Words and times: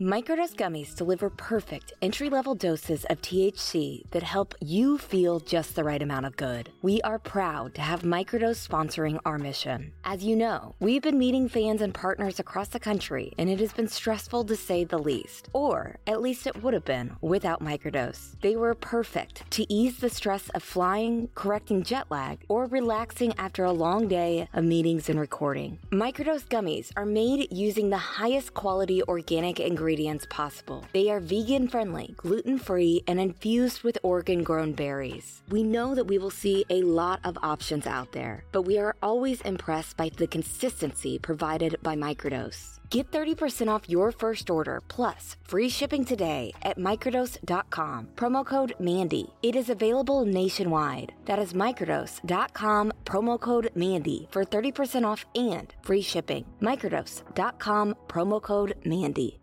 Microdose 0.00 0.54
gummies 0.54 0.96
deliver 0.96 1.28
perfect 1.28 1.92
entry 2.00 2.30
level 2.30 2.54
doses 2.54 3.04
of 3.10 3.20
THC 3.20 4.10
that 4.12 4.22
help 4.22 4.54
you 4.58 4.96
feel 4.96 5.40
just 5.40 5.76
the 5.76 5.84
right 5.84 6.00
amount 6.00 6.24
of 6.24 6.38
good. 6.38 6.72
We 6.80 7.02
are 7.02 7.18
proud 7.18 7.74
to 7.74 7.82
have 7.82 8.00
Microdose 8.00 8.66
sponsoring 8.66 9.18
our 9.26 9.36
mission. 9.36 9.92
As 10.02 10.24
you 10.24 10.36
know, 10.36 10.74
we've 10.80 11.02
been 11.02 11.18
meeting 11.18 11.50
fans 11.50 11.82
and 11.82 11.92
partners 11.92 12.40
across 12.40 12.68
the 12.68 12.80
country, 12.80 13.34
and 13.36 13.50
it 13.50 13.60
has 13.60 13.74
been 13.74 13.88
stressful 13.88 14.44
to 14.44 14.56
say 14.56 14.84
the 14.84 14.96
least. 14.96 15.50
Or 15.52 15.96
at 16.06 16.22
least 16.22 16.46
it 16.46 16.62
would 16.62 16.72
have 16.72 16.86
been 16.86 17.16
without 17.20 17.62
Microdose. 17.62 18.40
They 18.40 18.56
were 18.56 18.74
perfect 18.74 19.50
to 19.50 19.70
ease 19.70 19.98
the 19.98 20.08
stress 20.08 20.48
of 20.54 20.62
flying, 20.62 21.28
correcting 21.34 21.82
jet 21.82 22.06
lag, 22.08 22.46
or 22.48 22.64
relaxing 22.64 23.34
after 23.36 23.64
a 23.64 23.72
long 23.72 24.08
day 24.08 24.48
of 24.54 24.64
meetings 24.64 25.10
and 25.10 25.20
recording. 25.20 25.78
Microdose 25.90 26.46
gummies 26.46 26.90
are 26.96 27.04
made 27.04 27.48
using 27.52 27.90
the 27.90 27.98
highest 27.98 28.54
quality 28.54 29.02
organic 29.02 29.60
ingredients 29.60 29.89
ingredients 29.90 30.26
possible. 30.30 30.84
They 30.92 31.10
are 31.10 31.18
vegan 31.18 31.66
friendly, 31.66 32.14
gluten 32.16 32.58
free, 32.58 33.02
and 33.08 33.18
infused 33.18 33.82
with 33.82 33.98
Oregon 34.04 34.44
grown 34.44 34.72
berries. 34.72 35.42
We 35.48 35.64
know 35.64 35.96
that 35.96 36.06
we 36.06 36.16
will 36.16 36.30
see 36.30 36.64
a 36.70 36.82
lot 36.82 37.18
of 37.24 37.36
options 37.42 37.88
out 37.88 38.12
there, 38.12 38.44
but 38.52 38.62
we 38.62 38.78
are 38.78 38.94
always 39.02 39.40
impressed 39.40 39.96
by 39.96 40.10
the 40.16 40.28
consistency 40.28 41.18
provided 41.18 41.76
by 41.82 41.96
Microdose. 41.96 42.78
Get 42.90 43.10
30% 43.12 43.68
off 43.68 43.88
your 43.88 44.12
first 44.12 44.50
order 44.50 44.80
plus 44.88 45.36
free 45.44 45.68
shipping 45.68 46.04
today 46.04 46.52
at 46.62 46.76
microdose.com. 46.76 48.08
Promo 48.16 48.44
code 48.44 48.74
MANDY. 48.80 49.32
It 49.42 49.54
is 49.54 49.70
available 49.70 50.24
nationwide. 50.24 51.12
That 51.26 51.38
is 51.38 51.52
microdose.com, 51.52 52.92
promo 53.04 53.40
code 53.40 53.70
MANDY 53.74 54.28
for 54.30 54.44
30% 54.44 55.04
off 55.04 55.24
and 55.36 55.72
free 55.82 56.02
shipping. 56.02 56.44
Microdose.com, 56.60 57.94
promo 58.08 58.42
code 58.42 58.74
MANDY. 58.84 59.39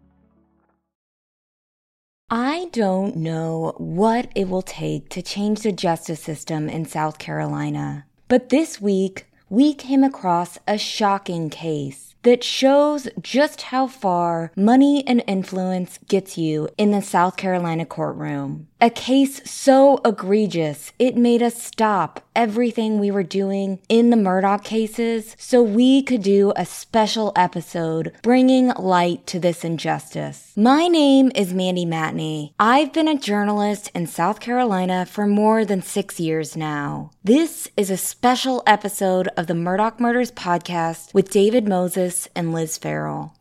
I 2.30 2.68
don't 2.74 3.16
know 3.16 3.74
what 3.78 4.30
it 4.36 4.50
will 4.50 4.62
take 4.62 5.08
to 5.12 5.22
change 5.22 5.62
the 5.62 5.72
justice 5.72 6.20
system 6.20 6.68
in 6.68 6.84
South 6.84 7.20
Carolina, 7.20 8.06
but 8.28 8.50
this 8.50 8.82
week 8.82 9.28
we 9.50 9.74
came 9.74 10.04
across 10.04 10.58
a 10.68 10.78
shocking 10.78 11.50
case 11.50 12.16
that 12.24 12.44
shows 12.44 13.08
just 13.22 13.62
how 13.62 13.88
far 13.88 14.52
money 14.58 15.08
and 15.08 15.24
influence 15.26 16.00
gets 16.10 16.38
you 16.38 16.68
in 16.78 16.92
the 16.92 17.02
South 17.02 17.38
Carolina 17.38 17.86
courtroom. 17.86 18.68
A 18.80 18.92
case 18.92 19.42
so 19.50 20.00
egregious, 20.06 20.92
it 21.00 21.18
made 21.18 21.42
us 21.42 21.60
stop 21.60 22.20
everything 22.36 23.00
we 23.00 23.10
were 23.10 23.24
doing 23.24 23.80
in 23.90 24.12
the 24.12 24.16
Murdaugh 24.16 24.64
cases 24.64 25.36
so 25.40 25.64
we 25.64 26.04
could 26.04 26.22
do 26.22 26.54
a 26.56 26.64
special 26.64 27.32
episode 27.36 28.14
bringing 28.22 28.68
light 28.68 29.26
to 29.26 29.40
this 29.40 29.66
injustice. 29.66 30.54
My 30.56 30.88
name 30.88 31.32
is 31.34 31.56
Mandy 31.56 31.88
Matney. 31.88 32.54
I've 32.60 32.94
been 32.94 33.08
a 33.08 33.18
journalist 33.18 33.90
in 33.96 34.06
South 34.06 34.40
Carolina 34.40 35.08
for 35.08 35.26
more 35.26 35.66
than 35.66 35.82
six 35.82 36.20
years 36.20 36.56
now. 36.56 37.10
This 37.24 37.68
is 37.76 37.90
a 37.90 37.98
special 37.98 38.62
episode 38.68 39.28
of 39.30 39.48
the 39.48 39.56
Murdaugh 39.56 40.00
Murders 40.00 40.32
podcast 40.32 41.16
with 41.16 41.32
David 41.32 41.68
Moses 41.68 42.28
and 42.36 42.54
Liz 42.54 42.78
Farrell. 42.78 43.34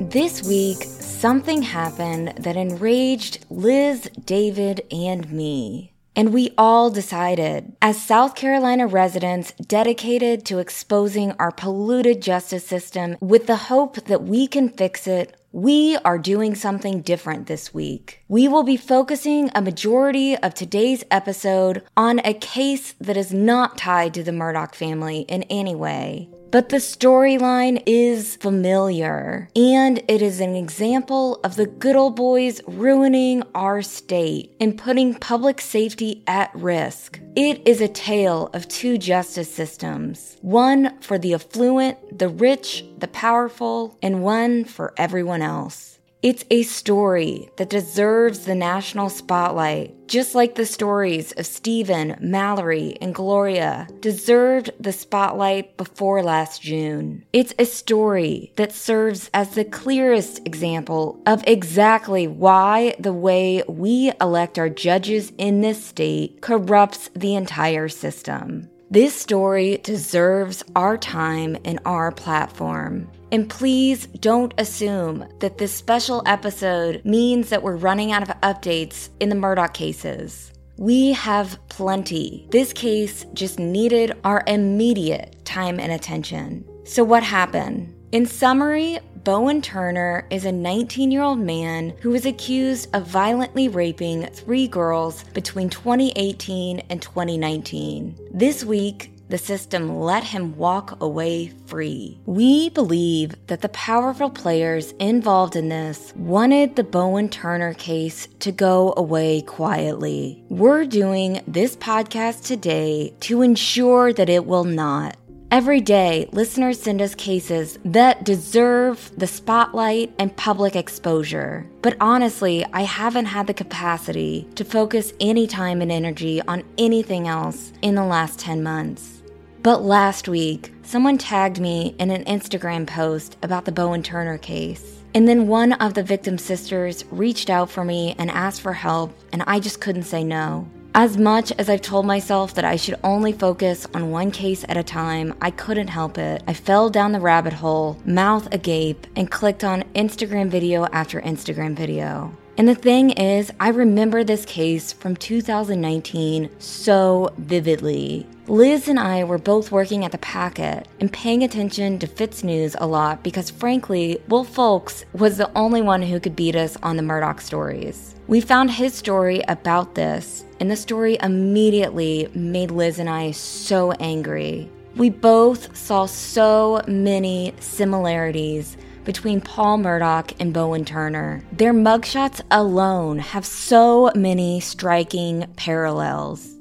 This 0.00 0.44
week, 0.44 0.84
something 0.84 1.60
happened 1.62 2.34
that 2.38 2.56
enraged 2.56 3.44
Liz, 3.50 4.08
David, 4.24 4.86
and 4.92 5.30
me. 5.30 5.92
And 6.14 6.32
we 6.32 6.54
all 6.56 6.88
decided, 6.90 7.76
as 7.82 8.00
South 8.00 8.36
Carolina 8.36 8.86
residents 8.86 9.52
dedicated 9.52 10.46
to 10.46 10.60
exposing 10.60 11.32
our 11.32 11.50
polluted 11.50 12.22
justice 12.22 12.64
system 12.64 13.16
with 13.20 13.46
the 13.46 13.56
hope 13.56 13.96
that 14.04 14.22
we 14.22 14.46
can 14.46 14.68
fix 14.68 15.08
it, 15.08 15.36
we 15.50 15.96
are 16.04 16.18
doing 16.18 16.54
something 16.54 17.02
different 17.02 17.48
this 17.48 17.74
week. 17.74 18.22
We 18.28 18.46
will 18.46 18.62
be 18.62 18.76
focusing 18.76 19.50
a 19.54 19.60
majority 19.60 20.36
of 20.36 20.54
today's 20.54 21.04
episode 21.10 21.82
on 21.96 22.20
a 22.20 22.34
case 22.34 22.94
that 23.00 23.16
is 23.16 23.32
not 23.32 23.76
tied 23.76 24.14
to 24.14 24.22
the 24.22 24.30
Murdaugh 24.30 24.74
family 24.74 25.20
in 25.22 25.42
any 25.44 25.74
way. 25.74 26.28
But 26.50 26.70
the 26.70 26.78
storyline 26.78 27.82
is 27.84 28.36
familiar, 28.36 29.50
and 29.54 30.02
it 30.08 30.22
is 30.22 30.40
an 30.40 30.54
example 30.54 31.40
of 31.44 31.56
the 31.56 31.66
good 31.66 31.94
old 31.94 32.16
boys 32.16 32.62
ruining 32.66 33.42
our 33.54 33.82
state 33.82 34.56
and 34.58 34.78
putting 34.78 35.14
public 35.14 35.60
safety 35.60 36.22
at 36.26 36.50
risk. 36.54 37.20
It 37.36 37.68
is 37.68 37.82
a 37.82 37.88
tale 37.88 38.48
of 38.54 38.66
two 38.66 38.96
justice 38.96 39.52
systems 39.52 40.38
one 40.40 40.98
for 41.00 41.18
the 41.18 41.34
affluent, 41.34 42.18
the 42.18 42.30
rich, 42.30 42.82
the 42.96 43.08
powerful, 43.08 43.98
and 44.00 44.22
one 44.22 44.64
for 44.64 44.94
everyone 44.96 45.42
else. 45.42 45.97
It's 46.20 46.44
a 46.50 46.64
story 46.64 47.48
that 47.58 47.70
deserves 47.70 48.40
the 48.40 48.56
national 48.56 49.08
spotlight, 49.08 50.08
just 50.08 50.34
like 50.34 50.56
the 50.56 50.66
stories 50.66 51.30
of 51.32 51.46
Stephen, 51.46 52.16
Mallory, 52.20 52.98
and 53.00 53.14
Gloria 53.14 53.86
deserved 54.00 54.72
the 54.80 54.92
spotlight 54.92 55.76
before 55.76 56.24
last 56.24 56.60
June. 56.60 57.24
It's 57.32 57.54
a 57.56 57.64
story 57.64 58.52
that 58.56 58.72
serves 58.72 59.30
as 59.32 59.50
the 59.50 59.64
clearest 59.64 60.44
example 60.44 61.22
of 61.24 61.44
exactly 61.46 62.26
why 62.26 62.96
the 62.98 63.12
way 63.12 63.62
we 63.68 64.10
elect 64.20 64.58
our 64.58 64.68
judges 64.68 65.32
in 65.38 65.60
this 65.60 65.84
state 65.84 66.40
corrupts 66.40 67.10
the 67.14 67.36
entire 67.36 67.88
system. 67.88 68.68
This 68.90 69.14
story 69.14 69.76
deserves 69.84 70.64
our 70.74 70.98
time 70.98 71.58
and 71.64 71.78
our 71.84 72.10
platform. 72.10 73.08
And 73.30 73.48
please 73.48 74.06
don't 74.06 74.54
assume 74.58 75.26
that 75.40 75.58
this 75.58 75.74
special 75.74 76.22
episode 76.26 77.04
means 77.04 77.50
that 77.50 77.62
we're 77.62 77.76
running 77.76 78.12
out 78.12 78.22
of 78.22 78.40
updates 78.40 79.10
in 79.20 79.28
the 79.28 79.36
Murdaugh 79.36 79.72
cases. 79.72 80.52
We 80.78 81.12
have 81.12 81.58
plenty. 81.68 82.46
This 82.50 82.72
case 82.72 83.26
just 83.34 83.58
needed 83.58 84.16
our 84.24 84.44
immediate 84.46 85.44
time 85.44 85.80
and 85.80 85.92
attention. 85.92 86.64
So, 86.84 87.04
what 87.04 87.22
happened? 87.22 87.94
In 88.12 88.24
summary, 88.24 89.00
Bowen 89.24 89.60
Turner 89.60 90.26
is 90.30 90.46
a 90.46 90.52
19 90.52 91.10
year 91.10 91.22
old 91.22 91.40
man 91.40 91.94
who 92.00 92.10
was 92.10 92.24
accused 92.24 92.94
of 92.94 93.06
violently 93.06 93.68
raping 93.68 94.24
three 94.26 94.66
girls 94.66 95.24
between 95.34 95.68
2018 95.68 96.78
and 96.88 97.02
2019. 97.02 98.16
This 98.32 98.64
week, 98.64 99.12
the 99.28 99.38
system 99.38 99.98
let 100.00 100.24
him 100.24 100.56
walk 100.56 101.00
away 101.00 101.52
free. 101.66 102.18
We 102.26 102.70
believe 102.70 103.34
that 103.46 103.60
the 103.60 103.68
powerful 103.70 104.30
players 104.30 104.92
involved 104.98 105.56
in 105.56 105.68
this 105.68 106.12
wanted 106.16 106.76
the 106.76 106.84
Bowen 106.84 107.28
Turner 107.28 107.74
case 107.74 108.28
to 108.40 108.52
go 108.52 108.94
away 108.96 109.42
quietly. 109.42 110.42
We're 110.48 110.84
doing 110.84 111.42
this 111.46 111.76
podcast 111.76 112.46
today 112.46 113.14
to 113.20 113.42
ensure 113.42 114.12
that 114.12 114.28
it 114.28 114.46
will 114.46 114.64
not. 114.64 115.16
Every 115.50 115.80
day, 115.80 116.28
listeners 116.32 116.78
send 116.78 117.00
us 117.00 117.14
cases 117.14 117.78
that 117.82 118.22
deserve 118.22 119.10
the 119.16 119.26
spotlight 119.26 120.12
and 120.18 120.36
public 120.36 120.76
exposure. 120.76 121.66
But 121.80 121.96
honestly, 122.00 122.66
I 122.74 122.82
haven't 122.82 123.24
had 123.24 123.46
the 123.46 123.54
capacity 123.54 124.46
to 124.56 124.64
focus 124.64 125.14
any 125.20 125.46
time 125.46 125.80
and 125.80 125.90
energy 125.90 126.42
on 126.42 126.64
anything 126.76 127.28
else 127.28 127.72
in 127.80 127.94
the 127.94 128.04
last 128.04 128.38
10 128.38 128.62
months. 128.62 129.17
But 129.62 129.82
last 129.82 130.28
week, 130.28 130.72
someone 130.82 131.18
tagged 131.18 131.60
me 131.60 131.96
in 131.98 132.10
an 132.10 132.24
Instagram 132.24 132.86
post 132.86 133.36
about 133.42 133.64
the 133.64 133.72
Bowen 133.72 134.04
Turner 134.04 134.38
case. 134.38 135.02
And 135.14 135.26
then 135.26 135.48
one 135.48 135.72
of 135.72 135.94
the 135.94 136.02
victim's 136.02 136.44
sisters 136.44 137.04
reached 137.10 137.50
out 137.50 137.68
for 137.68 137.84
me 137.84 138.14
and 138.18 138.30
asked 138.30 138.60
for 138.60 138.72
help, 138.72 139.12
and 139.32 139.42
I 139.48 139.58
just 139.58 139.80
couldn't 139.80 140.04
say 140.04 140.22
no. 140.22 140.68
As 140.94 141.16
much 141.16 141.50
as 141.58 141.68
I've 141.68 141.82
told 141.82 142.06
myself 142.06 142.54
that 142.54 142.64
I 142.64 142.76
should 142.76 143.00
only 143.02 143.32
focus 143.32 143.86
on 143.94 144.12
one 144.12 144.30
case 144.30 144.64
at 144.68 144.76
a 144.76 144.82
time, 144.82 145.34
I 145.40 145.50
couldn't 145.50 145.88
help 145.88 146.18
it. 146.18 146.42
I 146.46 146.54
fell 146.54 146.88
down 146.88 147.10
the 147.10 147.20
rabbit 147.20 147.52
hole, 147.52 147.98
mouth 148.04 148.52
agape, 148.54 149.08
and 149.16 149.30
clicked 149.30 149.64
on 149.64 149.82
Instagram 149.94 150.48
video 150.48 150.86
after 150.86 151.20
Instagram 151.20 151.74
video. 151.74 152.32
And 152.58 152.68
the 152.68 152.74
thing 152.74 153.10
is, 153.10 153.52
I 153.60 153.68
remember 153.68 154.24
this 154.24 154.44
case 154.44 154.92
from 154.92 155.14
2019 155.14 156.50
so 156.58 157.32
vividly. 157.38 158.26
Liz 158.48 158.88
and 158.88 158.98
I 158.98 159.22
were 159.22 159.38
both 159.38 159.70
working 159.70 160.04
at 160.04 160.10
the 160.10 160.18
packet 160.18 160.88
and 160.98 161.12
paying 161.12 161.44
attention 161.44 162.00
to 162.00 162.08
FITSNews 162.08 162.74
a 162.80 162.86
lot 162.88 163.22
because, 163.22 163.48
frankly, 163.48 164.20
Will 164.26 164.42
Folks 164.42 165.04
was 165.12 165.36
the 165.36 165.56
only 165.56 165.82
one 165.82 166.02
who 166.02 166.18
could 166.18 166.34
beat 166.34 166.56
us 166.56 166.76
on 166.82 166.96
the 166.96 167.02
Murdaugh 167.04 167.40
stories. 167.40 168.16
We 168.26 168.40
found 168.40 168.72
his 168.72 168.92
story 168.92 169.40
about 169.46 169.94
this, 169.94 170.44
and 170.58 170.68
the 170.68 170.74
story 170.74 171.16
immediately 171.22 172.28
made 172.34 172.72
Liz 172.72 172.98
and 172.98 173.08
I 173.08 173.30
so 173.30 173.92
angry. 173.92 174.68
We 174.96 175.10
both 175.10 175.76
saw 175.76 176.06
so 176.06 176.82
many 176.88 177.54
similarities 177.60 178.76
between 179.08 179.40
Paul 179.40 179.78
Murdaugh 179.78 180.34
and 180.38 180.52
Bowen 180.52 180.84
Turner. 180.84 181.42
Their 181.50 181.72
mugshots 181.72 182.42
alone 182.50 183.18
have 183.18 183.46
so 183.46 184.12
many 184.14 184.60
striking 184.60 185.46
parallels. 185.56 186.54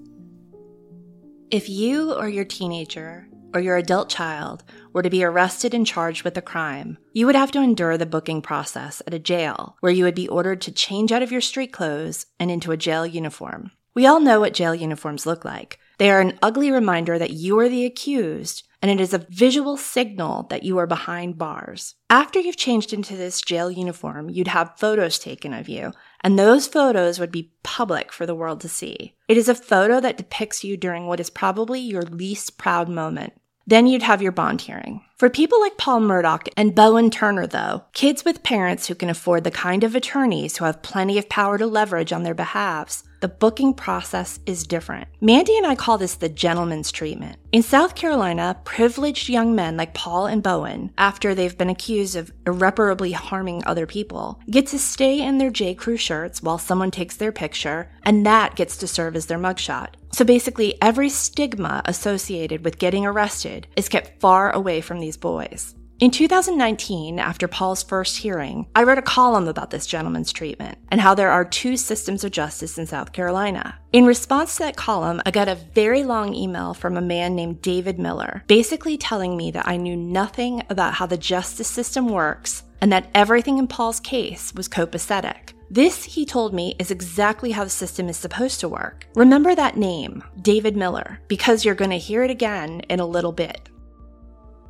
If 1.52 1.68
you 1.68 2.14
or 2.14 2.30
your 2.30 2.46
teenager 2.46 3.28
or 3.54 3.60
your 3.60 3.76
adult 3.76 4.08
child 4.08 4.64
were 4.94 5.04
to 5.04 5.10
be 5.10 5.26
arrested 5.26 5.74
and 5.74 5.86
charged 5.86 6.24
with 6.24 6.38
a 6.38 6.42
crime, 6.42 6.98
you 7.12 7.26
would 7.26 7.36
have 7.36 7.52
to 7.52 7.62
endure 7.62 7.98
the 7.98 8.06
booking 8.06 8.42
process 8.42 9.02
at 9.06 9.14
a 9.14 9.20
jail 9.20 9.76
where 9.82 9.92
you 9.92 10.06
would 10.06 10.16
be 10.16 10.30
ordered 10.30 10.62
to 10.62 10.72
change 10.72 11.12
out 11.12 11.22
of 11.22 11.34
your 11.34 11.42
street 11.42 11.74
clothes 11.74 12.28
and 12.40 12.50
into 12.50 12.72
a 12.72 12.78
jail 12.78 13.06
uniform. 13.06 13.72
We 13.94 14.06
all 14.06 14.22
know 14.22 14.40
what 14.40 14.54
jail 14.54 14.74
uniforms 14.74 15.26
look 15.26 15.44
like. 15.44 15.80
They 15.98 16.10
are 16.12 16.22
an 16.22 16.40
ugly 16.42 16.72
reminder 16.72 17.20
that 17.20 17.32
you 17.32 17.60
are 17.60 17.68
the 17.68 17.84
accused, 17.84 18.64
and 18.82 18.92
it 18.92 19.00
is 19.00 19.14
a 19.14 19.26
visual 19.30 19.78
signal 19.78 20.44
that 20.50 20.64
you 20.64 20.78
are 20.78 20.88
behind 20.88 21.38
bars. 21.38 21.96
After 22.10 22.40
you've 22.40 22.58
changed 22.58 22.94
into 22.94 23.16
this 23.16 23.42
jail 23.42 23.72
uniform, 23.72 24.30
you'd 24.30 24.50
have 24.50 24.78
photos 24.78 25.20
taken 25.20 25.54
of 25.54 25.68
you, 25.68 25.92
and 26.22 26.38
those 26.38 26.68
photos 26.68 27.20
would 27.20 27.32
be 27.32 27.52
public 27.64 28.12
for 28.12 28.26
the 28.26 28.36
world 28.36 28.62
to 28.62 28.70
see. 28.70 29.16
It 29.28 29.38
is 29.38 29.50
a 29.50 29.56
photo 29.56 30.00
that 30.00 30.18
depicts 30.18 30.64
you 30.64 30.78
during 30.78 31.08
what 31.08 31.20
is 31.20 31.30
probably 31.30 31.80
your 31.80 32.04
least 32.04 32.58
proud 32.58 32.90
moment. 32.90 33.34
Then 33.66 33.88
you'd 33.88 34.04
have 34.04 34.22
your 34.22 34.32
bond 34.32 34.62
hearing. 34.62 35.02
For 35.18 35.32
people 35.32 35.60
like 35.60 35.78
Paul 35.78 36.02
Murdaugh 36.02 36.48
and 36.56 36.76
Bowen 36.76 37.10
Turner, 37.10 37.48
though, 37.48 37.86
kids 37.94 38.24
with 38.24 38.44
parents 38.44 38.86
who 38.86 38.94
can 38.94 39.10
afford 39.10 39.44
the 39.44 39.50
kind 39.50 39.84
of 39.84 39.96
attorneys 39.96 40.58
who 40.58 40.66
have 40.66 40.84
plenty 40.84 41.18
of 41.18 41.28
power 41.28 41.58
to 41.58 41.66
leverage 41.66 42.14
on 42.14 42.22
their 42.22 42.36
behalves, 42.36 43.04
the 43.20 43.28
booking 43.28 43.74
process 43.74 44.40
is 44.46 44.68
different. 44.68 45.08
Mandy 45.20 45.58
and 45.58 45.66
I 45.66 45.74
call 45.74 45.98
this 45.98 46.14
the 46.14 46.30
gentleman's 46.30 46.92
treatment. 46.92 47.38
In 47.52 47.64
South 47.64 47.96
Carolina, 47.96 48.60
privileged 48.64 49.28
young 49.28 49.56
men 49.56 49.76
like 49.76 49.96
Paul 49.96 50.28
and 50.28 50.44
Bowen, 50.44 50.92
after 51.00 51.34
they've 51.34 51.58
been 51.58 51.72
accused 51.72 52.16
of 52.16 52.32
irreparably 52.46 53.14
harming 53.14 53.64
other 53.66 53.88
people, 53.88 54.40
get 54.52 54.68
to 54.68 54.78
stay 54.78 55.20
in 55.20 55.40
their 55.40 55.50
J. 55.50 55.74
Crew 55.74 55.98
shirts 55.98 56.44
while 56.44 56.60
someone 56.60 56.92
takes 56.92 57.18
their 57.18 57.32
picture, 57.32 57.90
and 58.04 58.24
that 58.28 58.56
gets 58.56 58.78
to 58.78 58.88
serve 58.88 59.16
as 59.16 59.26
their 59.26 59.40
mugshot. 59.40 59.96
So 60.12 60.24
basically, 60.24 60.82
every 60.82 61.10
stigma 61.10 61.82
associated 61.86 62.64
with 62.64 62.80
getting 62.80 63.06
arrested 63.06 63.68
is 63.76 63.90
kept 63.90 64.20
far 64.20 64.52
away 64.52 64.82
from 64.82 65.00
these 65.08 65.16
boys. 65.16 65.74
In 66.00 66.12
2019, 66.12 67.18
after 67.18 67.48
Paul's 67.48 67.82
first 67.82 68.18
hearing, 68.18 68.68
I 68.76 68.84
wrote 68.84 69.00
a 69.00 69.02
column 69.02 69.48
about 69.48 69.72
this 69.72 69.88
gentleman's 69.88 70.32
treatment 70.32 70.78
and 70.92 71.02
how 71.02 71.16
there 71.16 71.32
are 71.32 71.44
two 71.44 71.76
systems 71.76 72.24
of 72.24 72.32
justice 72.32 72.78
in 72.78 72.86
South 72.86 73.14
Carolina. 73.14 73.80
In 73.94 74.06
response 74.06 74.58
to 74.58 74.64
that 74.64 74.76
column, 74.76 75.22
I 75.26 75.32
got 75.32 75.48
a 75.48 75.56
very 75.56 76.04
long 76.04 76.36
email 76.36 76.76
from 76.76 76.98
a 76.98 77.02
man 77.02 77.36
named 77.36 77.64
David 77.64 77.98
Miller, 77.98 78.44
basically 78.48 78.98
telling 78.98 79.36
me 79.36 79.50
that 79.52 79.68
I 79.68 79.78
knew 79.78 79.96
nothing 79.96 80.62
about 80.70 80.94
how 80.94 81.08
the 81.08 81.18
justice 81.18 81.70
system 81.70 82.10
works 82.10 82.64
and 82.82 82.92
that 82.92 83.10
everything 83.16 83.58
in 83.58 83.68
Paul's 83.68 84.00
case 84.00 84.54
was 84.54 84.70
copacetic. 84.70 85.54
This, 85.72 86.04
he 86.04 86.26
told 86.26 86.54
me, 86.54 86.76
is 86.78 86.92
exactly 86.92 87.52
how 87.52 87.64
the 87.64 87.72
system 87.72 88.08
is 88.08 88.18
supposed 88.18 88.60
to 88.60 88.70
work. 88.70 89.08
Remember 89.16 89.56
that 89.56 89.78
name, 89.78 90.24
David 90.44 90.78
Miller, 90.78 91.20
because 91.28 91.66
you're 91.66 91.76
going 91.76 91.92
to 91.92 91.98
hear 91.98 92.24
it 92.24 92.30
again 92.30 92.82
in 92.82 93.00
a 93.00 93.06
little 93.06 93.32
bit. 93.32 93.70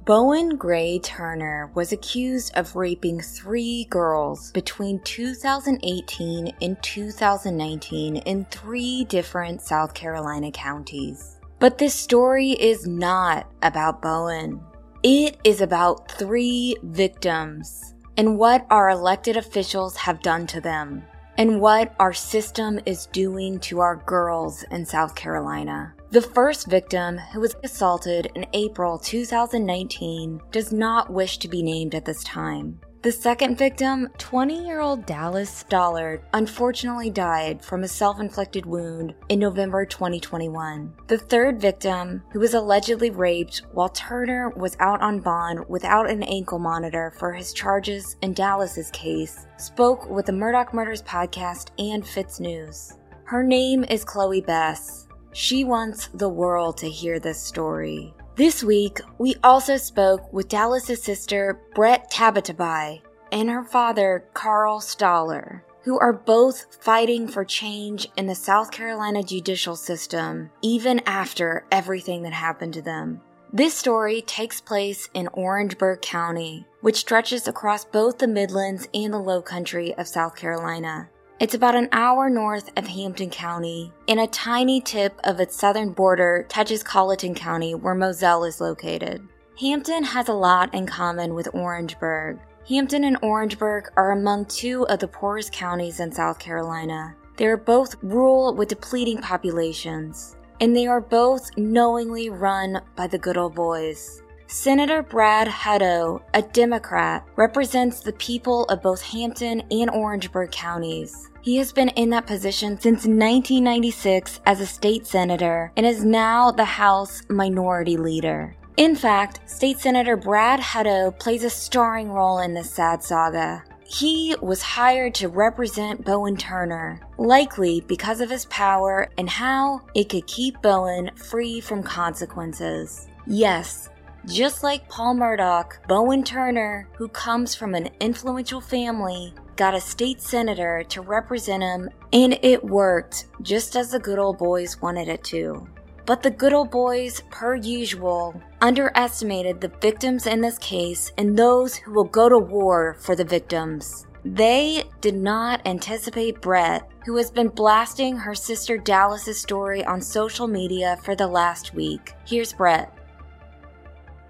Bowen 0.07 0.56
Gray 0.56 1.00
Turner 1.00 1.69
was 1.75 1.92
accused 1.92 2.56
of 2.56 2.77
raping 2.77 3.19
three 3.19 3.88
girls 3.89 4.54
between 4.54 5.01
2018 5.01 6.54
and 6.62 6.81
2019 6.81 8.15
in 8.15 8.45
three 8.45 9.04
different 9.09 9.62
South 9.62 9.94
Carolina 9.94 10.50
counties. 10.50 11.42
But 11.59 11.77
this 11.77 11.94
story 11.94 12.51
is 12.51 12.88
not 12.88 13.51
about 13.63 14.01
Bowen. 14.01 14.62
It 15.04 15.39
is 15.44 15.59
about 15.59 16.09
three 16.09 16.77
victims 16.83 17.94
and 18.15 18.38
what 18.38 18.65
our 18.69 18.92
elected 18.92 19.36
officials 19.36 19.98
have 19.98 20.21
done 20.21 20.48
to 20.48 20.62
them, 20.62 21.04
and 21.38 21.59
what 21.59 21.94
our 22.00 22.13
system 22.13 22.80
is 22.86 23.07
doing 23.07 23.59
to 23.59 23.81
our 23.81 23.98
girls 23.98 24.63
in 24.71 24.86
South 24.86 25.15
Carolina. 25.15 25.97
The 26.09 26.21
first 26.21 26.68
victim, 26.68 27.18
who 27.18 27.42
was 27.42 27.57
assaulted 27.65 28.31
in 28.33 28.45
April 28.54 28.98
2019, 28.98 30.39
does 30.51 30.71
not 30.71 31.12
wish 31.12 31.38
to 31.39 31.50
be 31.50 31.62
named 31.62 31.95
at 31.95 32.06
this 32.06 32.24
time. 32.24 32.80
The 33.01 33.12
second 33.12 33.57
victim, 33.57 34.07
20 34.18 34.65
year 34.65 34.80
old 34.80 35.06
Dallas 35.06 35.50
Stoller, 35.50 36.24
unfortunately 36.33 37.09
died 37.09 37.62
from 37.62 37.83
a 37.83 37.89
self 37.89 38.21
inflicted 38.21 38.65
wound 38.65 39.15
in 39.27 39.39
November 39.39 39.86
2021. 39.86 40.94
The 41.07 41.18
third 41.18 41.59
victim, 41.59 42.24
who 42.31 42.39
was 42.39 42.54
allegedly 42.54 43.09
raped 43.09 43.63
while 43.74 43.89
Turner 43.89 44.50
was 44.51 44.77
out 44.80 45.01
on 45.01 45.19
bond 45.19 45.68
without 45.68 46.09
an 46.09 46.24
ankle 46.24 46.59
monitor 46.59 47.13
for 47.19 47.33
his 47.33 47.51
charges 47.51 48.15
in 48.21 48.31
Dallas's 48.31 48.92
case, 48.92 49.45
spoke 49.57 50.09
with 50.09 50.25
the 50.25 50.31
Murdaugh 50.31 50.74
Murders 50.74 51.04
podcast 51.04 51.71
and 51.77 52.01
FITSNews. 52.01 52.98
Her 53.25 53.44
name 53.44 53.83
is 53.83 54.06
Chloe 54.06 54.39
Bess. 54.39 55.06
She 55.34 55.64
wants 55.64 56.08
the 56.14 56.30
world 56.30 56.78
to 56.78 56.90
hear 56.90 57.20
this 57.20 57.42
story. 57.42 58.14
This 58.36 58.64
week, 58.64 59.00
we 59.18 59.36
also 59.44 59.78
spoke 59.78 60.32
with 60.32 60.50
Dallas's 60.50 61.02
sister, 61.02 61.60
Brett 61.74 62.12
Tabatabai, 62.12 63.02
and 63.32 63.50
her 63.50 63.64
father, 63.64 64.26
Carl 64.34 64.80
Stoller, 64.80 65.64
who 65.84 65.98
are 66.00 66.14
both 66.14 66.76
fighting 66.82 67.28
for 67.28 67.46
change 67.46 68.08
in 68.16 68.28
the 68.28 68.36
South 68.36 68.72
Carolina 68.72 69.24
judicial 69.24 69.76
system, 69.76 70.52
even 70.62 71.02
after 71.06 71.66
everything 71.72 72.24
that 72.24 72.34
happened 72.34 72.74
to 72.74 72.82
them. 72.82 73.22
This 73.54 73.74
story 73.74 74.22
takes 74.22 74.60
place 74.60 75.10
in 75.14 75.30
Orangeburg 75.30 76.02
County, 76.02 76.68
which 76.82 76.98
stretches 76.98 77.48
across 77.48 77.86
both 77.86 78.18
the 78.18 78.28
Midlands 78.28 78.90
and 78.94 79.14
the 79.14 79.20
Low 79.20 79.42
Country 79.42 79.96
of 79.96 80.08
South 80.08 80.36
Carolina. 80.36 81.10
It's 81.39 81.54
about 81.54 81.75
an 81.75 81.88
hour 81.92 82.31
north 82.31 82.72
of 82.75 82.88
Hampton 82.88 83.30
County, 83.30 83.94
and 84.07 84.19
a 84.19 84.25
tiny 84.25 84.81
tip 84.81 85.19
of 85.24 85.39
its 85.39 85.56
southern 85.56 85.92
border 85.92 86.48
touches 86.50 86.81
Colleton 86.81 87.36
County, 87.36 87.75
where 87.75 87.94
Moselle 87.94 88.44
is 88.44 88.60
located. 88.60 89.22
Hampton 89.60 90.04
has 90.04 90.30
a 90.30 90.34
lot 90.34 90.74
in 90.74 90.88
common 90.88 91.36
with 91.36 91.54
Orangeburg. 91.54 92.39
Hampton 92.68 93.04
and 93.04 93.19
Orangeburg 93.22 93.92
are 93.95 94.13
among 94.13 94.45
two 94.45 94.88
of 94.88 94.98
the 94.98 95.07
poorest 95.07 95.54
counties 95.54 96.00
in 96.00 96.12
South 96.12 96.39
Carolina. 96.39 97.16
They 97.36 97.45
are 97.45 97.56
both 97.56 97.98
rural 98.01 98.56
with 98.56 98.69
depleting 98.69 99.22
populations, 99.22 100.36
and 100.60 100.75
they 100.75 100.88
are 100.88 101.00
both 101.00 101.56
knowingly 101.56 102.31
run 102.31 102.81
by 102.95 103.06
the 103.06 103.19
good 103.19 103.38
old 103.38 103.54
boys. 103.54 104.24
Senator 104.50 105.04
Brad 105.04 105.50
Hutto, 105.50 106.22
a 106.34 106.42
Democrat, 106.42 107.28
represents 107.36 108.00
the 108.00 108.14
people 108.14 108.64
of 108.66 108.82
both 108.82 109.02
Hampton 109.02 109.62
and 109.72 109.90
Orangeburg 109.90 110.52
counties. 110.52 111.30
He 111.42 111.58
has 111.58 111.74
been 111.74 111.90
in 111.90 112.10
that 112.12 112.28
position 112.28 112.80
since 112.80 113.00
1996 113.06 114.40
as 114.45 114.62
a 114.62 114.66
state 114.66 115.06
senator 115.06 115.74
and 115.76 115.86
is 115.86 116.06
now 116.06 116.52
the 116.52 116.64
House 116.64 117.24
Minority 117.28 117.98
Leader. 117.98 118.56
In 118.78 118.95
fact, 118.95 119.42
State 119.50 119.80
Senator 119.80 120.16
Brad 120.16 120.62
Hutto 120.62 121.18
plays 121.19 121.44
a 121.44 121.50
starring 121.50 122.10
role 122.10 122.40
in 122.40 122.54
this 122.54 122.71
sad 122.71 123.04
saga. 123.04 123.66
He 123.86 124.33
was 124.42 124.62
hired 124.62 125.14
to 125.16 125.28
represent 125.28 126.06
Bowen 126.06 126.38
Turner, 126.38 127.02
likely 127.18 127.81
because 127.81 128.21
of 128.21 128.30
his 128.30 128.45
power 128.45 129.10
and 129.18 129.30
how 129.30 129.81
it 129.94 130.07
could 130.07 130.26
keep 130.28 130.62
Bowen 130.62 131.12
free 131.16 131.60
from 131.60 131.83
consequences. 131.83 133.07
Yes, 133.26 133.90
just 134.28 134.62
like 134.62 134.90
Paul 134.90 135.16
Murdaugh, 135.16 135.88
Bowen 135.88 136.24
Turner, 136.24 136.90
who 136.98 137.07
comes 137.07 137.56
from 137.56 137.74
an 137.74 137.90
influential 138.02 138.60
family, 138.60 139.34
got 139.56 139.74
a 139.74 139.80
state 139.80 140.22
senator 140.22 140.84
to 140.90 141.02
represent 141.02 141.64
him, 141.64 141.90
and 142.12 142.38
it 142.42 142.64
worked 142.64 143.26
just 143.42 143.76
as 143.78 143.92
the 143.92 144.00
good 144.00 144.19
old 144.19 144.38
boys 144.38 144.81
wanted 144.81 145.07
it 145.07 145.24
to. 145.26 145.68
But 146.06 146.24
the 146.24 146.31
good 146.31 146.54
old 146.54 146.72
boys, 146.72 147.22
per 147.31 147.56
usual, 147.56 148.42
underestimated 148.62 149.60
the 149.60 149.72
victims 149.81 150.28
in 150.28 150.42
this 150.42 150.57
case 150.57 151.12
and 151.18 151.38
those 151.38 151.76
who 151.76 151.94
will 151.94 152.06
go 152.06 152.30
to 152.30 152.38
war 152.38 152.98
for 153.00 153.16
the 153.16 153.26
victims. 153.26 154.07
They 154.26 154.84
did 155.00 155.16
not 155.16 155.66
anticipate 155.66 156.42
Brett, 156.42 156.90
who 157.06 157.16
has 157.16 157.31
been 157.31 157.48
blasting 157.48 158.18
her 158.18 158.36
sister 158.36 158.78
Dallas's 158.78 159.40
story 159.40 159.86
on 159.86 160.02
social 160.02 160.48
media 160.48 160.98
for 161.04 161.16
the 161.16 161.28
last 161.28 161.74
week. 161.74 162.14
Here's 162.26 162.52
Brett. 162.52 162.96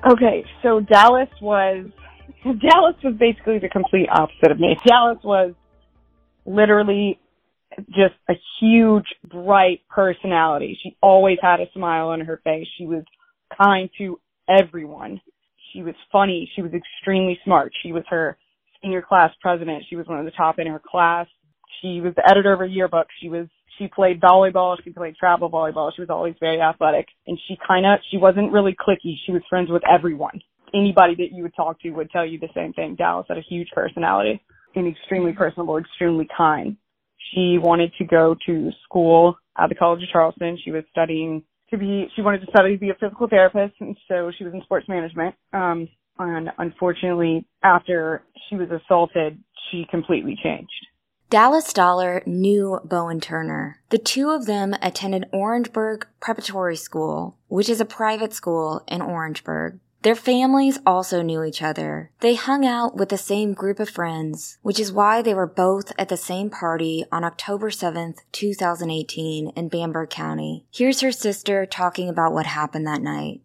Okay, 0.06 0.46
so 0.62 0.80
Dallas 0.80 1.30
was 1.42 1.88
Dallas 2.44 2.96
was 3.04 3.16
basically 3.20 3.60
the 3.60 3.70
complete 3.70 4.08
opposite 4.12 4.52
of 4.52 4.60
me. 4.60 4.78
Dallas 4.86 5.18
was 5.24 5.54
literally 6.46 7.20
just 7.90 8.16
a 8.30 8.34
huge, 8.60 9.06
bright 9.30 9.82
personality. 9.90 10.78
She 10.82 10.98
always 11.02 11.38
had 11.42 11.60
a 11.60 11.66
smile 11.74 12.10
on 12.10 12.22
her 12.22 12.40
face. 12.44 12.68
She 12.78 12.86
was 12.86 13.04
kind 13.62 13.90
to 13.98 14.20
everyone. 14.48 15.22
She 15.74 15.84
was 15.84 15.96
funny. 16.12 16.50
She 16.56 16.62
was 16.62 16.72
extremely 16.74 17.40
smart. 17.44 17.72
She 17.84 17.92
was 17.92 18.04
her 18.10 18.38
senior 18.82 19.02
class 19.02 19.32
president. 19.42 19.84
She 19.90 19.96
was 19.96 20.08
one 20.08 20.20
of 20.20 20.26
the 20.26 20.32
top 20.32 20.60
in 20.60 20.68
her 20.68 20.82
class. 20.84 21.28
She 21.82 22.02
was 22.02 22.14
the 22.16 22.28
editor 22.30 22.54
of 22.54 22.60
her 22.60 22.66
yearbook. 22.66 23.08
She 23.22 23.30
was 23.30 23.48
she 23.78 23.88
played 23.88 24.20
volleyball, 24.20 24.78
she 24.84 24.90
played 24.92 25.16
travel 25.16 25.50
volleyball, 25.50 25.92
she 25.96 26.02
was 26.02 26.10
always 26.10 26.36
very 26.40 26.60
athletic 26.62 27.08
and 27.28 27.38
she 27.48 27.58
kind 27.68 27.86
of, 27.86 28.00
she 28.12 28.18
wasn't 28.18 28.52
really 28.52 28.76
clicky, 28.76 29.16
she 29.26 29.32
was 29.32 29.42
friends 29.50 29.70
with 29.70 29.84
everyone. 29.88 30.40
anybody 30.74 31.16
that 31.16 31.32
you 31.32 31.44
would 31.44 31.56
talk 31.56 31.80
to 31.82 31.90
would 31.92 32.10
tell 32.12 32.26
you 32.26 32.40
the 32.40 32.50
same 32.56 32.74
thing. 32.74 32.96
Dallas 32.96 33.26
had 33.30 33.38
a 33.38 33.46
huge 33.48 33.70
personality 33.74 34.42
and 34.76 34.88
extremely 34.88 35.34
personable, 35.34 35.78
extremely 35.78 36.28
kind. 36.36 36.78
She 37.34 37.58
wanted 37.60 37.92
to 37.98 38.06
go 38.06 38.36
to 38.46 38.70
school 38.84 39.38
at 39.58 39.70
the 39.70 39.76
College 39.76 40.04
of 40.04 40.10
Charleston. 40.12 40.58
She 40.64 40.72
was 40.72 40.84
studying 40.92 41.44
to 41.72 41.78
be, 41.78 42.08
she 42.16 42.22
wanted 42.22 42.42
to 42.42 42.48
study 42.52 42.74
to 42.76 42.80
be 42.80 42.90
a 42.90 42.96
physical 43.00 43.28
therapist, 43.28 43.76
and 43.80 43.98
so 44.08 44.32
she 44.38 44.44
was 44.44 44.54
in 44.54 44.62
sports 44.62 44.88
management. 44.88 45.36
Um, 45.52 45.90
and 46.20 46.50
unfortunately, 46.58 47.46
after 47.64 48.24
she 48.50 48.56
was 48.56 48.70
assaulted, 48.70 49.40
she 49.70 49.86
completely 49.90 50.38
changed. 50.42 50.72
Dallas 51.30 51.66
Stoller 51.66 52.24
knew 52.26 52.80
Bowen 52.86 53.20
Turner. 53.20 53.82
The 53.90 53.98
two 53.98 54.30
of 54.30 54.46
them 54.46 54.74
attended 54.82 55.28
Orangeburg 55.34 56.08
Preparatory 56.22 56.78
School, 56.78 57.36
which 57.50 57.68
is 57.68 57.82
a 57.82 57.86
private 57.86 58.32
school 58.32 58.82
in 58.88 59.02
Orangeburg. 59.02 59.80
Their 60.04 60.16
families 60.16 60.80
also 60.86 61.22
knew 61.22 61.44
each 61.44 61.62
other. 61.62 62.12
They 62.22 62.36
hung 62.36 62.66
out 62.66 62.96
with 62.96 63.10
the 63.10 63.18
same 63.18 63.54
group 63.54 63.82
of 63.82 63.90
friends, 63.90 64.58
which 64.62 64.80
is 64.80 64.94
why 64.94 65.22
they 65.22 65.34
were 65.34 65.46
both 65.46 65.92
at 65.98 66.08
the 66.08 66.16
same 66.16 66.50
party 66.50 67.04
on 67.12 67.26
October 67.26 67.72
7th, 67.72 68.20
2018 68.32 69.50
in 69.50 69.68
Bamberg 69.68 70.10
County. 70.10 70.66
Here's 70.72 71.02
her 71.02 71.12
sister 71.12 71.66
talking 71.66 72.08
about 72.08 72.32
what 72.32 72.46
happened 72.46 72.88
that 72.88 73.02
night. 73.02 73.42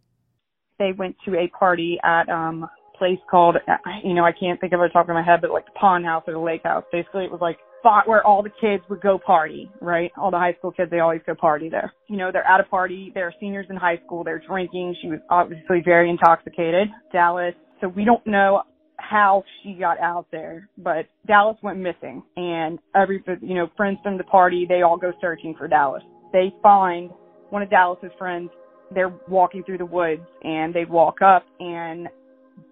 They 0.78 0.92
went 0.92 1.16
to 1.24 1.34
a 1.34 1.48
party 1.48 1.98
at 2.04 2.28
um 2.28 2.68
place 2.96 3.18
called 3.28 3.56
you 4.04 4.14
know, 4.14 4.24
I 4.24 4.30
can't 4.30 4.60
think 4.60 4.72
of 4.72 4.78
it 4.78 4.84
off 4.84 4.90
the 4.90 4.92
top 4.92 5.08
of 5.08 5.14
my 5.14 5.22
head, 5.24 5.40
but 5.40 5.50
like 5.50 5.66
the 5.66 5.72
pond 5.72 6.04
house 6.04 6.22
or 6.28 6.34
the 6.34 6.38
lake 6.38 6.62
house. 6.62 6.84
Basically 6.92 7.24
it 7.24 7.32
was 7.32 7.40
like 7.40 7.58
spot 7.82 8.06
where 8.06 8.24
all 8.24 8.42
the 8.42 8.50
kids 8.60 8.82
would 8.88 9.00
go 9.00 9.18
party, 9.18 9.68
right? 9.80 10.12
All 10.16 10.30
the 10.30 10.38
high 10.38 10.54
school 10.54 10.70
kids, 10.70 10.90
they 10.90 11.00
always 11.00 11.20
go 11.26 11.34
party 11.34 11.68
there. 11.68 11.92
You 12.08 12.16
know, 12.16 12.30
they're 12.32 12.46
at 12.46 12.60
a 12.60 12.64
party, 12.64 13.10
they're 13.12 13.34
seniors 13.40 13.66
in 13.70 13.76
high 13.76 14.00
school, 14.06 14.22
they're 14.22 14.42
drinking. 14.46 14.96
She 15.02 15.08
was 15.08 15.18
obviously 15.30 15.82
very 15.84 16.08
intoxicated. 16.08 16.88
Dallas, 17.12 17.54
so 17.80 17.88
we 17.88 18.04
don't 18.04 18.24
know 18.26 18.62
how 18.98 19.42
she 19.62 19.74
got 19.74 19.98
out 19.98 20.26
there, 20.30 20.68
but 20.78 21.06
Dallas 21.26 21.56
went 21.60 21.78
missing 21.80 22.22
and 22.36 22.78
every, 22.94 23.22
you 23.40 23.54
know, 23.54 23.68
friends 23.76 23.98
from 24.02 24.16
the 24.16 24.24
party, 24.24 24.64
they 24.68 24.82
all 24.82 24.96
go 24.96 25.12
searching 25.20 25.54
for 25.58 25.66
Dallas. 25.66 26.04
They 26.32 26.52
find 26.62 27.10
one 27.50 27.62
of 27.62 27.70
Dallas's 27.70 28.12
friends, 28.16 28.50
they're 28.94 29.12
walking 29.28 29.64
through 29.64 29.78
the 29.78 29.86
woods 29.86 30.22
and 30.44 30.72
they 30.72 30.84
walk 30.84 31.16
up 31.20 31.44
and 31.58 32.08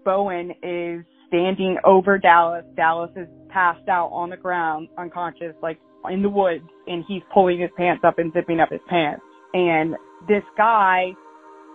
Bowen 0.05 0.53
is 0.63 1.05
standing 1.31 1.79
over 1.85 2.19
Dallas. 2.19 2.65
Dallas 2.77 3.11
is 3.17 3.29
passed 3.49 3.89
out 3.89 4.11
on 4.13 4.31
the 4.31 4.37
ground, 4.37 4.89
unconscious, 4.99 5.55
like 5.63 5.79
in 6.11 6.23
the 6.23 6.29
woods, 6.29 6.65
and 6.87 7.05
he's 7.09 7.23
pulling 7.33 7.61
his 7.61 7.71
pants 7.77 8.03
up 8.05 8.19
and 8.19 8.33
zipping 8.33 8.61
up 8.61 8.71
his 8.71 8.81
pants. 8.89 9.23
And 9.55 9.95
this 10.29 10.43
guy 10.57 11.13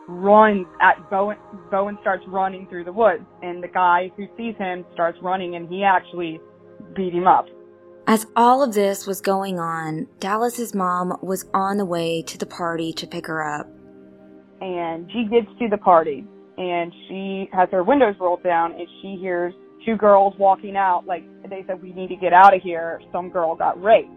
runs 0.08 0.68
at 0.82 1.10
Bowen. 1.10 1.38
Bowen 1.72 1.98
starts 2.02 2.24
running 2.28 2.68
through 2.70 2.84
the 2.84 2.94
woods, 2.94 3.24
and 3.42 3.64
the 3.64 3.68
guy 3.68 4.12
who 4.16 4.28
sees 4.38 4.56
him 4.58 4.86
starts 4.94 5.18
running, 5.22 5.56
and 5.56 5.68
he 5.68 5.84
actually 5.84 6.40
beat 6.96 7.14
him 7.14 7.28
up. 7.28 7.46
As 8.08 8.28
all 8.36 8.62
of 8.62 8.74
this 8.76 9.08
was 9.08 9.20
going 9.20 9.60
on, 9.60 10.08
Dallas's 10.20 10.76
mom 10.76 11.18
was 11.24 11.46
on 11.56 11.78
the 11.78 11.86
way 11.86 12.22
to 12.24 12.38
the 12.38 12.46
party 12.46 12.94
to 12.94 13.08
pick 13.08 13.26
her 13.26 13.44
up. 13.44 13.68
And 14.62 15.10
she 15.12 15.26
gets 15.26 15.48
to 15.60 15.68
the 15.70 15.78
party, 15.78 16.24
and 16.58 16.92
she 17.08 17.50
has 17.54 17.70
her 17.72 17.84
windows 17.84 18.16
rolled 18.20 18.44
down, 18.44 18.72
and 18.74 18.88
she 19.02 19.18
hears 19.20 19.54
two 19.86 19.96
girls 19.96 20.34
walking 20.40 20.76
out, 20.76 21.04
like 21.06 21.24
they 21.50 21.64
said, 21.68 21.82
we 21.82 21.94
need 21.94 22.10
to 22.10 22.16
get 22.16 22.34
out 22.34 22.56
of 22.56 22.62
here. 22.62 23.00
Some 23.12 23.30
girl 23.30 23.56
got 23.56 23.82
raped. 23.82 24.10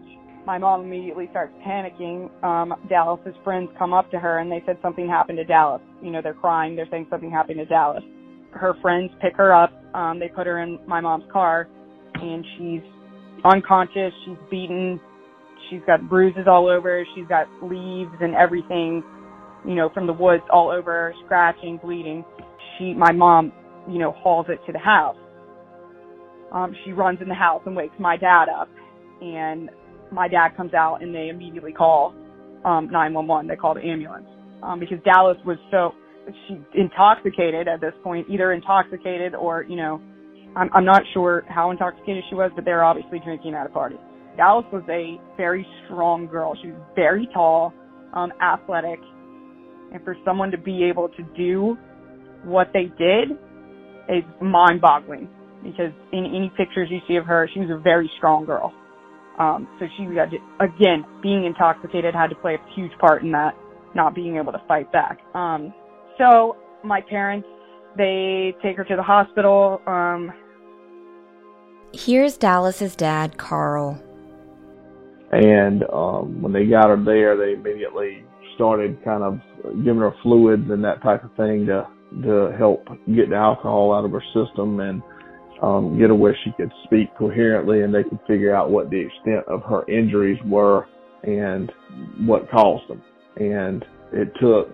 My 0.45 0.57
mom 0.57 0.81
immediately 0.81 1.27
starts 1.29 1.53
panicking. 1.65 2.29
Um, 2.43 2.73
Dallas's 2.89 3.35
friends 3.43 3.69
come 3.77 3.93
up 3.93 4.09
to 4.11 4.19
her 4.19 4.39
and 4.39 4.51
they 4.51 4.63
said 4.65 4.77
something 4.81 5.07
happened 5.07 5.37
to 5.37 5.43
Dallas. 5.43 5.81
You 6.01 6.11
know, 6.11 6.21
they're 6.23 6.33
crying. 6.33 6.75
They're 6.75 6.87
saying 6.89 7.07
something 7.09 7.29
happened 7.29 7.57
to 7.59 7.65
Dallas. 7.65 8.03
Her 8.51 8.73
friends 8.81 9.11
pick 9.21 9.35
her 9.35 9.53
up. 9.53 9.71
Um, 9.93 10.19
they 10.19 10.27
put 10.27 10.47
her 10.47 10.59
in 10.63 10.79
my 10.87 11.01
mom's 11.01 11.25
car 11.31 11.67
and 12.15 12.43
she's 12.57 12.81
unconscious. 13.43 14.11
She's 14.25 14.37
beaten. 14.49 14.99
She's 15.69 15.81
got 15.85 16.09
bruises 16.09 16.47
all 16.47 16.67
over. 16.67 17.05
She's 17.15 17.27
got 17.27 17.45
leaves 17.61 18.15
and 18.19 18.33
everything, 18.33 19.03
you 19.65 19.75
know, 19.75 19.89
from 19.93 20.07
the 20.07 20.13
woods 20.13 20.43
all 20.51 20.71
over 20.71 21.13
scratching, 21.25 21.79
bleeding. 21.81 22.23
She, 22.77 22.93
my 22.93 23.11
mom, 23.11 23.51
you 23.89 23.99
know, 23.99 24.11
hauls 24.11 24.45
it 24.49 24.59
to 24.65 24.71
the 24.71 24.79
house 24.79 25.17
um, 26.51 26.75
she 26.83 26.91
runs 26.91 27.19
in 27.21 27.27
the 27.29 27.35
house 27.35 27.61
and 27.65 27.75
wakes 27.75 27.93
my 27.99 28.17
dad 28.17 28.45
up. 28.49 28.69
And 29.21 29.69
my 30.11 30.27
dad 30.27 30.55
comes 30.55 30.73
out 30.73 31.01
and 31.01 31.13
they 31.13 31.29
immediately 31.29 31.71
call 31.71 32.13
um, 32.65 32.89
911. 32.91 33.47
They 33.47 33.55
call 33.55 33.75
the 33.75 33.81
ambulance 33.81 34.27
um, 34.63 34.79
because 34.79 34.97
Dallas 35.03 35.37
was 35.45 35.57
so 35.71 35.93
she 36.47 36.59
intoxicated 36.75 37.67
at 37.67 37.81
this 37.81 37.93
point, 38.03 38.27
either 38.29 38.53
intoxicated 38.53 39.33
or 39.33 39.63
you 39.63 39.75
know, 39.75 40.01
I'm, 40.55 40.69
I'm 40.73 40.85
not 40.85 41.01
sure 41.13 41.43
how 41.47 41.71
intoxicated 41.71 42.23
she 42.29 42.35
was, 42.35 42.51
but 42.55 42.65
they're 42.65 42.83
obviously 42.83 43.19
drinking 43.23 43.55
at 43.55 43.65
a 43.65 43.69
party. 43.69 43.95
Dallas 44.37 44.65
was 44.71 44.83
a 44.89 45.19
very 45.37 45.65
strong 45.85 46.27
girl. 46.27 46.55
She 46.61 46.69
was 46.69 46.81
very 46.95 47.27
tall, 47.33 47.73
um, 48.13 48.31
athletic, 48.41 48.99
and 49.91 50.03
for 50.03 50.15
someone 50.25 50.51
to 50.51 50.57
be 50.57 50.83
able 50.83 51.09
to 51.09 51.23
do 51.35 51.77
what 52.43 52.69
they 52.73 52.85
did 52.97 53.31
is 54.07 54.23
mind-boggling 54.41 55.29
because 55.63 55.91
in 56.11 56.25
any 56.25 56.51
pictures 56.57 56.87
you 56.89 56.99
see 57.07 57.15
of 57.15 57.25
her, 57.25 57.49
she 57.53 57.59
was 57.59 57.69
a 57.69 57.77
very 57.77 58.09
strong 58.17 58.45
girl. 58.45 58.73
Um, 59.39 59.67
so 59.79 59.85
she 59.97 60.05
got 60.05 60.29
to, 60.31 60.37
again, 60.59 61.05
being 61.21 61.45
intoxicated 61.45 62.13
had 62.13 62.27
to 62.27 62.35
play 62.35 62.55
a 62.55 62.73
huge 62.75 62.91
part 62.99 63.23
in 63.23 63.31
that, 63.31 63.55
not 63.95 64.15
being 64.15 64.37
able 64.37 64.51
to 64.51 64.61
fight 64.67 64.91
back. 64.91 65.19
Um, 65.33 65.73
so 66.17 66.57
my 66.83 67.01
parents, 67.01 67.47
they 67.97 68.55
take 68.61 68.77
her 68.77 68.83
to 68.83 68.95
the 68.95 69.03
hospital. 69.03 69.81
Um, 69.87 70.31
Here's 71.93 72.37
Dallas's 72.37 72.95
dad, 72.95 73.37
Carl. 73.37 74.01
And 75.31 75.83
um, 75.91 76.41
when 76.41 76.53
they 76.53 76.65
got 76.65 76.89
her 76.89 77.03
there, 77.03 77.37
they 77.37 77.53
immediately 77.53 78.23
started 78.59 79.01
kind 79.05 79.23
of 79.23 79.39
giving 79.85 80.01
her 80.01 80.13
fluids 80.21 80.69
and 80.69 80.83
that 80.83 81.01
type 81.01 81.23
of 81.23 81.33
thing 81.37 81.65
to 81.65 81.87
to 82.23 82.53
help 82.57 82.85
get 83.15 83.29
the 83.29 83.35
alcohol 83.35 83.93
out 83.93 84.03
of 84.03 84.11
her 84.11 84.23
system 84.33 84.81
and 84.81 85.01
um, 85.61 85.97
get 85.97 86.09
her 86.09 86.15
where 86.15 86.35
she 86.43 86.51
could 86.57 86.71
speak 86.83 87.07
coherently 87.17 87.83
and 87.83 87.93
they 87.93 88.03
could 88.03 88.19
figure 88.27 88.53
out 88.53 88.69
what 88.69 88.89
the 88.89 88.99
extent 88.99 89.47
of 89.47 89.61
her 89.63 89.89
injuries 89.89 90.39
were 90.45 90.87
and 91.23 91.71
what 92.25 92.49
caused 92.51 92.89
them. 92.89 93.01
And 93.37 93.85
it 94.11 94.31
took 94.41 94.73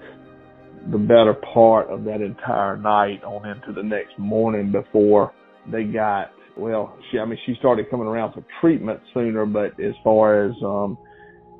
the 0.91 0.97
better 0.97 1.35
part 1.53 1.89
of 1.89 2.05
that 2.05 2.21
entire 2.21 2.77
night 2.77 3.23
on 3.23 3.47
into 3.47 3.71
the 3.73 3.83
next 3.83 4.17
morning 4.17 4.71
before 4.71 5.33
they 5.71 5.83
got 5.83 6.31
well 6.55 6.95
she 7.11 7.17
I 7.17 7.25
mean 7.25 7.39
she 7.45 7.55
started 7.57 7.89
coming 7.89 8.05
around 8.05 8.33
for 8.33 8.45
treatment 8.61 8.99
sooner 9.13 9.47
but 9.47 9.79
as 9.83 9.95
far 10.03 10.45
as 10.45 10.53
um 10.63 10.95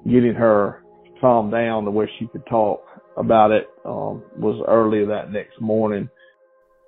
getting 0.06 0.36
her 0.36 0.85
calmed 1.20 1.52
down 1.52 1.86
to 1.86 1.92
where 1.92 2.10
she 2.20 2.28
could 2.28 2.46
talk 2.48 2.82
about 3.18 3.52
it 3.52 3.68
um 3.86 4.24
was 4.38 4.62
early 4.68 5.06
that 5.06 5.32
next 5.32 5.60
morning 5.62 6.10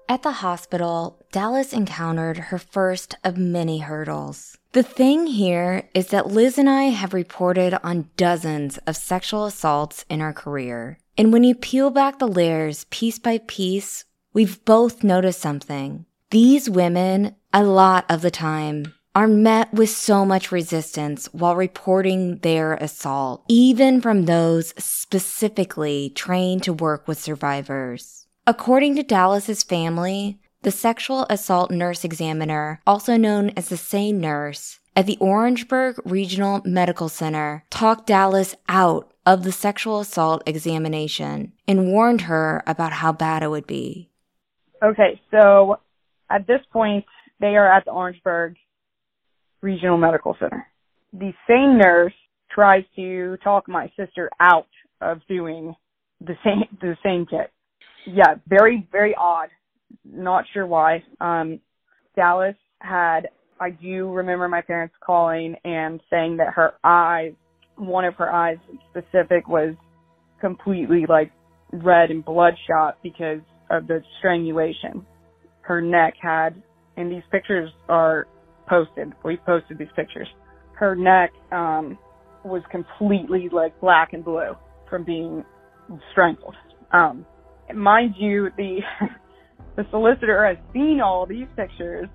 at 0.09 0.23
the 0.23 0.31
hospital, 0.31 1.19
Dallas 1.33 1.73
encountered 1.73 2.37
her 2.37 2.57
first 2.57 3.15
of 3.25 3.37
many 3.37 3.79
hurdles. 3.79 4.57
The 4.71 4.83
thing 4.83 5.27
here 5.27 5.89
is 5.93 6.07
that 6.07 6.27
Liz 6.27 6.57
and 6.57 6.69
I 6.69 6.83
have 6.83 7.13
reported 7.13 7.77
on 7.83 8.09
dozens 8.15 8.77
of 8.87 8.95
sexual 8.95 9.45
assaults 9.45 10.05
in 10.09 10.21
our 10.21 10.31
career. 10.31 10.97
And 11.17 11.33
when 11.33 11.43
you 11.43 11.55
peel 11.55 11.89
back 11.89 12.19
the 12.19 12.27
layers 12.27 12.85
piece 12.85 13.19
by 13.19 13.39
piece, 13.47 14.05
we've 14.33 14.63
both 14.63 15.03
noticed 15.03 15.41
something. 15.41 16.05
These 16.29 16.69
women, 16.69 17.35
a 17.51 17.63
lot 17.63 18.05
of 18.09 18.21
the 18.21 18.31
time, 18.31 18.93
are 19.17 19.27
met 19.27 19.73
with 19.73 19.89
so 19.89 20.23
much 20.23 20.51
resistance 20.51 21.25
while 21.31 21.55
reporting 21.55 22.37
their 22.43 22.75
assault, 22.75 23.43
even 23.47 23.99
from 23.99 24.25
those 24.25 24.75
specifically 24.77 26.11
trained 26.13 26.61
to 26.61 26.71
work 26.71 27.07
with 27.07 27.17
survivors. 27.17 28.27
According 28.45 28.95
to 28.95 29.01
Dallas's 29.01 29.63
family, 29.63 30.39
the 30.61 30.69
sexual 30.69 31.25
assault 31.31 31.71
nurse 31.71 32.03
examiner, 32.03 32.79
also 32.85 33.17
known 33.17 33.49
as 33.57 33.69
the 33.69 33.75
SANE 33.75 34.21
nurse, 34.21 34.79
at 34.95 35.07
the 35.07 35.17
Orangeburg 35.19 35.99
Regional 36.05 36.61
Medical 36.63 37.09
Center 37.09 37.63
talked 37.71 38.05
Dallas 38.05 38.53
out 38.69 39.11
of 39.25 39.41
the 39.41 39.51
sexual 39.51 39.99
assault 39.99 40.43
examination 40.45 41.53
and 41.67 41.87
warned 41.87 42.21
her 42.21 42.61
about 42.67 42.93
how 42.93 43.13
bad 43.13 43.41
it 43.41 43.49
would 43.49 43.65
be. 43.65 44.11
Okay, 44.83 45.19
so 45.31 45.79
at 46.29 46.45
this 46.45 46.61
point, 46.71 47.03
they 47.39 47.55
are 47.55 47.71
at 47.71 47.85
the 47.85 47.91
Orangeburg 47.91 48.57
Regional 49.61 49.97
Medical 49.97 50.35
Center. 50.39 50.67
The 51.13 51.31
SANE 51.47 51.77
nurse 51.77 52.13
tries 52.51 52.83
to 52.95 53.37
talk 53.43 53.67
my 53.67 53.91
sister 53.97 54.29
out 54.39 54.67
of 55.01 55.19
doing 55.27 55.75
the 56.21 56.35
same 56.43 56.63
the 56.81 56.95
same 57.03 57.25
kit 57.25 57.51
yeah, 58.07 58.35
very, 58.47 58.87
very 58.91 59.13
odd. 59.19 59.49
Not 60.05 60.45
sure 60.53 60.65
why. 60.65 61.03
Um, 61.19 61.59
Dallas 62.15 62.55
had, 62.79 63.29
I 63.59 63.71
do 63.71 64.09
remember 64.11 64.47
my 64.47 64.61
parents 64.61 64.95
calling 65.05 65.55
and 65.63 66.01
saying 66.09 66.37
that 66.37 66.53
her 66.55 66.73
eyes, 66.83 67.33
one 67.75 68.05
of 68.05 68.15
her 68.15 68.31
eyes 68.31 68.57
specific 68.89 69.47
was 69.47 69.75
completely 70.39 71.05
like 71.07 71.31
red 71.71 72.11
and 72.11 72.23
bloodshot 72.23 72.97
because 73.03 73.41
of 73.69 73.87
the 73.87 74.01
strangulation. 74.19 75.05
her 75.61 75.81
neck 75.81 76.13
had, 76.21 76.61
and 76.95 77.11
these 77.11 77.23
pictures 77.29 77.69
are 77.89 78.27
posted. 78.67 79.13
We 79.23 79.37
posted 79.37 79.77
these 79.77 79.87
pictures. 79.95 80.27
Her 80.73 80.95
neck 80.95 81.31
um, 81.51 81.97
was 82.43 82.61
completely 82.71 83.49
like 83.51 83.79
black 83.79 84.13
and 84.13 84.23
blue 84.23 84.55
from 84.89 85.03
being 85.03 85.43
strangled. 86.11 86.55
Um, 86.91 87.25
mind 87.73 88.15
you, 88.17 88.49
the 88.57 88.79
the 89.75 89.85
solicitor 89.89 90.45
has 90.45 90.57
seen 90.73 91.01
all 91.01 91.25
these 91.25 91.47
pictures 91.55 92.07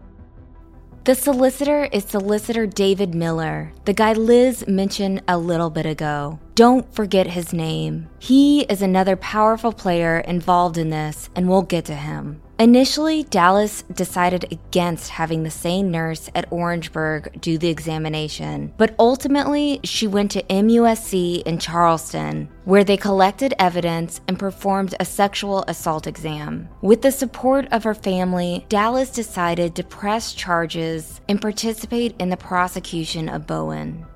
the 1.04 1.16
solicitor 1.16 1.88
is 1.90 2.04
Solicitor 2.04 2.64
David 2.64 3.12
Miller, 3.12 3.72
the 3.86 3.92
guy 3.92 4.12
Liz 4.12 4.64
mentioned 4.68 5.20
a 5.26 5.36
little 5.36 5.68
bit 5.68 5.84
ago. 5.84 6.38
Don't 6.54 6.94
forget 6.94 7.26
his 7.26 7.52
name. 7.52 8.08
He 8.20 8.60
is 8.66 8.82
another 8.82 9.16
powerful 9.16 9.72
player 9.72 10.20
involved 10.20 10.78
in 10.78 10.90
this, 10.90 11.28
and 11.34 11.48
we'll 11.48 11.62
get 11.62 11.86
to 11.86 11.96
him. 11.96 12.40
Initially, 12.62 13.24
Dallas 13.24 13.82
decided 13.92 14.52
against 14.52 15.10
having 15.10 15.42
the 15.42 15.50
SANE 15.50 15.90
nurse 15.90 16.30
at 16.32 16.46
Orangeburg 16.52 17.40
do 17.40 17.58
the 17.58 17.66
examination, 17.66 18.72
but 18.76 18.94
ultimately 19.00 19.80
she 19.82 20.06
went 20.06 20.30
to 20.30 20.44
MUSC 20.44 21.42
in 21.42 21.58
Charleston, 21.58 22.48
where 22.64 22.84
they 22.84 22.96
collected 22.96 23.52
evidence 23.58 24.20
and 24.28 24.38
performed 24.38 24.94
a 25.00 25.04
sexual 25.04 25.64
assault 25.66 26.06
exam. 26.06 26.68
With 26.82 27.02
the 27.02 27.10
support 27.10 27.66
of 27.72 27.82
her 27.82 27.96
family, 27.96 28.64
Dallas 28.68 29.10
decided 29.10 29.74
to 29.74 29.82
press 29.82 30.32
charges 30.32 31.20
and 31.28 31.42
participate 31.42 32.14
in 32.20 32.28
the 32.28 32.36
prosecution 32.36 33.28
of 33.28 33.44
Bowen. 33.44 34.06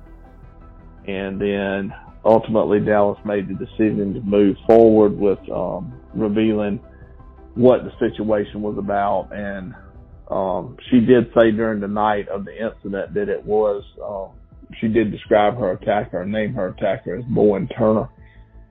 And 1.05 1.37
then 1.41 1.93
ultimately, 2.23 2.79
Dallas 2.79 3.19
made 3.25 3.49
the 3.49 3.65
decision 3.65 4.13
to 4.13 4.21
move 4.21 4.55
forward 4.65 5.19
with 5.19 5.39
um, 5.49 5.91
revealing 6.13 6.79
what 7.57 7.81
the 7.83 7.91
situation 7.99 8.61
was 8.61 8.77
about. 8.77 9.29
And 9.31 9.73
um, 10.29 10.77
she 10.89 10.99
did 10.99 11.31
say 11.35 11.51
during 11.51 11.81
the 11.81 11.87
night 11.87 12.27
of 12.29 12.45
the 12.45 12.53
incident 12.53 13.13
that 13.15 13.29
it 13.29 13.43
was, 13.43 13.83
uh, 14.03 14.27
she 14.79 14.87
did 14.87 15.11
describe 15.11 15.57
her 15.57 15.71
attacker 15.71 16.25
name 16.25 16.53
her 16.53 16.69
attacker 16.69 17.17
as 17.17 17.25
Bowen 17.25 17.67
Turner. 17.77 18.09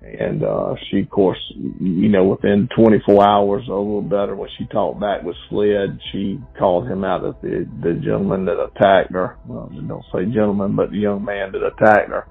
And 0.03 0.45
uh, 0.45 0.75
she, 0.89 1.01
of 1.01 1.11
course, 1.11 1.39
you 1.57 2.09
know, 2.09 2.27
within 2.27 2.69
24 2.77 3.27
hours 3.27 3.65
or 3.69 3.77
a 3.77 3.81
little 3.81 4.03
better, 4.03 4.37
when 4.37 4.51
she 4.57 4.65
talked 4.67 5.01
back 5.01 5.25
with 5.25 5.35
SLED, 5.51 5.99
she 6.13 6.39
called 6.57 6.87
him 6.87 7.03
out 7.03 7.25
as 7.27 7.35
the 7.43 7.67
the 7.83 7.95
gentleman 7.95 8.45
that 8.45 8.63
attacked 8.63 9.13
her. 9.13 9.37
Well, 9.47 9.69
don't 9.89 10.05
say 10.13 10.33
gentleman, 10.33 10.77
but 10.77 10.91
the 10.91 10.99
young 10.99 11.25
man 11.25 11.51
that 11.53 11.63
attacked 11.65 12.11
her 12.11 12.27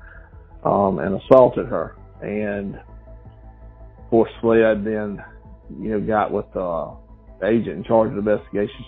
um, 0.63 0.99
and 0.99 1.19
assaulted 1.21 1.65
her. 1.65 1.97
And 2.21 2.75
of 2.75 4.09
course, 4.09 4.31
SLED 4.41 4.85
then 4.85 5.21
you 5.69 5.89
know, 5.89 5.99
got 5.99 6.31
with 6.31 6.45
uh, 6.55 6.91
the 7.39 7.47
agent 7.47 7.77
in 7.77 7.83
charge 7.83 8.09
of 8.09 8.23
the 8.23 8.31
investigation. 8.31 8.85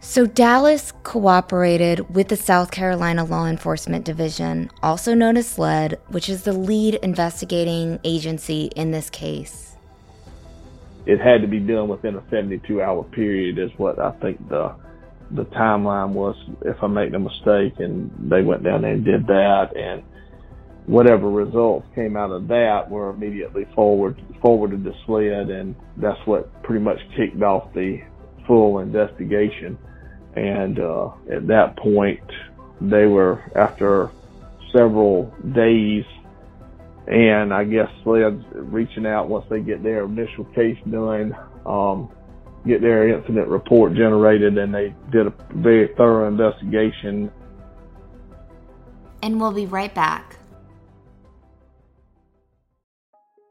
So 0.00 0.26
Dallas 0.26 0.92
cooperated 1.02 2.14
with 2.14 2.28
the 2.28 2.36
South 2.36 2.70
Carolina 2.70 3.24
Law 3.24 3.46
Enforcement 3.46 4.04
Division, 4.04 4.70
also 4.82 5.14
known 5.14 5.38
as 5.38 5.48
SLED, 5.48 5.98
which 6.08 6.28
is 6.28 6.42
the 6.42 6.52
lead 6.52 6.96
investigating 6.96 7.98
agency 8.04 8.70
in 8.76 8.90
this 8.90 9.08
case. 9.08 9.76
It 11.06 11.20
had 11.20 11.40
to 11.40 11.48
be 11.48 11.58
done 11.58 11.88
within 11.88 12.16
a 12.16 12.22
72 12.28 12.82
hour 12.82 13.02
period, 13.02 13.58
is 13.58 13.70
what 13.78 13.98
I 13.98 14.10
think 14.20 14.46
the 14.48 14.74
the 15.30 15.46
timeline 15.46 16.10
was, 16.10 16.36
if 16.62 16.76
I 16.82 16.86
make 16.86 17.10
no 17.10 17.18
mistake. 17.18 17.80
And 17.80 18.10
they 18.30 18.42
went 18.42 18.62
down 18.62 18.82
there 18.82 18.92
and 18.92 19.04
did 19.04 19.26
that. 19.26 19.74
And 19.74 20.02
whatever 20.86 21.30
results 21.30 21.86
came 21.94 22.16
out 22.16 22.30
of 22.30 22.48
that 22.48 22.90
were 22.90 23.10
immediately 23.10 23.66
forward 23.74 24.20
forwarded 24.40 24.84
to 24.84 24.92
SLED, 25.06 25.50
and 25.50 25.74
that's 25.96 26.20
what 26.26 26.62
pretty 26.62 26.82
much 26.84 26.98
kicked 27.16 27.42
off 27.42 27.72
the 27.74 28.02
full 28.46 28.78
investigation. 28.80 29.78
And 30.34 30.78
uh, 30.78 31.12
at 31.32 31.46
that 31.46 31.76
point, 31.76 32.20
they 32.80 33.06
were 33.06 33.42
after 33.54 34.10
several 34.76 35.32
days, 35.54 36.04
and 37.06 37.54
I 37.54 37.64
guess 37.64 37.88
SLED's 38.02 38.44
reaching 38.52 39.06
out 39.06 39.28
once 39.28 39.46
they 39.48 39.60
get 39.60 39.82
their 39.82 40.04
initial 40.04 40.44
case 40.46 40.78
done. 40.90 41.36
Um, 41.64 42.10
get 42.66 42.80
their 42.80 43.08
incident 43.08 43.48
report 43.48 43.94
generated 43.94 44.56
and 44.56 44.74
they 44.74 44.94
did 45.12 45.26
a 45.26 45.34
very 45.54 45.88
thorough 45.96 46.28
investigation. 46.28 47.30
And 49.22 49.40
we'll 49.40 49.52
be 49.52 49.66
right 49.66 49.94
back. 49.94 50.33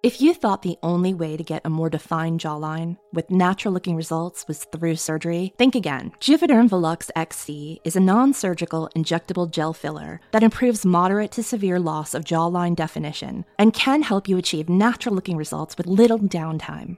If 0.03 0.19
you 0.19 0.33
thought 0.33 0.63
the 0.63 0.77
only 0.83 1.13
way 1.13 1.37
to 1.37 1.45
get 1.45 1.61
a 1.63 1.69
more 1.69 1.89
defined 1.89 2.41
jawline 2.41 2.97
with 3.13 3.31
natural 3.31 3.73
looking 3.73 3.95
results 3.95 4.45
was 4.49 4.65
through 4.65 4.97
surgery, 4.97 5.53
think 5.57 5.75
again. 5.75 6.11
Juvederm 6.19 6.67
Volux 6.67 7.09
XC 7.15 7.79
is 7.85 7.95
a 7.95 8.01
non 8.01 8.33
surgical 8.33 8.89
injectable 8.97 9.49
gel 9.49 9.71
filler 9.71 10.19
that 10.31 10.43
improves 10.43 10.85
moderate 10.85 11.31
to 11.31 11.41
severe 11.41 11.79
loss 11.79 12.13
of 12.13 12.25
jawline 12.25 12.75
definition 12.75 13.45
and 13.57 13.73
can 13.73 14.01
help 14.01 14.27
you 14.27 14.37
achieve 14.37 14.67
natural 14.67 15.15
looking 15.15 15.37
results 15.37 15.77
with 15.77 15.87
little 15.87 16.19
downtime. 16.19 16.97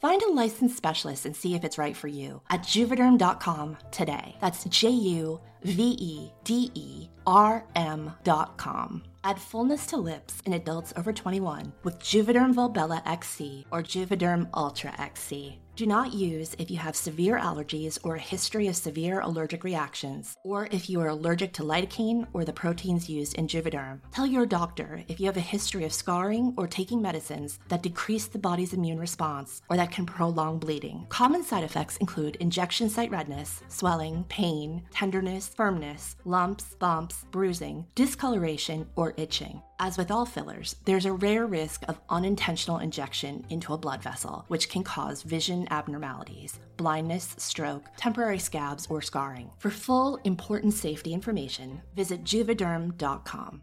Find 0.00 0.22
a 0.22 0.32
licensed 0.32 0.76
specialist 0.76 1.26
and 1.26 1.34
see 1.34 1.54
if 1.54 1.64
it's 1.64 1.78
right 1.78 1.96
for 1.96 2.08
you 2.08 2.40
at 2.50 2.62
juvederm.com 2.62 3.78
today. 3.90 4.36
That's 4.40 4.64
J 4.64 4.90
U 4.90 5.40
V 5.62 5.96
E 5.98 6.32
D 6.44 6.70
E 6.74 7.08
R 7.26 7.64
M.com. 7.74 9.02
Add 9.24 9.40
fullness 9.40 9.86
to 9.86 9.96
lips 9.96 10.40
in 10.46 10.54
adults 10.54 10.92
over 10.96 11.12
21 11.12 11.72
with 11.82 11.98
Juvederm 11.98 12.54
Volbella 12.54 13.02
XC 13.04 13.66
or 13.70 13.82
Juvederm 13.82 14.48
Ultra 14.54 14.94
XC. 14.98 15.58
Do 15.78 15.86
not 15.86 16.12
use 16.12 16.56
if 16.58 16.72
you 16.72 16.76
have 16.78 16.96
severe 16.96 17.38
allergies 17.38 18.00
or 18.02 18.16
a 18.16 18.30
history 18.34 18.66
of 18.66 18.74
severe 18.74 19.20
allergic 19.20 19.62
reactions, 19.62 20.36
or 20.42 20.66
if 20.72 20.90
you 20.90 21.00
are 21.00 21.06
allergic 21.06 21.52
to 21.52 21.62
lidocaine 21.62 22.26
or 22.32 22.44
the 22.44 22.52
proteins 22.52 23.08
used 23.08 23.36
in 23.36 23.46
Juvederm. 23.46 24.00
Tell 24.10 24.26
your 24.26 24.44
doctor 24.44 25.04
if 25.06 25.20
you 25.20 25.26
have 25.26 25.36
a 25.36 25.52
history 25.54 25.84
of 25.84 25.92
scarring 25.92 26.52
or 26.56 26.66
taking 26.66 27.00
medicines 27.00 27.60
that 27.68 27.84
decrease 27.84 28.26
the 28.26 28.40
body's 28.40 28.72
immune 28.72 28.98
response 28.98 29.62
or 29.68 29.76
that 29.76 29.92
can 29.92 30.04
prolong 30.04 30.58
bleeding. 30.58 31.06
Common 31.10 31.44
side 31.44 31.62
effects 31.62 31.96
include 31.98 32.34
injection 32.40 32.90
site 32.90 33.12
redness, 33.12 33.62
swelling, 33.68 34.24
pain, 34.28 34.82
tenderness, 34.90 35.52
firmness, 35.58 36.14
lumps, 36.24 36.76
bumps, 36.78 37.24
bruising, 37.32 37.84
discoloration, 37.96 38.86
or 38.94 39.12
itching. 39.16 39.60
As 39.80 39.98
with 39.98 40.12
all 40.12 40.24
fillers, 40.24 40.76
there's 40.84 41.04
a 41.04 41.12
rare 41.12 41.46
risk 41.46 41.82
of 41.88 42.00
unintentional 42.08 42.78
injection 42.78 43.44
into 43.50 43.74
a 43.74 43.78
blood 43.78 44.00
vessel, 44.00 44.44
which 44.46 44.68
can 44.68 44.84
cause 44.84 45.22
vision 45.22 45.66
abnormalities, 45.72 46.60
blindness, 46.76 47.34
stroke, 47.38 47.88
temporary 47.96 48.38
scabs, 48.38 48.86
or 48.88 49.02
scarring. 49.02 49.50
For 49.58 49.70
full, 49.70 50.20
important 50.22 50.74
safety 50.74 51.12
information, 51.12 51.82
visit 51.96 52.22
juvederm.com. 52.22 53.62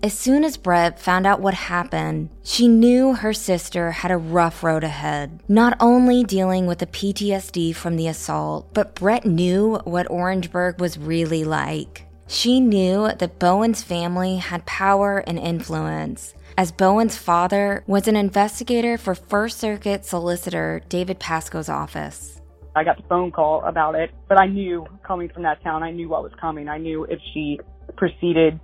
As 0.00 0.16
soon 0.16 0.44
as 0.44 0.56
Brett 0.56 1.00
found 1.00 1.26
out 1.26 1.40
what 1.40 1.54
happened, 1.54 2.30
she 2.44 2.68
knew 2.68 3.14
her 3.14 3.32
sister 3.32 3.90
had 3.90 4.12
a 4.12 4.16
rough 4.16 4.62
road 4.62 4.84
ahead. 4.84 5.42
Not 5.48 5.76
only 5.80 6.22
dealing 6.22 6.68
with 6.68 6.78
the 6.78 6.86
PTSD 6.86 7.74
from 7.74 7.96
the 7.96 8.06
assault, 8.06 8.72
but 8.72 8.94
Brett 8.94 9.26
knew 9.26 9.80
what 9.82 10.08
Orangeburg 10.08 10.80
was 10.80 10.98
really 10.98 11.42
like. 11.42 12.06
She 12.28 12.60
knew 12.60 13.10
that 13.18 13.40
Bowen's 13.40 13.82
family 13.82 14.36
had 14.36 14.64
power 14.66 15.18
and 15.26 15.36
influence, 15.36 16.32
as 16.56 16.70
Bowen's 16.70 17.16
father 17.16 17.82
was 17.88 18.06
an 18.06 18.14
investigator 18.14 18.98
for 18.98 19.16
First 19.16 19.58
Circuit 19.58 20.04
solicitor 20.04 20.80
David 20.88 21.18
Pascoe's 21.18 21.68
office. 21.68 22.40
I 22.76 22.84
got 22.84 22.98
the 22.98 23.08
phone 23.08 23.32
call 23.32 23.64
about 23.64 23.96
it, 23.96 24.12
but 24.28 24.38
I 24.40 24.46
knew 24.46 24.86
coming 25.02 25.28
from 25.28 25.42
that 25.42 25.60
town, 25.64 25.82
I 25.82 25.90
knew 25.90 26.08
what 26.08 26.22
was 26.22 26.32
coming. 26.40 26.68
I 26.68 26.78
knew 26.78 27.02
if 27.02 27.18
she 27.34 27.58
proceeded 27.96 28.60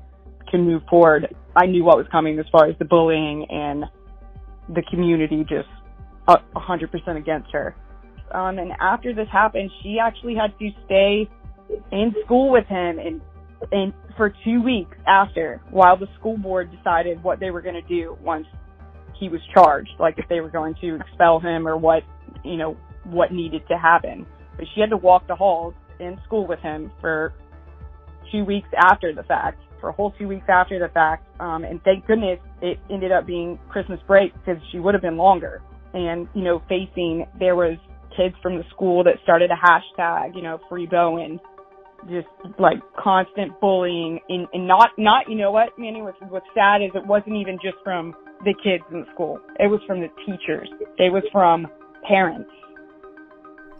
to 0.51 0.59
move 0.59 0.83
forward, 0.89 1.35
I 1.57 1.67
knew 1.67 1.85
what 1.85 1.97
was 1.97 2.07
coming 2.11 2.39
as 2.39 2.47
far 2.51 2.67
as 2.67 2.77
the 2.79 2.85
bullying 2.85 3.47
and 3.51 3.85
the 4.69 4.83
community 4.91 5.45
just 5.49 5.69
a 6.29 6.37
100% 6.57 7.17
against 7.17 7.51
her. 7.53 7.77
Um, 8.33 8.59
and 8.59 8.73
after 8.81 9.15
this 9.15 9.29
happened, 9.31 9.71
she 9.83 9.99
actually 10.01 10.35
had 10.35 10.59
to 10.59 10.71
stay 10.87 11.29
in 11.93 12.15
school 12.25 12.51
with 12.51 12.67
him 12.67 12.99
and 12.99 13.21
and 13.73 13.95
for 14.17 14.35
two 14.45 14.61
weeks 14.61 14.97
after 15.07 15.63
while 15.71 15.97
the 15.97 16.07
school 16.19 16.37
board 16.37 16.71
decided 16.71 17.23
what 17.23 17.41
they 17.41 17.51
were 17.51 17.63
going 17.63 17.75
to 17.75 17.89
do 17.89 18.17
once 18.21 18.47
he 19.19 19.29
was 19.29 19.41
charged, 19.55 19.93
like 19.99 20.19
if 20.19 20.29
they 20.29 20.41
were 20.41 20.51
going 20.51 20.75
to 20.81 20.97
expel 20.97 21.41
him 21.41 21.67
or 21.67 21.77
what, 21.77 22.03
you 22.45 22.57
know, 22.57 22.77
what 23.05 23.33
needed 23.33 23.63
to 23.69 23.79
happen. 23.79 24.27
But 24.57 24.67
she 24.75 24.81
had 24.81 24.91
to 24.91 24.97
walk 24.97 25.27
the 25.27 25.37
halls 25.37 25.75
in 26.01 26.19
school 26.27 26.47
with 26.47 26.59
him 26.61 26.91
for 27.01 27.33
two 28.31 28.45
weeks 28.45 28.69
after 28.77 29.15
the 29.15 29.23
fact, 29.23 29.61
for 29.85 29.91
a 29.91 29.93
whole 29.93 30.13
two 30.19 30.27
weeks 30.27 30.47
after 30.49 30.79
the 30.79 30.89
fact. 30.89 31.29
Um, 31.41 31.63
and 31.63 31.79
thank 31.83 32.07
goodness 32.07 32.39
it 32.63 32.79
ended 32.91 33.13
up 33.13 33.27
being 33.27 33.59
Christmas 33.69 34.01
break 34.07 34.33
because 34.33 34.61
she 34.73 34.81
would 34.81 34.95
have 34.95 35.03
been 35.03 35.19
longer. 35.19 35.61
And, 35.93 36.27
you 36.33 36.43
know, 36.43 36.63
facing, 36.71 37.27
there 37.39 37.55
was 37.55 37.77
kids 38.17 38.35
from 38.43 38.57
the 38.57 38.65
school 38.71 39.05
that 39.05 39.17
started 39.23 39.51
a 39.51 39.55
hashtag, 39.55 40.35
you 40.35 40.41
know, 40.41 40.59
free 40.71 40.87
Bowen 40.87 41.39
just 42.09 42.29
like 42.59 42.79
constant 42.99 43.59
bullying 43.61 44.21
and, 44.29 44.47
and 44.53 44.69
not 44.69 44.91
not 44.99 45.27
you 45.27 45.35
know 45.35 45.51
what 45.51 45.71
Mandy 45.79 46.03
what's 46.03 46.19
what's 46.29 46.45
sad 46.55 46.83
is 46.83 46.91
it 46.95 47.07
wasn't 47.07 47.35
even 47.35 47.57
just 47.65 47.77
from 47.83 48.15
the 48.45 48.53
kids 48.63 48.85
in 48.93 49.01
the 49.01 49.07
school 49.15 49.41
it 49.59 49.69
was 49.69 49.81
from 49.87 50.01
the 50.01 50.09
teachers 50.27 50.69
it 50.99 51.11
was 51.11 51.23
from 51.33 51.67
parents 52.07 52.51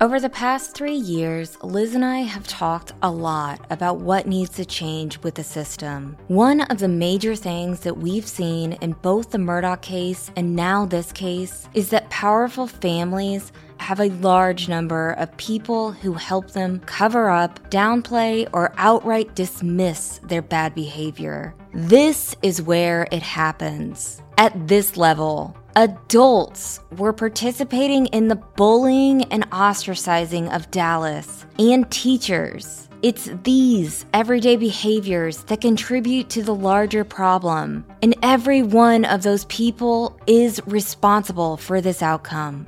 over 0.01 0.19
the 0.19 0.29
past 0.29 0.75
three 0.75 0.97
years, 0.97 1.57
Liz 1.63 1.95
and 1.95 2.05
I 2.05 2.19
have 2.21 2.47
talked 2.47 2.93
a 3.03 3.11
lot 3.11 3.65
about 3.71 4.01
what 4.01 4.27
needs 4.27 4.51
to 4.57 4.65
change 4.65 5.19
with 5.23 5.37
the 5.37 5.45
system. 5.45 6.17
One 6.29 6.63
of 6.63 6.79
the 6.79 6.89
major 6.89 7.37
things 7.37 7.81
that 7.81 7.97
we've 7.97 8.27
seen 8.27 8.73
in 8.81 8.93
both 9.03 9.31
the 9.31 9.39
Murdaugh 9.39 9.81
case 9.81 10.31
and 10.37 10.57
now 10.57 10.85
this 10.85 11.13
case 11.13 11.69
is 11.75 11.91
that 11.91 12.11
powerful 12.11 12.67
families 12.67 13.53
have 13.79 14.01
a 14.01 14.11
large 14.21 14.69
number 14.69 15.13
of 15.13 15.37
people 15.37 15.93
who 15.93 16.15
help 16.15 16.51
them 16.51 16.81
cover 16.81 17.29
up, 17.29 17.71
downplay, 17.71 18.49
or 18.53 18.73
outright 18.77 19.35
dismiss 19.35 20.19
their 20.25 20.43
bad 20.43 20.75
behavior. 20.75 21.55
This 21.75 22.37
is 22.43 22.63
where 22.63 23.07
it 23.11 23.23
happens. 23.23 24.23
At 24.39 24.69
this 24.69 24.97
level, 24.97 25.57
adults 25.77 26.81
were 26.97 27.13
participating 27.13 28.07
in 28.07 28.29
the 28.29 28.37
bullying 28.37 29.25
and 29.25 29.49
ostracizing 29.51 30.55
of 30.55 30.71
Dallas, 30.71 31.45
and 31.59 31.91
teachers. 31.91 32.89
It's 33.03 33.29
these 33.43 34.07
everyday 34.15 34.57
behaviors 34.57 35.45
that 35.45 35.61
contribute 35.61 36.31
to 36.31 36.43
the 36.43 36.55
larger 36.55 37.05
problem, 37.05 37.85
and 38.03 38.15
every 38.23 38.63
one 38.63 39.05
of 39.05 39.23
those 39.23 39.45
people 39.47 40.19
is 40.27 40.63
responsible 40.67 41.57
for 41.57 41.81
this 41.81 42.03
outcome 42.03 42.67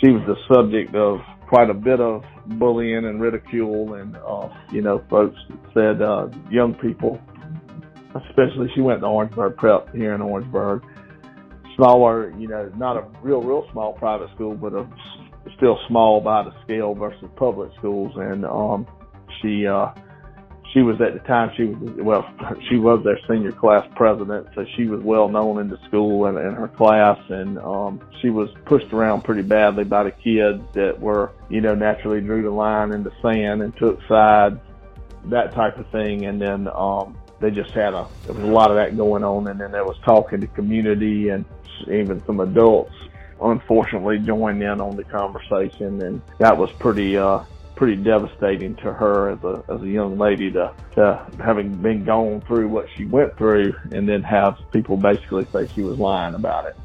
she 0.00 0.10
was 0.10 0.22
the 0.26 0.54
subject 0.54 0.94
of 0.94 1.20
quite 1.48 1.70
a 1.70 1.74
bit 1.74 2.00
of 2.00 2.24
bullying 2.46 3.04
and 3.06 3.20
ridicule, 3.20 3.94
and 3.94 4.16
uh, 4.16 4.48
you 4.70 4.82
know, 4.82 5.02
folks 5.10 5.38
said 5.74 6.02
uh, 6.02 6.28
young 6.50 6.74
people, 6.74 7.20
especially 8.28 8.70
she 8.74 8.80
went 8.80 9.00
to 9.00 9.06
Orangeburg 9.06 9.56
Prep 9.56 9.94
here 9.94 10.14
in 10.14 10.20
Orangeburg, 10.20 10.82
smaller, 11.76 12.30
you 12.38 12.48
know, 12.48 12.70
not 12.76 12.96
a 12.96 13.06
real, 13.22 13.42
real 13.42 13.68
small 13.72 13.92
private 13.92 14.30
school, 14.34 14.54
but 14.54 14.74
a 14.74 14.88
still 15.56 15.78
small 15.88 16.20
by 16.20 16.42
the 16.42 16.52
scale 16.62 16.94
versus 16.94 17.28
public 17.36 17.70
schools, 17.78 18.12
and 18.16 18.44
um, 18.44 18.86
she. 19.40 19.66
uh 19.66 19.92
she 20.72 20.82
was 20.82 21.00
at 21.00 21.14
the 21.14 21.20
time 21.20 21.50
she 21.56 21.64
was 21.64 21.92
well 21.96 22.30
she 22.68 22.76
was 22.76 23.02
their 23.04 23.18
senior 23.28 23.52
class 23.52 23.86
president 23.96 24.46
so 24.54 24.64
she 24.76 24.86
was 24.86 25.00
well 25.00 25.28
known 25.28 25.60
in 25.60 25.68
the 25.68 25.78
school 25.86 26.26
and 26.26 26.38
in 26.38 26.54
her 26.54 26.68
class. 26.68 27.18
And 27.28 27.58
um 27.58 28.00
she 28.20 28.30
was 28.30 28.48
pushed 28.64 28.92
around 28.92 29.24
pretty 29.24 29.42
badly 29.42 29.84
by 29.84 30.04
the 30.04 30.10
kids 30.10 30.62
that 30.74 30.98
were 31.00 31.32
you 31.48 31.60
know 31.60 31.74
naturally 31.74 32.20
drew 32.20 32.42
the 32.42 32.50
line 32.50 32.92
in 32.92 33.02
the 33.02 33.12
sand 33.22 33.62
and 33.62 33.74
took 33.76 33.98
sides 34.08 34.60
that 35.26 35.54
type 35.54 35.78
of 35.78 35.90
thing. 35.90 36.26
And 36.26 36.40
then 36.40 36.68
um 36.68 37.16
they 37.40 37.50
just 37.50 37.70
had 37.70 37.94
a 37.94 38.06
there 38.24 38.34
was 38.34 38.44
a 38.44 38.52
lot 38.52 38.70
of 38.70 38.76
that 38.76 38.96
going 38.96 39.24
on 39.24 39.46
and 39.48 39.60
then 39.60 39.72
there 39.72 39.84
was 39.84 39.96
talking 40.04 40.40
to 40.40 40.46
community 40.48 41.28
and 41.28 41.44
even 41.86 42.22
some 42.26 42.40
adults 42.40 42.94
unfortunately 43.42 44.18
joined 44.18 44.62
in 44.62 44.80
on 44.80 44.96
the 44.96 45.04
conversation 45.04 46.00
and 46.02 46.20
that 46.38 46.56
was 46.56 46.70
pretty 46.72 47.16
uh 47.16 47.42
pretty 47.78 47.94
devastating 47.94 48.74
to 48.74 48.92
her 48.92 49.30
as 49.30 49.44
a 49.44 49.62
as 49.72 49.80
a 49.82 49.88
young 49.88 50.18
lady 50.18 50.50
to, 50.50 50.74
to 50.96 51.26
having 51.38 51.72
been 51.76 52.04
gone 52.04 52.40
through 52.40 52.66
what 52.66 52.86
she 52.96 53.04
went 53.04 53.36
through 53.38 53.72
and 53.92 54.08
then 54.08 54.20
have 54.20 54.58
people 54.72 54.96
basically 54.96 55.46
say 55.52 55.68
she 55.68 55.82
was 55.82 55.96
lying 55.96 56.34
about 56.34 56.66
it. 56.66 56.76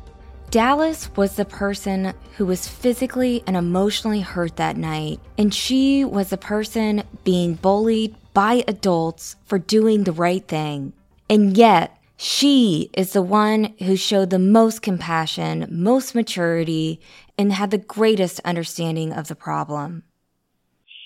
Dallas 0.52 1.10
was 1.16 1.36
the 1.36 1.46
person 1.46 2.14
who 2.38 2.46
was 2.46 2.68
physically 2.68 3.44
and 3.48 3.58
emotionally 3.58 4.22
hurt 4.22 4.58
that 4.58 4.78
night, 4.78 5.20
and 5.36 5.52
she 5.52 6.06
was 6.06 6.30
the 6.30 6.38
person 6.38 7.02
being 7.24 7.56
bullied 7.56 8.16
by 8.34 8.64
adults 8.68 9.36
for 9.46 9.60
doing 9.60 10.04
the 10.04 10.12
right 10.12 10.48
thing. 10.48 10.94
And 11.30 11.56
yet, 11.58 11.98
she 12.18 12.90
is 12.94 13.14
the 13.14 13.22
one 13.22 13.74
who 13.80 13.96
showed 13.96 14.30
the 14.30 14.40
most 14.40 14.82
compassion, 14.82 15.68
most 15.70 16.16
maturity, 16.16 17.00
and 17.38 17.52
had 17.52 17.72
the 17.72 17.78
greatest 17.78 18.40
understanding 18.46 19.12
of 19.12 19.28
the 19.28 19.36
problem 19.36 20.04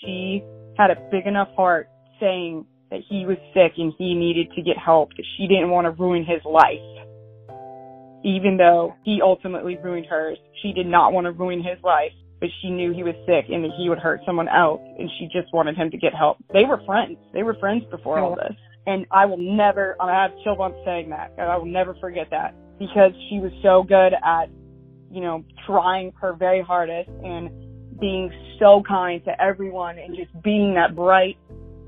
she 0.08 0.44
had 0.78 0.92
a 0.92 0.96
big 1.12 1.26
enough 1.26 1.50
heart 1.56 1.90
saying 2.20 2.66
that 2.90 3.02
he 3.10 3.26
was 3.26 3.38
sick 3.54 3.74
and 3.78 3.94
he 3.98 4.14
needed 4.14 4.52
to 4.56 4.62
get 4.62 4.78
help, 4.78 5.10
that 5.18 5.26
she 5.36 5.48
didn't 5.48 5.70
want 5.70 5.86
to 5.86 5.92
ruin 5.92 6.24
his 6.24 6.44
life. 6.46 6.80
Even 8.24 8.58
though 8.58 8.94
he 9.04 9.20
ultimately 9.22 9.78
ruined 9.78 10.06
hers, 10.06 10.38
she 10.62 10.74
did 10.74 10.88
not 10.88 11.14
want 11.14 11.26
to 11.26 11.32
ruin 11.32 11.60
his 11.60 11.82
life, 11.84 12.12
but 12.40 12.50
she 12.62 12.70
knew 12.70 12.94
he 12.94 13.04
was 13.04 13.16
sick 13.26 13.46
and 13.50 13.64
that 13.64 13.72
he 13.78 13.90
would 13.90 13.98
hurt 13.98 14.22
someone 14.26 14.48
else 14.48 14.82
and 14.98 15.10
she 15.18 15.26
just 15.26 15.52
wanted 15.54 15.76
him 15.76 15.90
to 15.92 15.98
get 15.98 16.14
help. 16.14 16.38
They 16.54 16.66
were 16.66 16.82
friends. 16.86 17.18
They 17.34 17.44
were 17.44 17.56
friends 17.56 17.84
before 17.90 18.20
all 18.20 18.36
this. 18.36 18.56
And 18.86 19.06
I 19.12 19.26
will 19.26 19.38
never, 19.40 19.96
I 20.00 20.24
have 20.24 20.32
chill 20.44 20.56
bumps 20.56 20.78
saying 20.86 21.10
that. 21.10 21.34
I 21.40 21.58
will 21.58 21.66
never 21.66 21.96
forget 22.00 22.28
that 22.32 22.54
because 22.80 23.12
she 23.30 23.40
was 23.40 23.52
so 23.64 23.84
good 23.84 24.14
at, 24.14 24.50
you 25.12 25.22
know, 25.22 25.44
trying 25.66 26.14
her 26.22 26.34
very 26.34 26.62
hardest 26.62 27.10
and 27.10 27.50
being 28.00 28.32
so 28.60 28.84
kind 28.88 29.24
to 29.26 29.42
everyone 29.42 29.98
and 29.98 30.16
just 30.16 30.32
being 30.44 30.76
that 30.76 30.96
bright, 30.96 31.38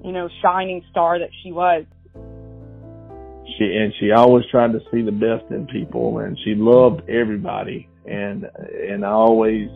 you 0.04 0.12
know, 0.12 0.28
shining 0.42 0.84
star 0.90 1.20
that 1.20 1.30
she 1.44 1.52
was. 1.52 1.86
She 3.58 3.66
and 3.66 3.94
she 4.00 4.12
always 4.12 4.46
tried 4.52 4.72
to 4.74 4.80
see 4.92 5.02
the 5.02 5.12
best 5.12 5.52
in 5.52 5.68
people 5.68 6.20
and 6.20 6.38
she 6.44 6.56
loved 6.56 7.08
everybody 7.10 7.90
and 8.06 8.46
and 8.46 9.06
I 9.06 9.10
always 9.10 9.70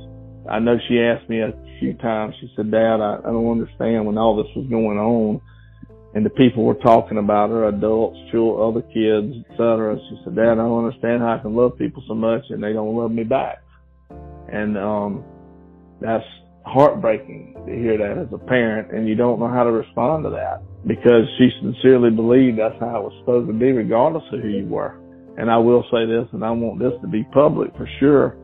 I 0.49 0.59
know 0.59 0.77
she 0.87 0.99
asked 0.99 1.29
me 1.29 1.39
a 1.39 1.53
few 1.79 1.93
times, 1.95 2.35
she 2.39 2.51
said, 2.55 2.71
Dad, 2.71 2.99
I, 2.99 3.19
I 3.19 3.31
don't 3.31 3.51
understand 3.51 4.05
when 4.05 4.17
all 4.17 4.35
this 4.35 4.51
was 4.55 4.67
going 4.69 4.97
on 4.97 5.41
and 6.15 6.25
the 6.25 6.29
people 6.29 6.63
were 6.63 6.75
talking 6.75 7.17
about 7.17 7.49
her, 7.49 7.67
adults, 7.67 8.17
children, 8.31 8.61
other 8.61 8.81
kids, 8.93 9.33
etc. 9.49 9.97
She 10.09 10.19
said, 10.23 10.35
Dad, 10.35 10.53
I 10.53 10.55
don't 10.55 10.85
understand 10.85 11.21
how 11.21 11.35
I 11.35 11.39
can 11.39 11.55
love 11.55 11.77
people 11.77 12.03
so 12.07 12.13
much 12.13 12.43
and 12.49 12.63
they 12.63 12.73
don't 12.73 12.95
love 12.95 13.11
me 13.11 13.23
back. 13.23 13.63
And 14.51 14.77
um 14.77 15.23
that's 16.01 16.25
heartbreaking 16.65 17.55
to 17.65 17.71
hear 17.73 17.97
that 17.97 18.17
as 18.17 18.27
a 18.33 18.37
parent 18.37 18.91
and 18.91 19.07
you 19.07 19.15
don't 19.15 19.39
know 19.39 19.47
how 19.47 19.63
to 19.63 19.71
respond 19.71 20.23
to 20.23 20.29
that 20.29 20.61
because 20.85 21.23
she 21.37 21.49
sincerely 21.61 22.09
believed 22.09 22.59
that's 22.59 22.79
how 22.79 22.99
it 22.99 23.03
was 23.03 23.13
supposed 23.19 23.47
to 23.47 23.53
be 23.53 23.71
regardless 23.71 24.23
of 24.33 24.41
who 24.41 24.49
you 24.49 24.65
were. 24.65 24.99
And 25.37 25.49
I 25.49 25.57
will 25.57 25.83
say 25.91 26.05
this 26.05 26.27
and 26.33 26.43
I 26.43 26.51
want 26.51 26.79
this 26.79 26.93
to 27.01 27.07
be 27.07 27.23
public 27.33 27.71
for 27.75 27.87
sure 27.99 28.37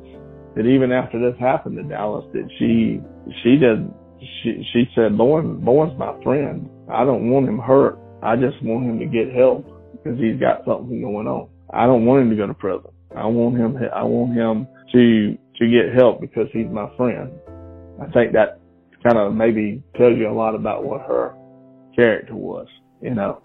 that 0.56 0.66
even 0.66 0.92
after 0.92 1.20
this 1.20 1.40
happened 1.40 1.78
to 1.78 1.84
Dallas 1.84 2.26
that 2.34 2.50
she 2.58 3.02
she 3.44 3.58
did 3.58 3.92
she 4.20 4.64
she 4.74 4.86
said 4.96 5.18
Bowen 5.18 5.64
Bowen's 5.64 5.98
my 5.98 6.14
friend. 6.24 6.70
I 6.92 7.06
don't 7.06 7.30
want 7.30 7.48
him 7.48 7.60
hurt. 7.60 7.98
I 8.22 8.36
just 8.36 8.62
want 8.64 8.86
him 8.86 9.00
to 9.00 9.06
get 9.06 9.34
help 9.34 9.66
because 9.92 10.20
he's 10.20 10.40
got 10.40 10.66
something 10.66 11.02
going 11.02 11.28
on. 11.28 11.50
I 11.72 11.86
don't 11.86 12.06
want 12.06 12.24
him 12.24 12.30
to 12.32 12.36
go 12.36 12.48
to 12.48 12.54
prison. 12.54 12.92
I 13.16 13.26
want 13.26 13.58
him 13.58 13.78
I 13.94 14.04
want 14.04 14.34
him 14.34 14.68
to 14.94 15.38
to 15.60 15.70
get 15.70 15.94
help 15.96 16.22
because 16.22 16.48
he's 16.52 16.68
my 16.68 16.90
friend. 16.98 17.32
I 18.02 18.10
think 18.12 18.34
that 18.34 18.60
kind 19.04 19.18
of 19.18 19.34
maybe 19.34 19.84
tells 19.98 20.18
you 20.18 20.30
a 20.30 20.34
lot 20.34 20.56
about 20.56 20.84
what 20.84 21.02
her 21.02 21.36
character 21.96 22.36
was, 22.36 22.68
you 23.02 23.14
know. 23.14 23.42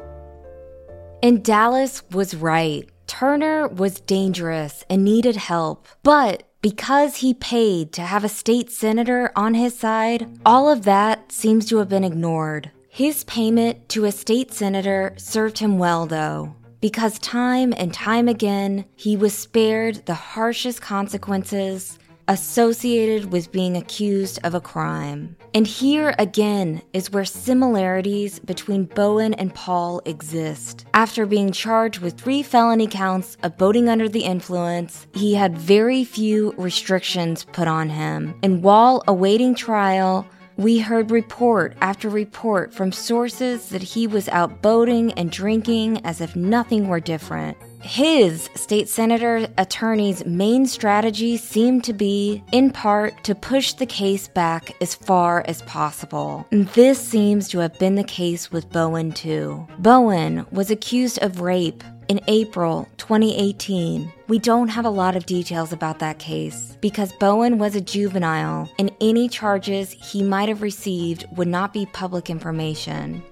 And 1.22 1.42
Dallas 1.44 2.02
was 2.10 2.34
right. 2.34 2.88
Turner 3.06 3.68
was 3.68 4.00
dangerous 4.00 4.84
and 4.88 5.04
needed 5.04 5.36
help. 5.36 5.86
But 6.02 6.42
because 6.64 7.16
he 7.16 7.34
paid 7.34 7.92
to 7.92 8.00
have 8.00 8.24
a 8.24 8.28
state 8.28 8.70
senator 8.70 9.30
on 9.36 9.52
his 9.52 9.78
side, 9.78 10.26
all 10.46 10.70
of 10.70 10.84
that 10.84 11.30
seems 11.30 11.66
to 11.66 11.76
have 11.76 11.90
been 11.90 12.02
ignored. 12.02 12.70
His 12.88 13.22
payment 13.24 13.86
to 13.90 14.06
a 14.06 14.10
state 14.10 14.50
senator 14.50 15.12
served 15.18 15.58
him 15.58 15.76
well, 15.76 16.06
though 16.06 16.54
because 16.80 17.18
time 17.18 17.72
and 17.78 17.94
time 17.94 18.28
again 18.28 18.84
he 18.94 19.16
was 19.16 19.32
spared 19.32 20.04
the 20.04 20.12
harshest 20.12 20.82
consequences 20.82 21.98
associated 22.28 23.32
with 23.32 23.52
being 23.52 23.76
accused 23.76 24.38
of 24.44 24.54
a 24.54 24.60
crime. 24.60 25.36
And 25.54 25.66
here 25.66 26.14
again 26.18 26.82
is 26.92 27.10
where 27.10 27.24
similarities 27.24 28.38
between 28.38 28.86
Bowen 28.86 29.34
and 29.34 29.54
Paul 29.54 30.00
exist. 30.04 30.86
After 30.94 31.26
being 31.26 31.52
charged 31.52 32.00
with 32.00 32.18
three 32.18 32.42
felony 32.42 32.86
counts 32.86 33.36
of 33.42 33.58
boating 33.58 33.88
under 33.88 34.08
the 34.08 34.24
influence, 34.24 35.06
he 35.14 35.34
had 35.34 35.58
very 35.58 36.04
few 36.04 36.52
restrictions 36.56 37.44
put 37.52 37.68
on 37.68 37.88
him. 37.88 38.34
And 38.42 38.62
while 38.62 39.02
awaiting 39.06 39.54
trial, 39.54 40.26
we 40.56 40.78
heard 40.78 41.10
report 41.10 41.76
after 41.80 42.08
report 42.08 42.72
from 42.72 42.92
sources 42.92 43.70
that 43.70 43.82
he 43.82 44.06
was 44.06 44.28
out 44.28 44.62
boating 44.62 45.12
and 45.14 45.30
drinking 45.30 46.04
as 46.06 46.20
if 46.20 46.36
nothing 46.36 46.86
were 46.86 47.00
different. 47.00 47.56
His 47.84 48.48
state 48.54 48.88
senator 48.88 49.46
attorney's 49.58 50.24
main 50.24 50.64
strategy 50.64 51.36
seemed 51.36 51.84
to 51.84 51.92
be, 51.92 52.42
in 52.50 52.70
part, 52.70 53.22
to 53.24 53.34
push 53.34 53.74
the 53.74 53.84
case 53.84 54.26
back 54.26 54.74
as 54.80 54.94
far 54.94 55.44
as 55.46 55.60
possible. 55.62 56.46
This 56.50 56.98
seems 56.98 57.46
to 57.50 57.58
have 57.58 57.78
been 57.78 57.94
the 57.94 58.02
case 58.02 58.50
with 58.50 58.72
Bowen, 58.72 59.12
too. 59.12 59.68
Bowen 59.78 60.46
was 60.50 60.70
accused 60.70 61.22
of 61.22 61.42
rape 61.42 61.84
in 62.08 62.20
April 62.26 62.88
2018. 62.96 64.10
We 64.28 64.38
don't 64.38 64.68
have 64.68 64.86
a 64.86 64.90
lot 64.90 65.14
of 65.14 65.26
details 65.26 65.70
about 65.70 65.98
that 65.98 66.18
case 66.18 66.78
because 66.80 67.12
Bowen 67.12 67.58
was 67.58 67.76
a 67.76 67.82
juvenile 67.82 68.70
and 68.78 68.92
any 69.02 69.28
charges 69.28 69.92
he 69.92 70.22
might 70.22 70.48
have 70.48 70.62
received 70.62 71.26
would 71.36 71.48
not 71.48 71.74
be 71.74 71.84
public 71.84 72.30
information. 72.30 73.22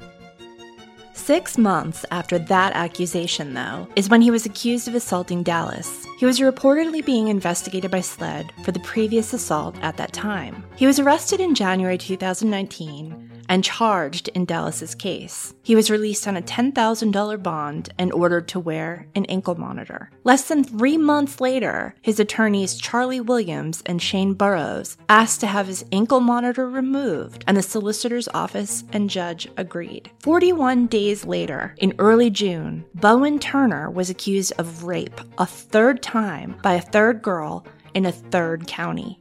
Six 1.25 1.57
months 1.57 2.05
after 2.11 2.37
that 2.37 2.73
accusation, 2.73 3.55
though, 3.55 3.87
is 3.95 4.09
when 4.09 4.23
he 4.23 4.33
was 4.33 4.45
accused 4.45 4.89
of 4.89 4.97
assaulting 4.97 5.45
Dallas. 5.45 6.05
He 6.19 6.27
was 6.27 6.41
reportedly 6.41 7.07
being 7.07 7.29
investigated 7.29 7.93
by 7.93 8.01
SLED 8.01 8.51
for 8.65 8.73
the 8.73 8.81
previous 8.81 9.33
assault 9.33 9.77
at 9.83 9.97
that 9.99 10.13
time. 10.13 10.65
He 10.75 10.85
was 10.85 10.99
arrested 10.99 11.39
in 11.39 11.55
January 11.55 11.97
2019 11.97 13.33
and 13.53 13.63
charged 13.63 14.29
in 14.29 14.47
Dallas's 14.47 14.95
case. 14.95 15.53
He 15.63 15.75
was 15.75 15.91
released 15.91 16.27
on 16.27 16.39
a 16.39 16.43
$10,000 16.43 17.43
bond 17.43 17.93
and 17.99 18.11
ordered 18.11 18.49
to 18.49 18.59
wear 18.59 19.07
an 19.15 19.27
ankle 19.27 19.57
monitor. 19.57 20.09
Less 20.25 20.49
than 20.49 20.65
three 20.65 20.97
months 20.97 21.39
later, 21.39 21.95
his 22.01 22.19
attorneys 22.19 22.77
Charlie 22.77 23.21
Williams 23.21 23.83
and 23.85 24.01
Shane 24.01 24.33
Burrows 24.33 24.97
asked 25.11 25.41
to 25.41 25.47
have 25.49 25.67
his 25.67 25.85
ankle 25.93 26.21
monitor 26.21 26.67
removed, 26.67 27.45
and 27.47 27.59
the 27.59 27.63
solicitor's 27.63 28.27
office 28.33 28.85
and 28.91 29.11
judge 29.11 29.47
agreed. 29.59 30.11
41 30.21 30.87
days 30.87 31.12
later, 31.25 31.75
in 31.79 31.95
early 31.99 32.31
June, 32.31 32.85
Bowen 32.95 33.39
Turner 33.39 33.91
was 33.91 34.11
accused 34.11 34.53
of 34.59 34.85
rape 34.85 35.21
a 35.39 35.47
third 35.47 36.03
time 36.03 36.57
by 36.63 36.75
a 36.75 36.81
third 36.81 37.23
girl 37.23 37.67
in 37.95 38.07
a 38.07 38.13
third 38.13 38.67
county. 38.67 39.19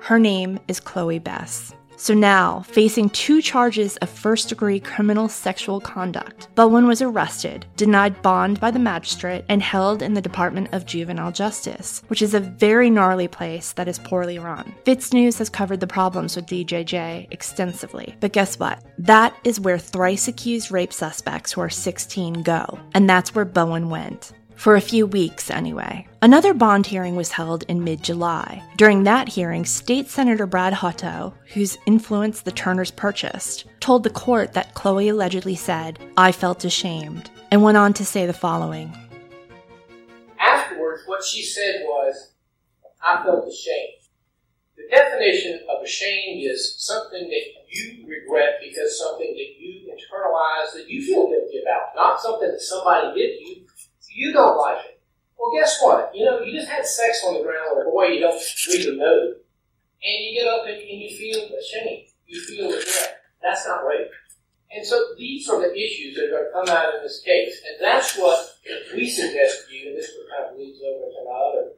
Her 0.00 0.18
name 0.18 0.58
is 0.68 0.80
Chloe 0.80 1.18
Bess. 1.18 1.74
So 2.00 2.14
now, 2.14 2.62
facing 2.62 3.10
two 3.10 3.42
charges 3.42 3.96
of 3.96 4.08
first 4.08 4.48
degree 4.48 4.78
criminal 4.78 5.28
sexual 5.28 5.80
conduct, 5.80 6.48
Bowen 6.54 6.86
was 6.86 7.02
arrested, 7.02 7.66
denied 7.74 8.22
bond 8.22 8.60
by 8.60 8.70
the 8.70 8.78
magistrate, 8.78 9.44
and 9.48 9.60
held 9.60 10.00
in 10.00 10.14
the 10.14 10.20
Department 10.20 10.68
of 10.72 10.86
Juvenile 10.86 11.32
Justice, 11.32 12.04
which 12.06 12.22
is 12.22 12.34
a 12.34 12.40
very 12.40 12.88
gnarly 12.88 13.26
place 13.26 13.72
that 13.72 13.88
is 13.88 13.98
poorly 13.98 14.38
run. 14.38 14.72
FITSNews 14.84 15.38
has 15.38 15.50
covered 15.50 15.80
the 15.80 15.88
problems 15.88 16.36
with 16.36 16.46
DJJ 16.46 17.32
extensively, 17.32 18.14
but 18.20 18.32
guess 18.32 18.60
what? 18.60 18.80
That 18.98 19.34
is 19.42 19.58
where 19.58 19.78
thrice 19.78 20.28
accused 20.28 20.70
rape 20.70 20.92
suspects 20.92 21.52
who 21.52 21.60
are 21.62 21.68
16 21.70 22.44
go, 22.44 22.78
and 22.94 23.10
that's 23.10 23.34
where 23.34 23.44
Bowen 23.44 23.90
went 23.90 24.32
for 24.58 24.74
a 24.74 24.80
few 24.80 25.06
weeks 25.06 25.50
anyway. 25.50 26.04
Another 26.20 26.52
bond 26.52 26.84
hearing 26.84 27.14
was 27.14 27.30
held 27.30 27.62
in 27.68 27.84
mid 27.84 28.02
July. 28.02 28.60
During 28.76 29.04
that 29.04 29.28
hearing, 29.28 29.64
State 29.64 30.08
Senator 30.10 30.46
Brad 30.46 30.74
Hutto, 30.74 31.32
whose 31.54 31.78
influence 31.86 32.42
the 32.42 32.50
Turners 32.50 32.90
purchased, 32.90 33.66
told 33.78 34.02
the 34.02 34.10
court 34.10 34.52
that 34.54 34.74
Chloe 34.74 35.08
allegedly 35.08 35.54
said, 35.54 36.00
I 36.16 36.32
felt 36.32 36.64
ashamed, 36.64 37.30
and 37.52 37.62
went 37.62 37.76
on 37.76 37.94
to 37.94 38.04
say 38.04 38.26
the 38.26 38.32
following 38.32 38.92
Afterwards, 40.40 41.02
what 41.06 41.22
she 41.22 41.44
said 41.44 41.82
was, 41.84 42.32
I 43.00 43.22
felt 43.22 43.46
ashamed. 43.46 44.10
The 44.76 44.88
definition 44.90 45.60
of 45.70 45.84
ashamed 45.84 46.42
is 46.42 46.74
something 46.78 47.30
that 47.30 47.44
you 47.70 48.06
regret 48.08 48.58
because 48.60 48.98
something 48.98 49.34
that 49.34 49.62
you 49.62 49.86
internalize 49.86 50.72
that 50.74 50.88
you 50.88 51.00
feel 51.06 51.28
guilty 51.28 51.60
about, 51.62 51.94
not 51.94 52.20
something 52.20 52.50
that 52.50 52.60
somebody 52.60 53.14
did 53.14 53.38
to 53.38 53.50
you 53.50 53.67
you 54.10 54.32
don't 54.32 54.56
like 54.56 54.84
it. 54.84 55.00
Well, 55.38 55.52
guess 55.52 55.78
what? 55.80 56.10
You 56.14 56.24
know, 56.24 56.40
you 56.40 56.58
just 56.58 56.70
had 56.70 56.84
sex 56.84 57.22
on 57.26 57.34
the 57.34 57.42
ground 57.42 57.76
with 57.76 57.86
a 57.86 57.90
boy 57.90 58.06
you 58.06 58.20
don't 58.20 58.40
even 58.74 58.98
know, 58.98 59.34
and 60.02 60.24
you 60.24 60.40
get 60.40 60.48
up 60.48 60.66
and, 60.66 60.76
and 60.76 61.00
you 61.00 61.16
feel 61.16 61.48
ashamed. 61.56 62.08
You 62.26 62.40
feel 62.40 62.66
regret. 62.66 63.22
That's 63.42 63.66
not 63.66 63.86
rape. 63.86 64.10
And 64.70 64.84
so 64.84 65.02
these 65.16 65.48
are 65.48 65.60
the 65.60 65.72
issues 65.74 66.16
that 66.16 66.26
are 66.26 66.30
going 66.30 66.44
to 66.44 66.52
come 66.52 66.76
out 66.76 66.94
in 66.94 67.02
this 67.02 67.22
case, 67.24 67.62
and 67.66 67.76
that's 67.80 68.18
what 68.18 68.50
we 68.94 69.08
suggest 69.08 69.68
to 69.68 69.74
you, 69.74 69.88
and 69.88 69.96
this 69.96 70.10
kind 70.30 70.52
of 70.52 70.58
leads 70.58 70.78
over 70.82 71.10
to 71.10 71.24
my 71.24 71.38
other 71.38 71.70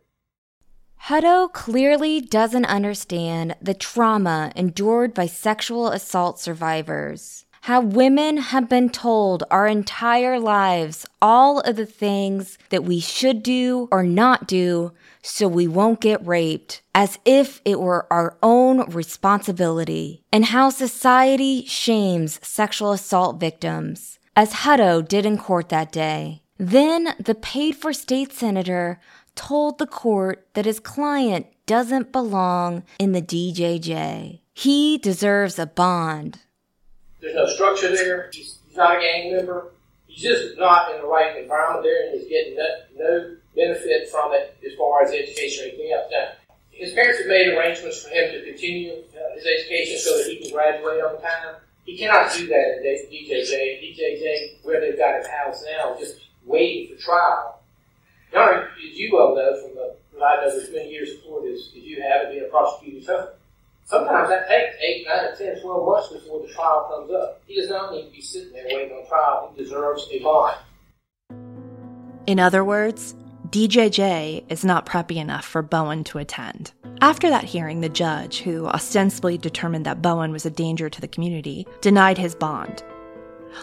Hutto 1.05 1.51
clearly 1.53 2.21
doesn't 2.21 2.67
understand 2.67 3.57
the 3.61 3.75
trauma 3.75 4.53
endured 4.55 5.15
by 5.15 5.27
sexual 5.27 5.89
assault 5.89 6.39
survivors 6.39 7.47
how 7.63 7.81
women 7.81 8.39
have 8.39 8.69
been 8.69 8.89
told 8.89 9.45
our 9.51 9.67
entire 9.67 10.39
lives 10.39 11.07
all 11.21 11.61
of 11.61 11.77
the 11.77 11.87
things 11.87 12.57
that 12.71 12.85
we 12.85 13.01
should 13.01 13.43
do 13.43 13.89
or 13.91 14.03
not 14.03 14.47
do 14.47 14.93
so 15.23 15.47
we 15.47 15.69
won't 15.69 16.01
get 16.01 16.27
raped, 16.27 16.81
as 16.95 17.19
if 17.25 17.61
it 17.65 17.79
were 17.79 18.07
our 18.11 18.39
own 18.43 18.89
responsibility, 18.91 20.23
and 20.33 20.47
how 20.47 20.71
society 20.71 21.65
shames 21.67 22.41
sexual 22.43 22.93
assault 22.93 23.39
victims, 23.39 24.19
as 24.35 24.53
Hutto 24.53 25.07
did 25.07 25.27
in 25.27 25.37
court 25.37 25.69
that 25.69 25.93
day. 25.93 26.43
Then 26.57 27.15
the 27.19 27.35
paid 27.35 27.77
for 27.77 27.93
state 27.93 28.33
senator 28.33 29.01
told 29.35 29.79
the 29.79 29.87
court 29.87 30.47
that 30.55 30.65
his 30.65 30.81
client 30.81 31.47
doesn't 31.67 32.13
belong 32.13 32.83
in 32.99 33.13
the 33.13 33.23
DJJ. 33.23 34.41
He 34.53 34.99
deserves 34.99 35.59
a 35.59 35.67
bond. 35.67 36.41
There's 37.21 37.35
no 37.35 37.47
structure 37.47 37.95
there. 37.95 38.31
He's, 38.33 38.59
he's 38.67 38.77
not 38.77 38.97
a 38.97 39.01
gang 39.01 39.37
member. 39.37 39.73
He's 40.07 40.23
just 40.23 40.59
not 40.59 40.95
in 40.95 41.01
the 41.01 41.07
right 41.07 41.37
environment 41.37 41.85
there, 41.85 42.09
and 42.09 42.19
he's 42.19 42.29
getting 42.29 42.57
no, 42.57 42.67
no 42.97 43.37
benefit 43.55 44.09
from 44.11 44.33
it 44.33 44.57
as 44.67 44.75
far 44.77 45.03
as 45.03 45.13
education 45.13 45.65
or 45.65 45.69
anything 45.69 45.93
else. 45.93 46.11
Now, 46.11 46.57
his 46.71 46.93
parents 46.95 47.19
have 47.19 47.29
made 47.29 47.49
arrangements 47.49 48.03
for 48.03 48.09
him 48.09 48.33
to 48.33 48.45
continue 48.45 48.93
uh, 48.93 49.35
his 49.37 49.45
education 49.47 49.99
so 49.99 50.17
that 50.17 50.27
he 50.27 50.39
can 50.43 50.53
graduate 50.53 51.05
on 51.05 51.21
time. 51.21 51.61
He 51.85 51.97
cannot 51.99 52.33
do 52.33 52.47
that 52.47 52.79
in 52.79 52.83
DJJ. 52.83 53.83
DJJ, 53.85 54.65
where 54.65 54.81
they've 54.81 54.99
got 54.99 55.19
his 55.19 55.27
house 55.29 55.63
now, 55.77 55.97
just 55.99 56.17
waiting 56.45 56.97
for 56.97 57.03
trial. 57.03 57.61
Now, 58.33 58.63
as 58.63 58.69
you 58.79 59.11
well 59.13 59.35
know 59.35 59.61
from 59.61 59.75
the, 59.75 59.97
what 60.13 60.25
I 60.25 60.45
know 60.45 60.57
there's 60.57 60.73
many 60.73 60.91
years 60.91 61.17
before 61.17 61.43
this, 61.43 61.69
as 61.69 61.83
you 61.83 62.03
have 62.03 62.23
it 62.23 62.33
being 62.33 62.45
a 62.45 62.49
prosecutor's 62.49 63.07
husband, 63.07 63.37
Sometimes 63.85 64.29
that 64.29 64.49
takes 64.49 64.77
8, 64.81 65.07
9, 65.07 65.55
10, 65.55 65.63
12 65.63 65.87
months 65.87 66.13
before 66.13 66.47
the 66.47 66.53
trial 66.53 66.89
comes 66.91 67.13
up. 67.13 67.43
He 67.47 67.61
does 67.61 67.69
not 67.69 67.93
need 67.93 68.07
to 68.07 68.11
be 68.13 68.21
sitting 68.21 68.53
there 68.53 68.65
waiting 68.67 68.97
on 68.97 69.07
trial. 69.09 69.53
He 69.55 69.63
deserves 69.63 70.09
a 70.13 70.21
bond. 70.21 70.57
In 72.27 72.39
other 72.39 72.65
words, 72.65 73.15
DJJ 73.49 74.45
is 74.49 74.65
not 74.65 74.87
preppy 74.87 75.17
enough 75.17 75.45
for 75.45 75.63
Bowen 75.63 76.05
to 76.05 76.19
attend. 76.19 76.73
After 77.01 77.31
that 77.31 77.45
hearing, 77.45 77.81
the 77.81 77.89
judge, 77.89 78.41
who 78.41 78.67
ostensibly 78.69 79.39
determined 79.39 79.87
that 79.87 80.03
Bowen 80.03 80.31
was 80.31 80.47
a 80.47 80.51
danger 80.51 80.89
to 80.89 81.01
the 81.01 81.09
community, 81.09 81.67
denied 81.81 82.19
his 82.19 82.35
bond. 82.35 82.85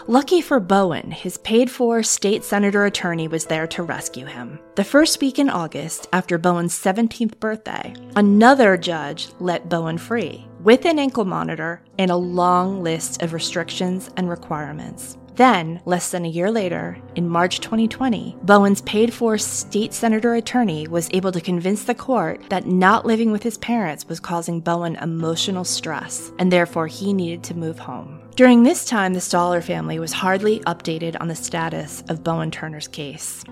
Lucky 0.06 0.40
for 0.40 0.60
Bowen, 0.60 1.10
his 1.10 1.38
paid 1.38 1.70
for 1.70 2.02
state 2.02 2.44
senator 2.44 2.84
attorney 2.84 3.28
was 3.28 3.46
there 3.46 3.66
to 3.68 3.82
rescue 3.82 4.26
him. 4.26 4.58
The 4.74 4.84
first 4.84 5.20
week 5.20 5.38
in 5.38 5.50
August, 5.50 6.08
after 6.12 6.38
Bowen's 6.38 6.78
17th 6.78 7.38
birthday, 7.40 7.94
another 8.16 8.76
judge 8.76 9.28
let 9.40 9.68
Bowen 9.68 9.98
free 9.98 10.46
with 10.60 10.84
an 10.84 10.98
ankle 10.98 11.24
monitor 11.24 11.82
and 11.98 12.10
a 12.10 12.16
long 12.16 12.82
list 12.82 13.22
of 13.22 13.32
restrictions 13.32 14.10
and 14.16 14.28
requirements. 14.28 15.16
Then, 15.38 15.80
less 15.84 16.10
than 16.10 16.24
a 16.24 16.28
year 16.28 16.50
later, 16.50 16.98
in 17.14 17.28
March 17.28 17.60
2020, 17.60 18.38
Bowen's 18.42 18.80
paid 18.80 19.14
for 19.14 19.38
state 19.38 19.94
senator 19.94 20.34
attorney 20.34 20.88
was 20.88 21.08
able 21.12 21.30
to 21.30 21.40
convince 21.40 21.84
the 21.84 21.94
court 21.94 22.42
that 22.50 22.66
not 22.66 23.06
living 23.06 23.30
with 23.30 23.44
his 23.44 23.56
parents 23.58 24.08
was 24.08 24.18
causing 24.18 24.58
Bowen 24.58 24.96
emotional 24.96 25.62
stress, 25.62 26.32
and 26.40 26.52
therefore 26.52 26.88
he 26.88 27.12
needed 27.12 27.44
to 27.44 27.56
move 27.56 27.78
home. 27.78 28.20
During 28.34 28.64
this 28.64 28.84
time, 28.84 29.14
the 29.14 29.20
Stoller 29.20 29.62
family 29.62 30.00
was 30.00 30.12
hardly 30.12 30.58
updated 30.66 31.16
on 31.20 31.28
the 31.28 31.36
status 31.36 32.02
of 32.08 32.24
Bowen 32.24 32.50
Turner's 32.50 32.88
case. 32.88 33.44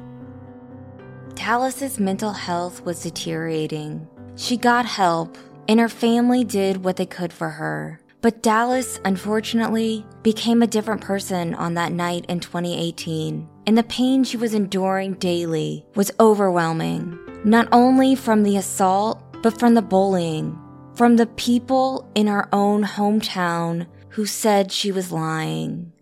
Dallas's 1.37 2.01
mental 2.01 2.33
health 2.33 2.85
was 2.85 3.05
deteriorating. 3.05 4.09
She 4.35 4.57
got 4.57 4.87
help, 4.87 5.39
and 5.69 5.79
her 5.79 5.89
family 5.89 6.43
did 6.43 6.83
what 6.83 6.97
they 6.97 7.07
could 7.07 7.33
for 7.33 7.51
her. 7.51 8.01
But 8.27 8.43
Dallas, 8.43 8.99
unfortunately, 9.05 10.05
became 10.25 10.61
a 10.61 10.67
different 10.67 11.01
person 11.01 11.55
on 11.55 11.75
that 11.75 11.93
night 11.93 12.27
in 12.29 12.41
2018. 12.41 13.49
and 13.69 13.79
the 13.79 13.85
pain 13.85 14.25
she 14.25 14.37
was 14.37 14.53
enduring 14.53 15.15
daily 15.15 15.87
was 15.95 16.11
overwhelming, 16.19 17.17
not 17.45 17.69
only 17.71 18.17
from 18.17 18.43
the 18.43 18.57
assault, 18.57 19.23
but 19.45 19.61
from 19.61 19.75
the 19.75 19.81
bullying, 19.81 20.59
from 20.97 21.15
the 21.15 21.29
people 21.29 22.11
in 22.17 22.27
our 22.27 22.49
own 22.53 22.83
hometown 22.83 23.87
who 24.09 24.27
said 24.27 24.73
she 24.73 24.91
was 24.91 25.13
lying. 25.13 25.93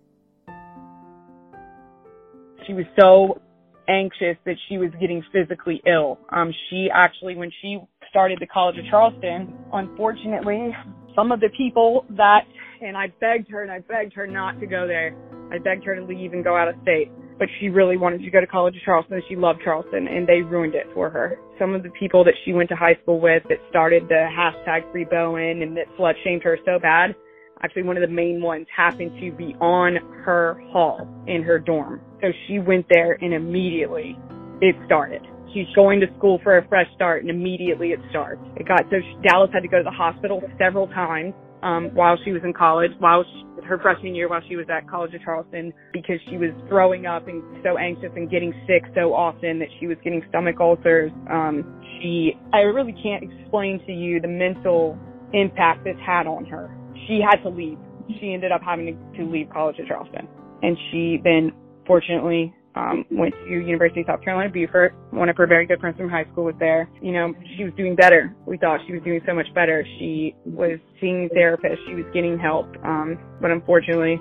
She 2.67 2.73
was 2.73 2.87
so 2.99 3.39
anxious 3.87 4.39
that 4.47 4.57
she 4.67 4.79
was 4.79 4.89
getting 4.99 5.23
physically 5.31 5.83
ill. 5.87 6.19
Um, 6.31 6.55
she 6.71 6.89
actually, 6.91 7.37
when 7.37 7.53
she 7.61 7.81
started 8.09 8.39
the 8.41 8.47
College 8.47 8.79
of 8.79 8.87
Charleston, 8.87 9.53
unfortunately, 9.75 10.75
some 11.15 11.33
of 11.33 11.41
the 11.41 11.49
people 11.57 12.05
that, 12.11 12.43
and 12.81 12.97
I 12.97 13.13
begged 13.21 13.51
her 13.51 13.63
and 13.63 13.71
I 13.71 13.81
begged 13.81 14.15
her 14.15 14.27
not 14.27 14.61
to 14.61 14.67
go 14.67 14.87
there. 14.87 15.17
I 15.53 15.59
begged 15.59 15.85
her 15.85 15.95
to 15.95 16.05
leave 16.05 16.33
and 16.33 16.43
go 16.43 16.57
out 16.57 16.69
of 16.69 16.75
state, 16.83 17.11
but 17.39 17.49
she 17.61 17.69
really 17.69 17.97
wanted 17.97 18.23
to 18.23 18.31
go 18.31 18.41
to 18.41 18.47
College 18.47 18.77
of 18.77 18.83
Charleston. 18.85 19.23
She 19.29 19.37
loved 19.37 19.61
Charleston 19.63 20.09
and 20.09 20.27
they 20.27 20.43
ruined 20.43 20.75
it 20.75 20.87
for 20.95 21.11
her. 21.11 21.39
Some 21.59 21.75
of 21.75 21.83
the 21.83 21.91
people 21.99 22.25
that 22.25 22.35
she 22.45 22.53
went 22.53 22.69
to 22.71 22.77
high 22.77 22.99
school 23.03 23.21
with 23.21 23.43
that 23.49 23.59
started 23.71 24.05
the 24.09 24.27
hashtag 24.29 24.91
free 24.91 25.05
Bowen 25.05 25.63
and 25.63 25.77
that 25.77 25.87
slut 25.99 26.15
shamed 26.25 26.43
her 26.43 26.59
so 26.65 26.79
bad 26.81 27.15
actually 27.65 27.83
one 27.83 27.97
of 27.97 28.03
the 28.03 28.15
main 28.15 28.43
ones 28.43 28.67
happened 28.75 29.11
to 29.21 29.33
be 29.33 29.55
on 29.61 29.97
her 30.25 30.61
hall 30.71 31.09
in 31.27 31.43
her 31.43 31.59
dorm. 31.59 32.01
So 32.21 32.29
she 32.47 32.59
went 32.59 32.87
there 32.91 33.17
and 33.21 33.33
immediately 33.33 34.19
it 34.61 34.77
started. 34.85 35.23
She's 35.55 35.71
going 35.75 36.01
to 36.01 36.07
school 36.19 36.41
for 36.43 36.59
a 36.59 36.69
fresh 36.69 36.89
start 36.95 37.23
and 37.23 37.31
immediately 37.31 37.91
it 37.91 38.01
starts. 38.11 38.43
It 38.57 38.67
got 38.67 38.83
so 38.91 38.97
she, 39.01 39.29
Dallas 39.29 39.51
had 39.53 39.63
to 39.63 39.69
go 39.69 39.79
to 39.79 39.85
the 39.85 39.95
hospital 39.95 40.43
several 40.59 40.89
times 40.89 41.33
um, 41.63 41.95
while 41.95 42.19
she 42.25 42.33
was 42.33 42.43
in 42.45 42.53
college, 42.53 42.91
while 42.99 43.25
she, 43.25 43.65
her 43.65 43.79
freshman 43.79 44.15
year, 44.15 44.29
while 44.29 44.43
she 44.49 44.57
was 44.57 44.67
at 44.69 44.87
College 44.91 45.15
of 45.15 45.23
Charleston, 45.23 45.73
because 45.93 46.19
she 46.29 46.37
was 46.37 46.51
throwing 46.69 47.07
up 47.07 47.29
and 47.29 47.43
so 47.63 47.79
anxious 47.79 48.11
and 48.17 48.31
getting 48.31 48.53
sick 48.67 48.83
so 48.95 49.15
often 49.15 49.59
that 49.61 49.69
she 49.81 49.87
was 49.87 49.97
getting 50.05 50.23
stomach 50.29 50.57
ulcers. 50.61 51.11
Um, 51.31 51.81
she, 51.97 52.33
I 52.53 52.69
really 52.69 52.95
can't 53.03 53.25
explain 53.25 53.81
to 53.87 53.93
you 53.93 54.21
the 54.21 54.29
mental 54.29 54.99
impact 55.33 55.85
this 55.85 55.97
had 56.05 56.27
on 56.27 56.45
her 56.47 56.69
she 57.07 57.21
had 57.21 57.43
to 57.43 57.49
leave. 57.49 57.79
She 58.21 58.33
ended 58.33 58.53
up 58.53 58.61
having 58.65 58.99
to, 59.17 59.25
leave 59.25 59.49
College 59.51 59.79
of 59.79 59.87
Charleston. 59.87 60.29
And 60.63 60.77
she 60.91 61.19
then 61.23 61.53
fortunately 61.87 62.55
um, 62.77 63.05
went 63.11 63.35
to 63.35 63.51
University 63.51 64.01
of 64.01 64.07
South 64.07 64.23
Carolina, 64.23 64.51
Beaufort. 64.51 64.95
One 65.11 65.29
of 65.29 65.37
her 65.37 65.47
very 65.47 65.67
good 65.67 65.81
friends 65.81 65.97
from 65.97 66.09
high 66.09 66.25
school 66.33 66.45
was 66.45 66.55
there. 66.59 66.89
You 67.01 67.13
know, 67.13 67.35
she 67.57 67.65
was 67.65 67.73
doing 67.77 67.95
better. 67.95 68.35
We 68.47 68.57
thought 68.59 68.81
she 68.87 68.93
was 68.93 69.03
doing 69.03 69.21
so 69.27 69.35
much 69.35 69.47
better. 69.55 69.87
She 69.99 70.35
was 70.45 70.79
seeing 71.01 71.29
therapists. 71.37 71.79
She 71.87 71.95
was 71.95 72.05
getting 72.13 72.39
help. 72.39 72.67
Um, 72.85 73.19
but 73.41 73.51
unfortunately, 73.51 74.21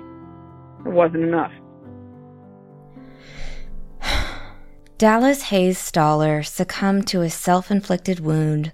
it 0.86 0.92
wasn't 0.92 1.24
enough. 1.24 1.52
Dallas 4.98 5.44
Hayes 5.44 5.78
Stoller 5.78 6.42
succumbed 6.42 7.06
to 7.08 7.22
a 7.22 7.30
self 7.30 7.70
inflicted 7.70 8.20
wound 8.20 8.72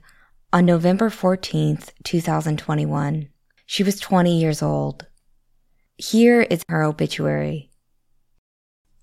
on 0.53 0.67
November 0.67 1.09
14th, 1.09 1.93
2021. 2.05 3.29
She 3.67 3.83
was 3.83 4.01
20 4.01 4.39
years 4.39 4.63
old. 4.63 5.07
Here 5.97 6.43
is 6.43 6.65
her 6.69 6.83
obituary. 6.83 7.70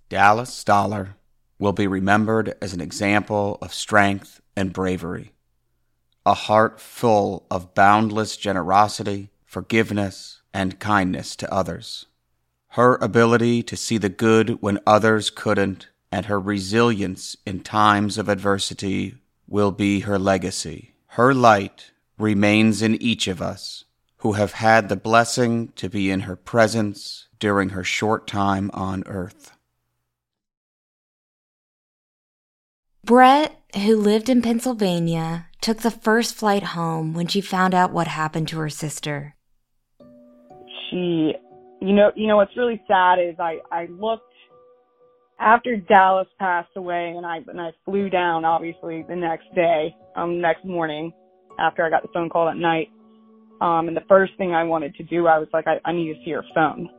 Dallas 0.10 0.54
Stoller 0.54 1.16
will 1.60 1.74
be 1.74 1.88
remembered 1.88 2.56
as 2.62 2.74
an 2.74 2.80
example 2.80 3.58
of 3.62 3.74
strength 3.74 4.42
and 4.56 4.72
bravery, 4.72 5.34
a 6.26 6.34
heart 6.34 6.80
full 6.80 7.46
of 7.52 7.74
boundless 7.74 8.38
generosity, 8.38 9.30
forgiveness, 9.46 10.42
and 10.54 10.80
kindness 10.80 11.36
to 11.36 11.54
others. 11.54 12.06
Her 12.70 12.96
ability 12.96 13.64
to 13.64 13.76
see 13.76 13.98
the 13.98 14.10
good 14.10 14.62
when 14.62 14.80
others 14.86 15.30
couldn't, 15.30 15.90
and 16.12 16.28
her 16.28 16.40
resilience 16.40 17.36
in 17.46 17.62
times 17.62 18.18
of 18.18 18.30
adversity 18.30 19.16
will 19.48 19.72
be 19.72 20.02
her 20.02 20.18
legacy. 20.18 20.94
Her 21.08 21.34
light 21.34 21.92
remains 22.18 22.82
in 22.82 23.02
each 23.02 23.28
of 23.28 23.42
us 23.42 23.84
who 24.18 24.34
have 24.34 24.54
had 24.54 24.88
the 24.88 24.96
blessing 24.96 25.74
to 25.76 25.90
be 25.90 26.10
in 26.10 26.22
her 26.22 26.36
presence 26.36 27.28
during 27.40 27.70
her 27.70 27.84
short 27.84 28.26
time 28.26 28.72
on 28.74 29.04
earth. 29.06 29.57
Brett, 33.08 33.58
who 33.74 33.96
lived 33.96 34.28
in 34.28 34.42
Pennsylvania, 34.42 35.48
took 35.62 35.78
the 35.78 35.90
first 35.90 36.36
flight 36.36 36.64
home 36.64 37.14
when 37.14 37.26
she 37.26 37.40
found 37.40 37.74
out 37.74 37.94
what 37.94 38.08
happened 38.08 38.50
to 38.50 38.60
her 38.60 38.70
sister. 38.70 39.34
She, 40.90 41.34
you 41.82 41.94
know, 41.94 42.12
you 42.18 42.28
know 42.28 42.36
what's 42.36 42.56
really 42.58 42.82
sad 42.86 43.20
is 43.20 43.36
I 43.40 43.60
I 43.72 43.86
looked 43.86 44.24
after 45.40 45.78
Dallas 45.78 46.28
passed 46.38 46.76
away 46.76 47.14
and 47.16 47.26
I 47.26 47.38
and 47.48 47.62
I 47.62 47.72
flew 47.86 48.10
down 48.10 48.44
obviously 48.44 49.06
the 49.08 49.16
next 49.16 49.46
day, 49.56 49.96
um 50.18 50.42
next 50.42 50.66
morning 50.66 51.14
after 51.60 51.86
I 51.86 51.90
got 51.90 52.02
the 52.02 52.10
phone 52.14 52.30
call 52.30 52.46
that 52.48 52.58
night 52.58 52.90
um, 53.62 53.88
and 53.88 53.98
the 53.98 54.04
first 54.08 54.34
thing 54.38 54.54
I 54.54 54.64
wanted 54.64 54.94
to 54.96 55.04
do, 55.04 55.28
I 55.28 55.40
was 55.40 55.48
like, 55.52 55.66
I, 55.66 55.80
I 55.86 55.92
need 55.92 56.14
to 56.14 56.20
see 56.24 56.32
her 56.32 56.44
phone. 56.54 56.90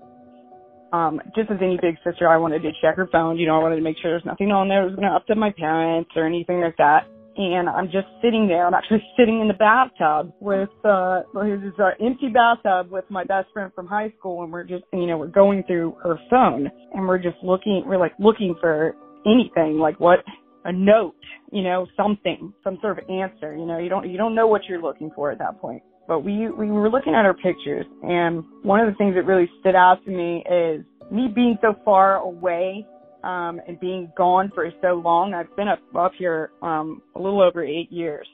Um, 0.93 1.21
just 1.37 1.51
as 1.51 1.59
any 1.61 1.79
big 1.81 1.97
sister, 2.05 2.29
I 2.29 2.37
wanted 2.39 2.63
to 2.63 2.73
check 2.81 2.97
her 2.97 3.09
phone. 3.13 3.37
You 3.37 3.47
know, 3.47 3.59
I 3.59 3.63
wanted 3.63 3.77
to 3.77 3.83
make 3.83 3.97
sure 4.01 4.11
there's 4.11 4.25
nothing 4.25 4.51
on 4.51 4.69
there 4.69 4.83
that 4.83 4.91
was 4.91 4.97
going 4.97 5.09
to 5.09 5.15
upset 5.15 5.37
my 5.37 5.53
parents 5.53 6.11
or 6.17 6.27
anything 6.27 6.61
like 6.61 6.77
that. 6.79 7.07
And 7.37 7.69
I'm 7.69 7.87
just 7.87 8.09
sitting 8.23 8.49
there. 8.49 8.67
I'm 8.67 8.75
actually 8.75 9.05
sitting 9.19 9.41
in 9.41 9.49
the 9.49 9.55
bathtub 9.55 10.33
with, 10.41 10.71
uh, 10.85 11.23
this 11.35 11.61
is 11.63 11.79
an 11.79 11.93
empty 12.05 12.29
bathtub 12.33 12.91
with 12.91 13.05
my 13.11 13.25
best 13.25 13.49
friend 13.53 13.71
from 13.75 13.87
high 13.87 14.13
school. 14.19 14.43
And 14.43 14.53
we're 14.53 14.65
just, 14.65 14.85
you 14.93 15.07
know, 15.07 15.19
we're 15.19 15.29
going 15.29 15.63
through 15.65 15.97
her 16.03 16.19
phone 16.31 16.69
and 16.95 17.07
we're 17.07 17.19
just 17.19 17.37
looking, 17.43 17.85
we're 17.87 17.99
like 17.99 18.15
looking 18.19 18.57
for 18.61 18.97
anything, 19.27 19.79
like 19.79 20.01
what, 20.01 20.21
a 20.65 20.73
note, 20.73 21.15
you 21.53 21.63
know, 21.63 21.87
something, 21.97 22.53
some 22.65 22.79
sort 22.83 22.99
of 22.99 23.09
answer. 23.09 23.57
You 23.57 23.67
know, 23.67 23.79
you 23.79 23.89
don't, 23.89 24.09
you 24.11 24.19
don't 24.19 24.35
know 24.35 24.47
what 24.47 24.63
you're 24.69 24.83
looking 24.83 25.11
for 25.15 25.31
at 25.31 25.39
that 25.39 25.61
point 25.61 25.83
but 26.09 26.21
we 26.21 26.51
we 26.51 26.71
were 26.71 26.89
looking 26.89 27.15
at 27.15 27.27
our 27.27 27.35
pictures, 27.35 27.85
and 28.03 28.43
one 28.63 28.81
of 28.81 28.91
the 28.91 28.97
things 28.97 29.15
that 29.15 29.27
really 29.27 29.49
stood 29.61 29.77
out 29.77 30.03
to 30.07 30.11
me 30.11 30.43
is 30.51 30.85
me 31.13 31.29
being 31.33 31.59
so 31.61 31.75
far 31.85 32.17
away 32.17 32.85
um, 33.23 33.61
and 33.69 33.79
being 33.79 34.11
gone 34.17 34.51
for 34.55 34.69
so 34.81 34.95
long. 34.95 35.35
I've 35.35 35.55
been 35.55 35.69
up 35.69 35.81
up 35.95 36.13
here 36.19 36.51
um, 36.63 37.03
a 37.15 37.21
little 37.21 37.43
over 37.43 37.63
eight 37.63 37.93
years. 37.93 38.27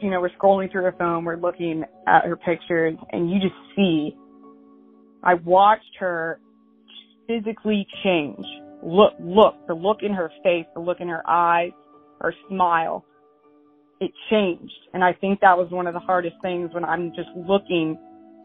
You 0.00 0.10
know, 0.10 0.20
we're 0.20 0.30
scrolling 0.38 0.70
through 0.70 0.84
her 0.84 0.94
phone, 0.98 1.24
we're 1.24 1.36
looking 1.36 1.84
at 2.06 2.24
her 2.24 2.36
pictures, 2.36 2.96
and 3.12 3.30
you 3.30 3.40
just 3.40 3.54
see. 3.74 4.14
I 5.22 5.34
watched 5.34 5.96
her 5.98 6.38
physically 7.26 7.86
change. 8.02 8.44
Look, 8.82 9.12
look, 9.20 9.54
the 9.66 9.74
look 9.74 9.98
in 10.02 10.12
her 10.12 10.30
face, 10.42 10.64
the 10.74 10.80
look 10.80 11.00
in 11.00 11.08
her 11.08 11.22
eyes, 11.28 11.72
her 12.20 12.34
smile 12.48 13.04
it 14.00 14.12
changed. 14.30 14.72
And 14.94 15.04
I 15.04 15.12
think 15.12 15.40
that 15.40 15.56
was 15.56 15.70
one 15.70 15.86
of 15.86 15.94
the 15.94 16.00
hardest 16.00 16.36
things 16.42 16.70
when 16.72 16.84
I'm 16.84 17.12
just 17.14 17.28
looking, 17.36 17.98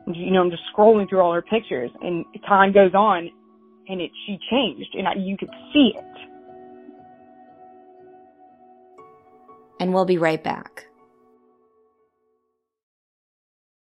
you 0.07 0.31
know, 0.31 0.41
I'm 0.41 0.51
just 0.51 0.63
scrolling 0.75 1.09
through 1.09 1.21
all 1.21 1.33
her 1.33 1.41
pictures 1.41 1.89
and 2.01 2.25
time 2.47 2.73
goes 2.73 2.93
on 2.93 3.29
and 3.87 4.01
it, 4.01 4.11
she 4.25 4.37
changed 4.51 4.93
and 4.93 5.07
I, 5.07 5.13
you 5.17 5.37
could 5.37 5.49
see 5.73 5.93
it. 5.95 6.05
And 9.79 9.93
we'll 9.93 10.05
be 10.05 10.17
right 10.17 10.43
back. 10.43 10.85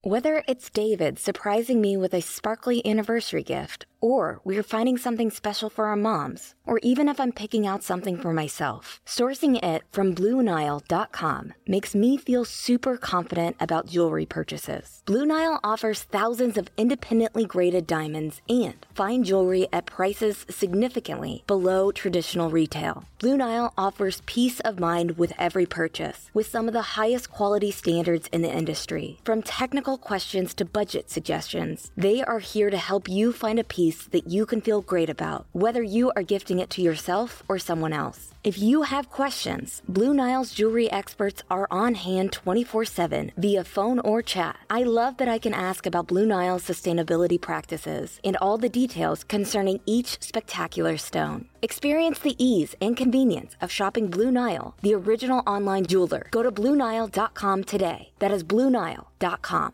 Whether 0.01 0.43
it's 0.49 0.69
David 0.69 1.17
surprising 1.17 1.79
me 1.79 1.95
with 1.95 2.13
a 2.13 2.21
sparkly 2.21 2.85
anniversary 2.85 3.43
gift, 3.43 3.85
or 4.03 4.41
we're 4.43 4.69
finding 4.75 4.97
something 4.97 5.31
special 5.31 5.69
for 5.69 5.85
our 5.85 5.95
moms, 5.95 6.55
or 6.65 6.77
even 6.83 7.07
if 7.07 7.21
I'm 7.21 7.31
picking 7.31 7.65
out 7.65 7.83
something 7.83 8.17
for 8.17 8.33
myself, 8.33 8.99
sourcing 9.05 9.55
it 9.63 9.83
from 9.93 10.13
BlueNile.com 10.13 11.53
makes 11.65 11.95
me 11.95 12.17
feel 12.17 12.43
super 12.43 12.97
confident 12.97 13.55
about 13.61 13.87
jewelry 13.87 14.25
purchases. 14.25 15.01
Blue 15.05 15.25
Nile 15.25 15.57
offers 15.63 16.03
thousands 16.03 16.57
of 16.57 16.67
independently 16.75 17.45
graded 17.45 17.87
diamonds 17.87 18.41
and 18.49 18.85
fine 18.93 19.23
jewelry 19.23 19.69
at 19.71 19.85
prices 19.85 20.45
significantly 20.49 21.45
below 21.47 21.89
traditional 21.93 22.49
retail. 22.49 23.05
Blue 23.19 23.37
Nile 23.37 23.73
offers 23.77 24.21
peace 24.25 24.59
of 24.59 24.81
mind 24.81 25.17
with 25.17 25.31
every 25.39 25.65
purchase, 25.65 26.29
with 26.33 26.47
some 26.47 26.67
of 26.67 26.73
the 26.73 26.97
highest 26.99 27.31
quality 27.31 27.71
standards 27.71 28.27
in 28.33 28.41
the 28.41 28.51
industry. 28.51 29.17
From 29.23 29.41
technical 29.41 29.97
questions 29.97 30.53
to 30.55 30.65
budget 30.65 31.09
suggestions, 31.09 31.89
they 31.95 32.21
are 32.21 32.39
here 32.39 32.69
to 32.69 32.77
help 32.77 33.07
you 33.07 33.31
find 33.31 33.59
a 33.59 33.63
piece 33.63 33.92
piece 33.93 34.07
that 34.07 34.31
you 34.31 34.45
can 34.45 34.61
feel 34.61 34.81
great 34.81 35.09
about, 35.09 35.45
whether 35.53 35.83
you 35.83 36.11
are 36.15 36.23
gifting 36.23 36.59
it 36.59 36.69
to 36.69 36.81
yourself 36.81 37.43
or 37.47 37.59
someone 37.59 37.93
else. 37.93 38.31
If 38.43 38.57
you 38.59 38.83
have 38.83 39.09
questions, 39.09 39.81
Blue 39.87 40.13
Nile's 40.13 40.53
jewelry 40.53 40.91
experts 40.91 41.43
are 41.49 41.67
on 41.71 41.95
hand 41.95 42.31
24 42.31 42.85
7 42.85 43.31
via 43.37 43.63
phone 43.63 43.99
or 43.99 44.21
chat. 44.21 44.57
I 44.69 44.83
love 44.83 45.17
that 45.17 45.27
I 45.27 45.39
can 45.39 45.53
ask 45.53 45.85
about 45.85 46.07
Blue 46.07 46.25
Nile's 46.25 46.67
sustainability 46.67 47.39
practices 47.39 48.19
and 48.23 48.37
all 48.37 48.57
the 48.57 48.69
details 48.81 49.23
concerning 49.23 49.79
each 49.85 50.21
spectacular 50.21 50.97
stone. 50.97 51.45
Experience 51.61 52.19
the 52.19 52.35
ease 52.37 52.75
and 52.81 52.97
convenience 52.97 53.55
of 53.61 53.71
shopping 53.71 54.09
Blue 54.09 54.31
Nile, 54.31 54.75
the 54.81 54.95
original 54.95 55.41
online 55.47 55.85
jeweler. 55.85 56.27
Go 56.31 56.43
to 56.43 56.51
BlueNile.com 56.51 57.63
today. 57.63 58.09
That 58.19 58.31
is 58.31 58.43
BlueNile.com. 58.43 59.73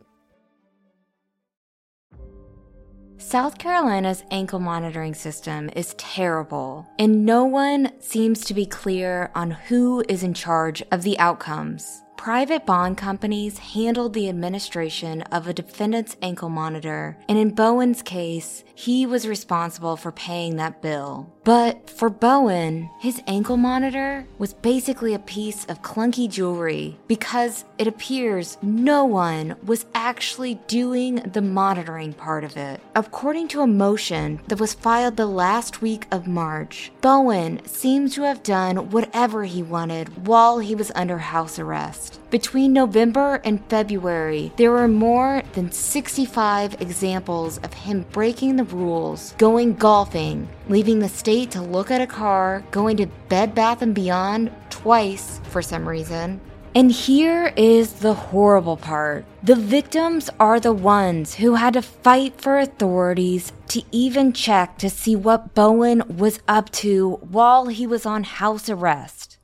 South 3.21 3.59
Carolina's 3.59 4.23
ankle 4.31 4.57
monitoring 4.57 5.13
system 5.13 5.69
is 5.75 5.93
terrible, 5.93 6.89
and 6.97 7.23
no 7.23 7.45
one 7.45 7.91
seems 7.99 8.43
to 8.45 8.55
be 8.55 8.65
clear 8.65 9.29
on 9.35 9.51
who 9.51 10.03
is 10.09 10.23
in 10.23 10.33
charge 10.33 10.81
of 10.91 11.03
the 11.03 11.17
outcomes. 11.19 12.01
Private 12.17 12.65
bond 12.65 12.97
companies 12.97 13.59
handled 13.59 14.13
the 14.13 14.27
administration 14.27 15.21
of 15.23 15.47
a 15.47 15.53
defendant's 15.53 16.17
ankle 16.21 16.49
monitor, 16.49 17.17
and 17.29 17.37
in 17.37 17.53
Bowen's 17.53 18.01
case, 18.01 18.63
he 18.73 19.05
was 19.05 19.27
responsible 19.27 19.97
for 19.97 20.11
paying 20.11 20.55
that 20.55 20.81
bill. 20.81 21.31
But 21.43 21.89
for 21.89 22.09
Bowen, 22.11 22.91
his 22.99 23.21
ankle 23.25 23.57
monitor 23.57 24.27
was 24.37 24.53
basically 24.53 25.15
a 25.15 25.19
piece 25.19 25.65
of 25.65 25.81
clunky 25.81 26.29
jewelry 26.29 26.99
because 27.07 27.65
it 27.79 27.87
appears 27.87 28.59
no 28.61 29.05
one 29.05 29.55
was 29.65 29.87
actually 29.95 30.55
doing 30.67 31.15
the 31.15 31.41
monitoring 31.41 32.13
part 32.13 32.43
of 32.43 32.57
it. 32.57 32.79
According 32.95 33.47
to 33.49 33.61
a 33.61 33.67
motion 33.67 34.39
that 34.49 34.59
was 34.59 34.75
filed 34.75 35.17
the 35.17 35.25
last 35.25 35.81
week 35.81 36.05
of 36.11 36.27
March, 36.27 36.91
Bowen 37.01 37.65
seems 37.65 38.13
to 38.15 38.21
have 38.21 38.43
done 38.43 38.91
whatever 38.91 39.43
he 39.43 39.63
wanted 39.63 40.27
while 40.27 40.59
he 40.59 40.75
was 40.75 40.91
under 40.93 41.17
house 41.17 41.57
arrest. 41.57 42.19
Between 42.29 42.71
November 42.71 43.41
and 43.43 43.65
February, 43.65 44.53
there 44.55 44.71
were 44.71 44.87
more 44.87 45.41
than 45.53 45.71
65 45.71 46.81
examples 46.81 47.57
of 47.57 47.73
him 47.73 48.05
breaking 48.11 48.55
the 48.55 48.63
rules, 48.63 49.33
going 49.37 49.73
golfing, 49.73 50.47
leaving 50.67 50.99
the 50.99 51.09
state 51.09 51.51
to 51.51 51.61
look 51.61 51.91
at 51.91 52.01
a 52.01 52.07
car, 52.07 52.63
going 52.71 52.97
to 52.97 53.07
Bed 53.29 53.55
Bath 53.55 53.81
and 53.81 53.95
Beyond 53.95 54.51
twice 54.69 55.39
for 55.45 55.61
some 55.61 55.87
reason. 55.87 56.41
And 56.73 56.89
here 56.89 57.51
is 57.57 57.93
the 57.99 58.13
horrible 58.13 58.77
part. 58.77 59.25
The 59.43 59.55
victims 59.55 60.29
are 60.39 60.59
the 60.59 60.71
ones 60.71 61.35
who 61.35 61.55
had 61.55 61.73
to 61.73 61.81
fight 61.81 62.39
for 62.39 62.59
authorities 62.59 63.51
to 63.69 63.83
even 63.91 64.31
check 64.31 64.77
to 64.77 64.89
see 64.89 65.15
what 65.15 65.53
Bowen 65.53 66.03
was 66.17 66.39
up 66.47 66.69
to 66.83 67.19
while 67.21 67.67
he 67.67 67.85
was 67.85 68.05
on 68.05 68.23
house 68.23 68.69
arrest. 68.69 69.37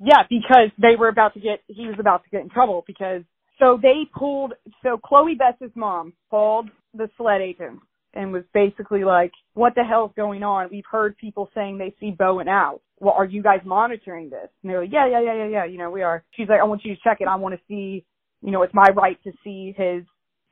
Yeah, 0.00 0.24
because 0.28 0.70
they 0.78 0.96
were 0.98 1.08
about 1.08 1.34
to 1.34 1.40
get, 1.40 1.60
he 1.68 1.86
was 1.86 1.96
about 2.00 2.24
to 2.24 2.30
get 2.30 2.40
in 2.40 2.48
trouble 2.48 2.82
because, 2.86 3.22
so 3.60 3.78
they 3.80 4.08
pulled, 4.12 4.54
so 4.82 4.98
Chloe 4.98 5.36
Bess's 5.36 5.74
mom 5.76 6.12
called 6.28 6.70
the 6.92 7.08
SLED 7.16 7.40
agent 7.40 7.80
and 8.14 8.32
was 8.32 8.44
basically 8.54 9.04
like, 9.04 9.32
what 9.54 9.74
the 9.74 9.84
hell's 9.84 10.12
going 10.16 10.42
on? 10.42 10.68
We've 10.70 10.84
heard 10.90 11.16
people 11.18 11.50
saying 11.54 11.78
they 11.78 11.94
see 12.00 12.10
Bowen 12.10 12.48
out. 12.48 12.80
Well, 13.00 13.14
are 13.16 13.24
you 13.24 13.42
guys 13.42 13.60
monitoring 13.64 14.30
this? 14.30 14.48
And 14.62 14.70
they're 14.70 14.80
like, 14.82 14.92
yeah, 14.92 15.08
yeah, 15.08 15.20
yeah, 15.22 15.34
yeah, 15.34 15.48
yeah, 15.48 15.64
you 15.66 15.78
know, 15.78 15.90
we 15.90 16.02
are. 16.02 16.24
She's 16.32 16.48
like, 16.48 16.60
I 16.60 16.64
want 16.64 16.84
you 16.84 16.94
to 16.94 17.00
check 17.02 17.18
it. 17.20 17.28
I 17.28 17.36
want 17.36 17.54
to 17.54 17.60
see, 17.68 18.04
you 18.42 18.50
know, 18.50 18.62
it's 18.62 18.74
my 18.74 18.88
right 18.96 19.22
to 19.24 19.32
see 19.44 19.74
his 19.76 20.04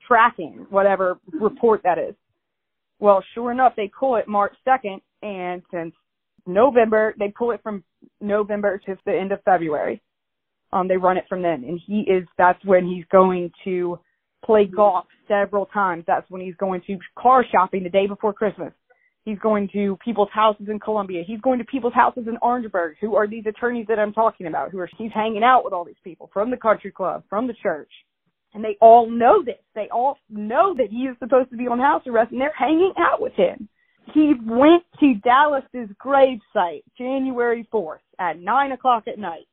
tracking, 0.07 0.67
whatever 0.71 1.19
report 1.33 1.83
that 1.85 1.99
is. 1.99 2.15
Well, 2.99 3.23
sure 3.35 3.51
enough, 3.53 3.75
they 3.77 3.91
pull 3.99 4.17
it 4.17 4.29
March 4.29 4.55
2nd, 4.67 5.01
and 5.23 5.63
since 5.73 5.95
November, 6.47 7.15
they 7.19 7.29
pull 7.37 7.51
it 7.51 7.61
from 7.63 7.83
November 8.21 8.79
to 8.87 8.97
the 9.05 9.13
end 9.13 9.33
of 9.33 9.43
February. 9.45 10.01
Um, 10.73 10.89
they 10.89 10.97
run 10.97 11.17
it 11.17 11.25
from 11.29 11.43
then, 11.43 11.65
and 11.65 11.81
he 11.87 12.01
is. 12.01 12.27
That's 12.39 12.63
when 12.65 12.87
he's 12.87 13.05
going 13.11 13.51
to 13.65 13.99
play 14.45 14.65
mm-hmm. 14.65 14.77
golf 14.77 15.07
several 15.29 15.67
times. 15.67 16.05
That's 16.07 16.29
when 16.31 16.41
he's 16.41 16.57
going 16.57 16.83
to 16.87 16.99
car 17.19 17.45
shopping 17.51 17.83
the 17.83 17.91
day 17.91 18.07
before 18.07 18.33
Christmas. 18.33 18.73
He's 19.25 19.39
going 19.41 19.69
to 19.73 19.99
people's 20.05 20.29
houses 20.33 20.69
in 20.71 20.79
Columbia. 20.79 21.25
He's 21.27 21.41
going 21.41 21.59
to 21.59 21.65
people's 21.65 21.95
houses 21.95 22.29
in 22.29 22.39
Orangeburg. 22.43 22.97
Who 23.01 23.17
are 23.17 23.27
these 23.27 23.45
attorneys 23.47 23.87
that 23.89 23.99
I'm 23.99 24.13
talking 24.13 24.47
about? 24.47 24.71
Who 24.71 24.79
are 24.79 24.89
he's 24.97 25.11
hanging 25.13 25.43
out 25.43 25.65
with 25.65 25.73
all 25.73 25.85
these 25.85 25.97
people 26.05 26.31
from 26.33 26.51
the 26.53 26.57
country 26.57 26.93
club, 26.93 27.25
from 27.29 27.49
the 27.49 27.55
church, 27.61 27.91
and 28.55 28.65
they 28.65 28.77
all 28.81 29.11
know 29.11 29.43
this. 29.45 29.59
They 29.75 29.89
all 29.93 30.17
know 30.31 30.75
that 30.77 30.91
he 30.91 31.09
is 31.09 31.17
supposed 31.19 31.51
to 31.51 31.57
be 31.57 31.67
on 31.67 31.81
house 31.81 32.03
arrest, 32.07 32.31
and 32.31 32.41
they're 32.41 32.55
hanging 32.57 32.93
out 32.97 33.21
with 33.21 33.33
him. 33.33 33.69
He 34.15 34.35
went 34.47 34.85
to 35.01 35.15
Dallas's 35.25 35.91
gravesite 36.03 36.85
January 36.97 37.69
4th 37.73 37.99
at 38.21 38.39
nine 38.41 38.71
o'clock 38.73 39.09
at 39.09 39.19
night. 39.19 39.47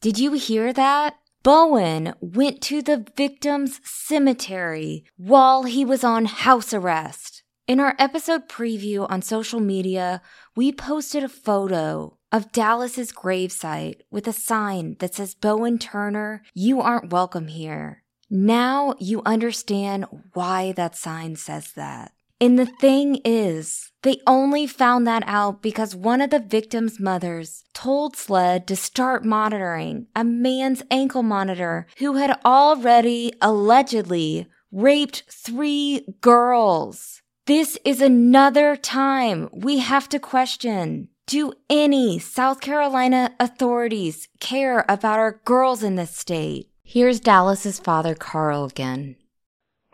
Did 0.00 0.18
you 0.18 0.32
hear 0.32 0.72
that? 0.72 1.16
Bowen 1.42 2.14
went 2.20 2.60
to 2.62 2.82
the 2.82 3.04
victim's 3.16 3.80
cemetery 3.82 5.04
while 5.16 5.64
he 5.64 5.84
was 5.84 6.04
on 6.04 6.26
house 6.26 6.72
arrest. 6.72 7.42
In 7.66 7.80
our 7.80 7.96
episode 7.98 8.48
preview 8.48 9.10
on 9.10 9.22
social 9.22 9.58
media, 9.58 10.22
we 10.54 10.72
posted 10.72 11.24
a 11.24 11.28
photo 11.28 12.16
of 12.30 12.52
Dallas's 12.52 13.10
gravesite 13.10 14.02
with 14.08 14.28
a 14.28 14.32
sign 14.32 14.96
that 15.00 15.14
says 15.14 15.34
Bowen 15.34 15.78
Turner, 15.78 16.42
you 16.54 16.80
aren't 16.80 17.12
welcome 17.12 17.48
here. 17.48 18.04
Now 18.30 18.94
you 19.00 19.20
understand 19.26 20.06
why 20.34 20.70
that 20.72 20.94
sign 20.94 21.34
says 21.34 21.72
that. 21.72 22.12
And 22.42 22.58
the 22.58 22.66
thing 22.66 23.20
is, 23.24 23.92
they 24.02 24.16
only 24.26 24.66
found 24.66 25.06
that 25.06 25.22
out 25.28 25.62
because 25.62 25.94
one 25.94 26.20
of 26.20 26.30
the 26.30 26.40
victim's 26.40 26.98
mothers 26.98 27.62
told 27.72 28.16
SLED 28.16 28.66
to 28.66 28.74
start 28.74 29.24
monitoring 29.24 30.08
a 30.16 30.24
man's 30.24 30.82
ankle 30.90 31.22
monitor 31.22 31.86
who 31.98 32.14
had 32.14 32.36
already 32.44 33.32
allegedly 33.40 34.48
raped 34.72 35.22
three 35.30 36.04
girls. 36.20 37.22
This 37.46 37.78
is 37.84 38.00
another 38.00 38.74
time 38.74 39.48
we 39.52 39.78
have 39.78 40.08
to 40.08 40.18
question. 40.18 41.10
Do 41.28 41.52
any 41.70 42.18
South 42.18 42.60
Carolina 42.60 43.36
authorities 43.38 44.26
care 44.40 44.84
about 44.88 45.20
our 45.20 45.40
girls 45.44 45.84
in 45.84 45.94
this 45.94 46.16
state? 46.16 46.70
Here's 46.82 47.20
Dallas's 47.20 47.78
father, 47.78 48.16
Carl, 48.16 48.64
again 48.64 49.14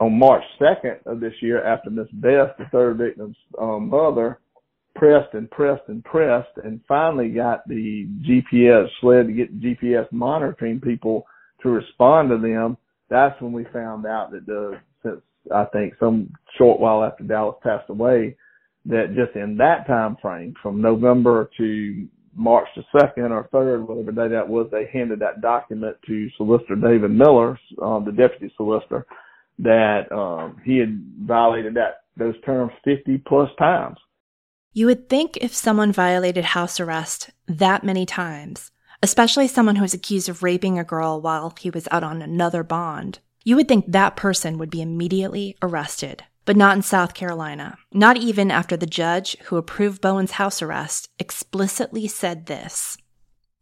on 0.00 0.18
March 0.18 0.42
2nd 0.60 1.04
of 1.06 1.20
this 1.20 1.32
year, 1.40 1.64
after 1.64 1.90
Miss 1.90 2.08
Beth, 2.14 2.56
the 2.58 2.66
third 2.70 2.98
victim's 2.98 3.36
um, 3.60 3.88
mother, 3.88 4.38
pressed 4.94 5.34
and 5.34 5.50
pressed 5.50 5.82
and 5.88 6.04
pressed, 6.04 6.56
and 6.64 6.80
finally 6.86 7.30
got 7.30 7.66
the 7.68 8.08
GPS 8.28 8.86
SLED 9.00 9.26
to 9.26 9.32
get 9.32 9.60
GPS 9.60 10.10
monitoring 10.12 10.80
people 10.80 11.26
to 11.62 11.70
respond 11.70 12.30
to 12.30 12.38
them. 12.38 12.76
That's 13.10 13.40
when 13.40 13.52
we 13.52 13.64
found 13.72 14.06
out 14.06 14.30
that 14.32 14.46
the 14.46 14.80
since 15.02 15.20
I 15.54 15.64
think 15.72 15.94
some 15.98 16.32
short 16.56 16.78
while 16.78 17.04
after 17.04 17.24
Dallas 17.24 17.56
passed 17.62 17.90
away, 17.90 18.36
that 18.86 19.14
just 19.16 19.36
in 19.36 19.56
that 19.56 19.86
time 19.86 20.16
frame, 20.20 20.54
from 20.62 20.80
November 20.80 21.50
to 21.58 22.06
March 22.36 22.68
the 22.76 22.84
second 23.00 23.32
or 23.32 23.48
third, 23.50 23.86
whatever 23.86 24.12
day 24.12 24.28
that 24.28 24.48
was, 24.48 24.68
they 24.70 24.88
handed 24.92 25.18
that 25.20 25.40
document 25.40 25.96
to 26.06 26.28
Solicitor 26.36 26.76
David 26.76 27.10
Miller, 27.10 27.58
um, 27.82 28.04
the 28.04 28.12
deputy 28.12 28.52
solicitor 28.56 29.06
that 29.58 30.10
um, 30.12 30.60
he 30.64 30.78
had 30.78 31.02
violated 31.20 31.74
that 31.74 32.00
those 32.16 32.34
terms 32.44 32.72
50 32.84 33.18
plus 33.26 33.50
times. 33.58 33.96
You 34.72 34.86
would 34.86 35.08
think 35.08 35.36
if 35.40 35.54
someone 35.54 35.92
violated 35.92 36.44
house 36.44 36.78
arrest 36.78 37.30
that 37.46 37.84
many 37.84 38.04
times, 38.06 38.70
especially 39.02 39.48
someone 39.48 39.76
who 39.76 39.82
was 39.82 39.94
accused 39.94 40.28
of 40.28 40.42
raping 40.42 40.78
a 40.78 40.84
girl 40.84 41.20
while 41.20 41.54
he 41.58 41.70
was 41.70 41.88
out 41.90 42.04
on 42.04 42.22
another 42.22 42.62
bond, 42.62 43.20
you 43.44 43.56
would 43.56 43.68
think 43.68 43.86
that 43.88 44.16
person 44.16 44.58
would 44.58 44.70
be 44.70 44.82
immediately 44.82 45.56
arrested. 45.62 46.24
But 46.44 46.56
not 46.56 46.76
in 46.76 46.82
South 46.82 47.14
Carolina. 47.14 47.76
Not 47.92 48.16
even 48.16 48.50
after 48.50 48.76
the 48.76 48.86
judge 48.86 49.36
who 49.44 49.56
approved 49.56 50.00
Bowen's 50.00 50.32
house 50.32 50.62
arrest 50.62 51.08
explicitly 51.18 52.08
said 52.08 52.46
this. 52.46 52.96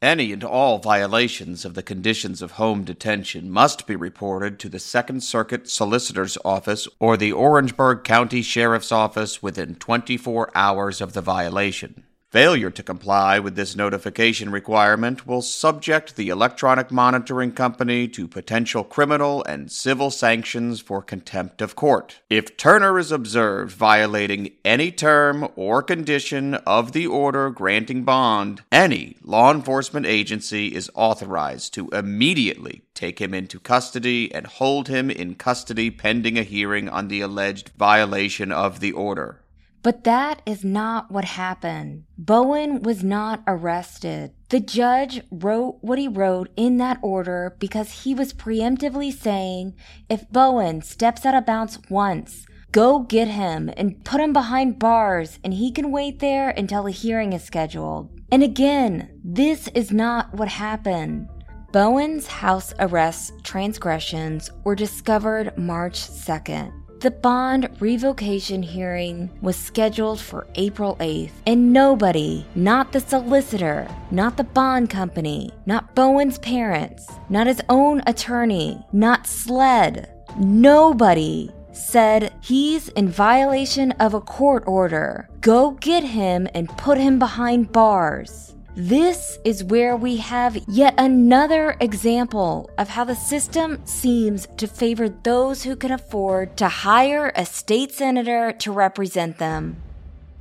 Any 0.07 0.33
and 0.33 0.45
all 0.45 0.79
violations 0.79 1.65
of 1.65 1.75
the 1.75 1.83
conditions 1.83 2.41
of 2.41 2.53
home 2.53 2.85
detention 2.85 3.51
must 3.51 3.89
be 3.89 3.97
reported 3.97 4.57
to 4.61 4.69
the 4.69 4.79
Second 4.79 5.25
Circuit 5.25 5.69
Solicitor's 5.69 6.39
Office 6.45 6.87
or 7.01 7.17
the 7.17 7.33
Orangeburg 7.33 8.05
County 8.05 8.41
Sheriff's 8.41 8.93
Office 8.93 9.43
within 9.43 9.75
24 9.75 10.53
hours 10.55 11.01
of 11.01 11.13
the 11.13 11.23
violation. 11.23 12.05
Failure 12.33 12.73
to 12.73 12.83
comply 12.83 13.39
with 13.39 13.55
this 13.55 13.77
notification 13.77 14.51
requirement 14.51 15.29
will 15.29 15.43
subject 15.43 16.17
the 16.17 16.29
electronic 16.29 16.91
monitoring 16.91 17.53
company 17.53 18.09
to 18.09 18.27
potential 18.27 18.83
criminal 18.83 19.45
and 19.45 19.71
civil 19.71 20.11
sanctions 20.11 20.81
for 20.81 21.03
contempt 21.03 21.63
of 21.63 21.77
court. 21.77 22.23
If 22.29 22.57
Turner 22.57 22.99
is 22.99 23.13
observed 23.13 23.71
violating 23.77 24.51
any 24.65 24.91
term 24.91 25.49
or 25.55 25.85
condition 25.85 26.55
of 26.55 26.91
the 26.91 27.07
order 27.07 27.49
granting 27.49 28.03
bond, 28.03 28.63
any 28.73 29.19
law 29.23 29.53
enforcement 29.53 30.07
agency 30.07 30.75
is 30.75 30.91
authorized 30.97 31.75
to 31.75 31.89
immediately 31.91 32.83
take 32.93 33.21
him 33.21 33.35
into 33.35 33.61
custody 33.61 34.35
and 34.35 34.49
hold 34.49 34.89
him 34.89 35.13
in 35.13 35.37
custody 35.37 35.93
pending 35.93 36.37
a 36.37 36.43
hearing 36.43 36.89
on 36.89 37.07
the 37.07 37.21
alleged 37.21 37.69
violation 37.77 38.51
of 38.51 38.81
the 38.81 38.91
order. 38.91 39.43
But 39.87 40.03
that 40.03 40.43
is 40.45 40.65
not 40.65 41.13
what 41.13 41.25
happened. 41.25 42.07
Bowen 42.19 42.83
was 42.83 43.05
not 43.05 43.45
arrested. 43.47 44.33
The 44.49 44.59
judge 44.59 45.21
wrote 45.31 45.79
what 45.81 45.97
he 45.97 46.09
wrote 46.09 46.51
in 46.57 46.79
that 46.79 46.99
order 47.03 47.55
because 47.61 48.03
he 48.03 48.13
was 48.13 48.35
preemptively 48.35 49.13
saying 49.13 49.77
if 50.09 50.29
Bowen 50.29 50.83
steps 50.83 51.25
out 51.25 51.37
of 51.37 51.47
bounds 51.47 51.79
once, 51.89 52.47
go 52.73 52.99
get 52.99 53.29
him 53.29 53.71
and 53.77 54.05
put 54.05 54.21
him 54.21 54.33
behind 54.33 54.81
bars 54.81 55.39
and 55.45 55.55
he 55.55 55.71
can 55.71 55.93
wait 55.93 56.19
there 56.19 56.49
until 56.49 56.89
a 56.89 56.91
hearing 56.91 57.33
is 57.33 57.45
scheduled. 57.45 58.11
And 58.33 58.43
again, 58.43 59.21
this 59.23 59.69
is 59.69 59.93
not 59.93 60.35
what 60.35 60.49
happened. 60.49 61.29
Bowen's 61.71 62.27
house 62.27 62.75
arrest 62.81 63.35
transgressions 63.45 64.51
were 64.65 64.75
discovered 64.75 65.57
March 65.57 66.01
2nd. 66.01 66.73
The 67.01 67.11
bond 67.11 67.69
revocation 67.79 68.63
hearing 68.63 69.29
was 69.43 69.55
scheduled 69.55 70.19
for 70.19 70.47
April 70.55 70.97
8th, 70.99 71.33
and 71.47 71.71
nobody, 71.71 72.47
not 72.55 72.91
the 72.91 73.01
solicitor, 73.01 73.87
not 74.11 74.39
the 74.39 74.45
bond 74.45 74.89
company, 74.89 75.51
not 75.67 75.95
Bowen's 75.95 76.39
parents, 76.39 77.07
not 77.29 77.47
his 77.47 77.61
own 77.69 78.03
attorney, 78.07 78.83
not 78.95 79.27
SLED, 79.27 80.09
nobody 80.39 81.51
said 81.73 82.33
he's 82.41 82.89
in 82.89 83.11
violation 83.11 83.93
of 83.93 84.15
a 84.15 84.21
court 84.21 84.65
order. 84.67 85.29
Go 85.43 85.73
get 85.73 86.03
him 86.03 86.49
and 86.55 86.69
put 86.79 86.97
him 86.97 87.19
behind 87.19 87.73
bars. 87.73 88.56
This 88.79 89.39
is 89.43 89.65
where 89.65 89.97
we 89.97 90.19
have 90.19 90.55
yet 90.69 90.93
another 90.99 91.79
example 91.81 92.69
of 92.77 92.91
how 92.91 93.05
the 93.05 93.15
system 93.15 93.81
seems 93.87 94.47
to 94.59 94.67
favor 94.67 95.09
those 95.09 95.63
who 95.63 95.77
can 95.77 95.93
afford 95.93 96.59
to 96.59 96.69
hire 96.69 97.33
a 97.35 97.47
state 97.47 97.93
senator 97.93 98.53
to 98.53 98.73
represent 98.73 99.39
them. 99.39 99.79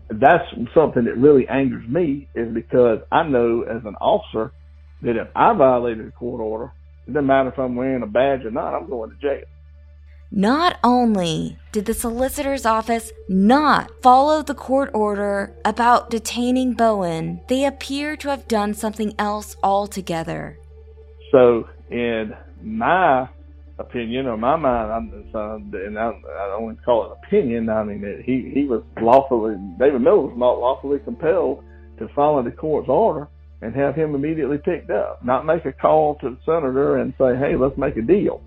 That's 0.10 0.44
something 0.74 1.06
that 1.06 1.16
really 1.16 1.48
angers 1.48 1.88
me 1.88 2.28
is 2.36 2.54
because 2.54 3.00
I 3.10 3.24
know 3.24 3.62
as 3.62 3.86
an 3.86 3.96
officer 4.02 4.52
that 5.04 5.16
if 5.16 5.30
I 5.34 5.54
violated 5.54 6.06
a 6.06 6.12
court 6.12 6.42
order, 6.42 6.74
it 7.08 7.14
doesn't 7.14 7.26
matter 7.26 7.54
if 7.54 7.58
I'm 7.58 7.78
wearing 7.78 8.04
a 8.04 8.08
badge 8.08 8.44
or 8.44 8.52
not, 8.52 8.76
I'm 8.76 8.90
going 8.90 9.12
to 9.12 9.16
jail. 9.16 9.46
Not 10.32 10.80
only 10.84 11.58
did 11.72 11.86
the 11.86 11.94
solicitor's 11.94 12.66
office 12.66 13.12
not 13.30 13.92
follow 14.02 14.42
the 14.42 14.56
court 14.56 14.90
order 14.94 15.54
about 15.64 16.10
detaining 16.10 16.74
Bowen, 16.74 17.42
they 17.48 17.66
appear 17.66 18.16
to 18.18 18.30
have 18.30 18.48
done 18.48 18.74
something 18.74 19.14
else 19.20 19.56
altogether. 19.62 20.58
So, 21.32 21.70
in 21.90 22.34
my 22.62 23.30
opinion 23.78 24.26
or 24.26 24.38
my 24.38 24.56
mind, 24.56 24.92
I'm, 24.92 25.32
uh, 25.34 25.56
and 25.78 26.00
I, 26.00 26.08
I 26.08 26.48
don't 26.48 26.64
want 26.64 26.80
to 26.80 26.84
call 26.84 27.06
it 27.06 27.18
opinion. 27.26 27.70
I 27.70 27.84
mean, 27.84 28.24
he 28.26 28.52
he 28.54 28.66
was 28.66 28.84
lawfully 29.00 29.56
David 29.78 30.02
Miller 30.02 30.22
was 30.22 30.38
not 30.38 30.60
lawfully 30.60 31.00
compelled 31.00 31.64
to 32.00 32.08
follow 32.16 32.42
the 32.42 32.52
court's 32.52 32.90
order 32.90 33.28
and 33.62 33.76
have 33.76 33.96
him 33.96 34.16
immediately 34.16 34.58
picked 34.58 34.90
up, 34.90 35.24
not 35.24 35.46
make 35.46 35.66
a 35.66 35.72
call 35.72 36.16
to 36.16 36.32
the 36.32 36.38
senator 36.46 36.98
and 36.98 37.14
say, 37.18 37.36
"Hey, 37.36 37.56
let's 37.56 37.78
make 37.78 37.98
a 37.98 38.02
deal." 38.02 38.42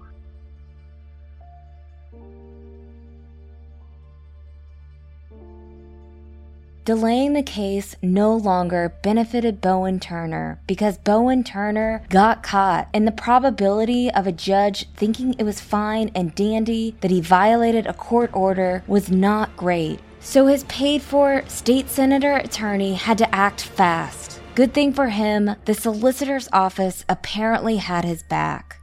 Delaying 6.88 7.34
the 7.34 7.42
case 7.42 7.96
no 8.00 8.34
longer 8.34 8.94
benefited 9.02 9.60
Bowen 9.60 10.00
Turner 10.00 10.58
because 10.66 10.96
Bowen 10.96 11.44
Turner 11.44 12.02
got 12.08 12.42
caught, 12.42 12.88
and 12.94 13.06
the 13.06 13.12
probability 13.12 14.10
of 14.10 14.26
a 14.26 14.32
judge 14.32 14.88
thinking 14.96 15.34
it 15.34 15.42
was 15.42 15.60
fine 15.60 16.10
and 16.14 16.34
dandy 16.34 16.96
that 17.02 17.10
he 17.10 17.20
violated 17.20 17.86
a 17.86 17.92
court 17.92 18.30
order 18.32 18.84
was 18.86 19.10
not 19.10 19.54
great. 19.54 20.00
So 20.20 20.46
his 20.46 20.64
paid 20.64 21.02
for 21.02 21.44
state 21.46 21.90
senator 21.90 22.36
attorney 22.36 22.94
had 22.94 23.18
to 23.18 23.34
act 23.34 23.60
fast. 23.60 24.40
Good 24.54 24.72
thing 24.72 24.94
for 24.94 25.10
him, 25.10 25.56
the 25.66 25.74
solicitor's 25.74 26.48
office 26.54 27.04
apparently 27.06 27.76
had 27.76 28.06
his 28.06 28.22
back. 28.22 28.77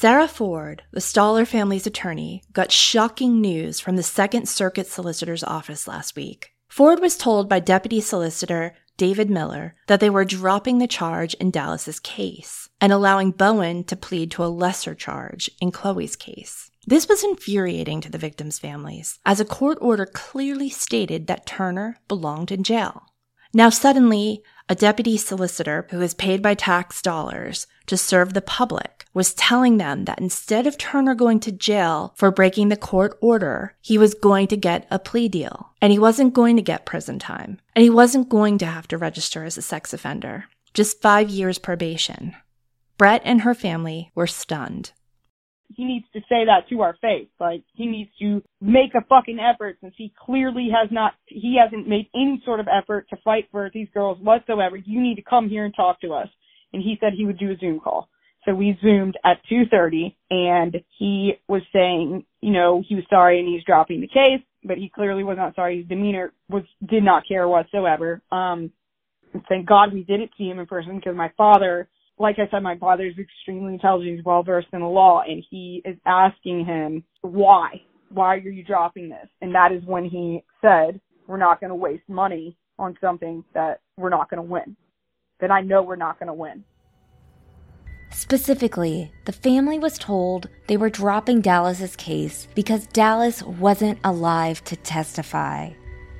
Sarah 0.00 0.28
Ford, 0.28 0.84
the 0.92 1.00
Stoller 1.00 1.44
family's 1.44 1.84
attorney, 1.84 2.44
got 2.52 2.70
shocking 2.70 3.40
news 3.40 3.80
from 3.80 3.96
the 3.96 4.04
Second 4.04 4.48
Circuit 4.48 4.86
Solicitor's 4.86 5.42
Office 5.42 5.88
last 5.88 6.14
week. 6.14 6.52
Ford 6.68 7.00
was 7.00 7.16
told 7.16 7.48
by 7.48 7.58
Deputy 7.58 8.00
Solicitor 8.00 8.76
David 8.96 9.28
Miller 9.28 9.74
that 9.88 9.98
they 9.98 10.08
were 10.08 10.24
dropping 10.24 10.78
the 10.78 10.86
charge 10.86 11.34
in 11.40 11.50
Dallas's 11.50 11.98
case 11.98 12.68
and 12.80 12.92
allowing 12.92 13.32
Bowen 13.32 13.82
to 13.86 13.96
plead 13.96 14.30
to 14.30 14.44
a 14.44 14.46
lesser 14.46 14.94
charge 14.94 15.50
in 15.60 15.72
Chloe's 15.72 16.14
case. 16.14 16.70
This 16.86 17.08
was 17.08 17.24
infuriating 17.24 18.00
to 18.02 18.08
the 18.08 18.18
victims' 18.18 18.60
families, 18.60 19.18
as 19.26 19.40
a 19.40 19.44
court 19.44 19.78
order 19.80 20.06
clearly 20.06 20.70
stated 20.70 21.26
that 21.26 21.44
Turner 21.44 21.98
belonged 22.06 22.52
in 22.52 22.62
jail. 22.62 23.02
Now, 23.52 23.70
suddenly, 23.70 24.44
a 24.68 24.74
deputy 24.74 25.16
solicitor 25.16 25.86
who 25.90 26.00
is 26.00 26.14
paid 26.14 26.42
by 26.42 26.54
tax 26.54 27.00
dollars 27.00 27.66
to 27.86 27.96
serve 27.96 28.34
the 28.34 28.42
public 28.42 29.06
was 29.14 29.32
telling 29.34 29.78
them 29.78 30.04
that 30.04 30.20
instead 30.20 30.66
of 30.66 30.76
Turner 30.76 31.14
going 31.14 31.40
to 31.40 31.52
jail 31.52 32.12
for 32.16 32.30
breaking 32.30 32.68
the 32.68 32.76
court 32.76 33.16
order, 33.20 33.74
he 33.80 33.96
was 33.96 34.14
going 34.14 34.46
to 34.48 34.56
get 34.56 34.86
a 34.90 34.98
plea 34.98 35.28
deal. 35.28 35.70
And 35.80 35.90
he 35.90 35.98
wasn't 35.98 36.34
going 36.34 36.56
to 36.56 36.62
get 36.62 36.84
prison 36.84 37.18
time. 37.18 37.60
And 37.74 37.82
he 37.82 37.90
wasn't 37.90 38.28
going 38.28 38.58
to 38.58 38.66
have 38.66 38.86
to 38.88 38.98
register 38.98 39.44
as 39.44 39.56
a 39.56 39.62
sex 39.62 39.94
offender. 39.94 40.44
Just 40.74 41.00
five 41.00 41.30
years 41.30 41.58
probation. 41.58 42.36
Brett 42.98 43.22
and 43.24 43.40
her 43.42 43.54
family 43.54 44.10
were 44.14 44.26
stunned 44.26 44.92
he 45.74 45.84
needs 45.84 46.06
to 46.14 46.20
say 46.20 46.44
that 46.46 46.68
to 46.70 46.80
our 46.80 46.96
face. 47.00 47.28
Like 47.38 47.62
he 47.74 47.86
needs 47.86 48.10
to 48.20 48.42
make 48.60 48.94
a 48.94 49.04
fucking 49.08 49.38
effort 49.38 49.78
since 49.80 49.94
he 49.96 50.12
clearly 50.18 50.68
has 50.74 50.90
not 50.90 51.14
he 51.26 51.58
hasn't 51.62 51.88
made 51.88 52.08
any 52.14 52.42
sort 52.44 52.60
of 52.60 52.68
effort 52.68 53.06
to 53.10 53.16
fight 53.24 53.48
for 53.50 53.70
these 53.72 53.88
girls 53.92 54.18
whatsoever. 54.20 54.76
You 54.76 55.00
need 55.00 55.16
to 55.16 55.22
come 55.22 55.48
here 55.48 55.64
and 55.64 55.74
talk 55.74 56.00
to 56.00 56.12
us. 56.14 56.28
And 56.72 56.82
he 56.82 56.96
said 57.00 57.12
he 57.14 57.26
would 57.26 57.38
do 57.38 57.50
a 57.50 57.56
Zoom 57.56 57.80
call. 57.80 58.08
So 58.44 58.54
we 58.54 58.78
zoomed 58.80 59.18
at 59.24 59.40
2:30 59.50 60.14
and 60.30 60.76
he 60.98 61.34
was 61.48 61.62
saying, 61.72 62.24
you 62.40 62.52
know, 62.52 62.82
he 62.86 62.94
was 62.94 63.04
sorry 63.10 63.38
and 63.38 63.48
he's 63.48 63.64
dropping 63.64 64.00
the 64.00 64.08
case, 64.08 64.42
but 64.64 64.78
he 64.78 64.88
clearly 64.88 65.22
was 65.24 65.36
not 65.36 65.54
sorry. 65.54 65.78
His 65.78 65.88
demeanor 65.88 66.32
was 66.48 66.64
did 66.86 67.02
not 67.02 67.28
care 67.28 67.46
whatsoever. 67.46 68.22
Um 68.32 68.72
thank 69.48 69.66
God 69.66 69.92
we 69.92 70.02
didn't 70.02 70.30
see 70.38 70.48
him 70.48 70.58
in 70.58 70.66
person 70.66 70.96
because 70.96 71.14
my 71.14 71.30
father 71.36 71.88
like 72.18 72.36
I 72.38 72.48
said, 72.50 72.62
my 72.62 72.76
father 72.78 73.06
is 73.06 73.18
extremely 73.18 73.74
intelligent. 73.74 74.16
He's 74.16 74.24
well 74.24 74.42
versed 74.42 74.68
in 74.72 74.80
the 74.80 74.86
law, 74.86 75.22
and 75.26 75.44
he 75.50 75.82
is 75.84 75.96
asking 76.06 76.64
him 76.64 77.04
why. 77.22 77.82
Why 78.10 78.36
are 78.36 78.38
you 78.38 78.64
dropping 78.64 79.08
this? 79.10 79.28
And 79.40 79.54
that 79.54 79.72
is 79.72 79.84
when 79.84 80.04
he 80.04 80.42
said, 80.60 81.00
"We're 81.26 81.36
not 81.36 81.60
going 81.60 81.70
to 81.70 81.74
waste 81.74 82.08
money 82.08 82.56
on 82.78 82.96
something 83.00 83.44
that 83.54 83.80
we're 83.96 84.08
not 84.08 84.30
going 84.30 84.38
to 84.38 84.50
win. 84.50 84.76
That 85.40 85.50
I 85.50 85.60
know 85.60 85.82
we're 85.82 85.96
not 85.96 86.18
going 86.18 86.28
to 86.28 86.34
win." 86.34 86.64
Specifically, 88.10 89.12
the 89.26 89.32
family 89.32 89.78
was 89.78 89.98
told 89.98 90.48
they 90.66 90.78
were 90.78 90.90
dropping 90.90 91.42
Dallas's 91.42 91.94
case 91.96 92.48
because 92.54 92.86
Dallas 92.86 93.42
wasn't 93.42 93.98
alive 94.02 94.64
to 94.64 94.76
testify. 94.76 95.70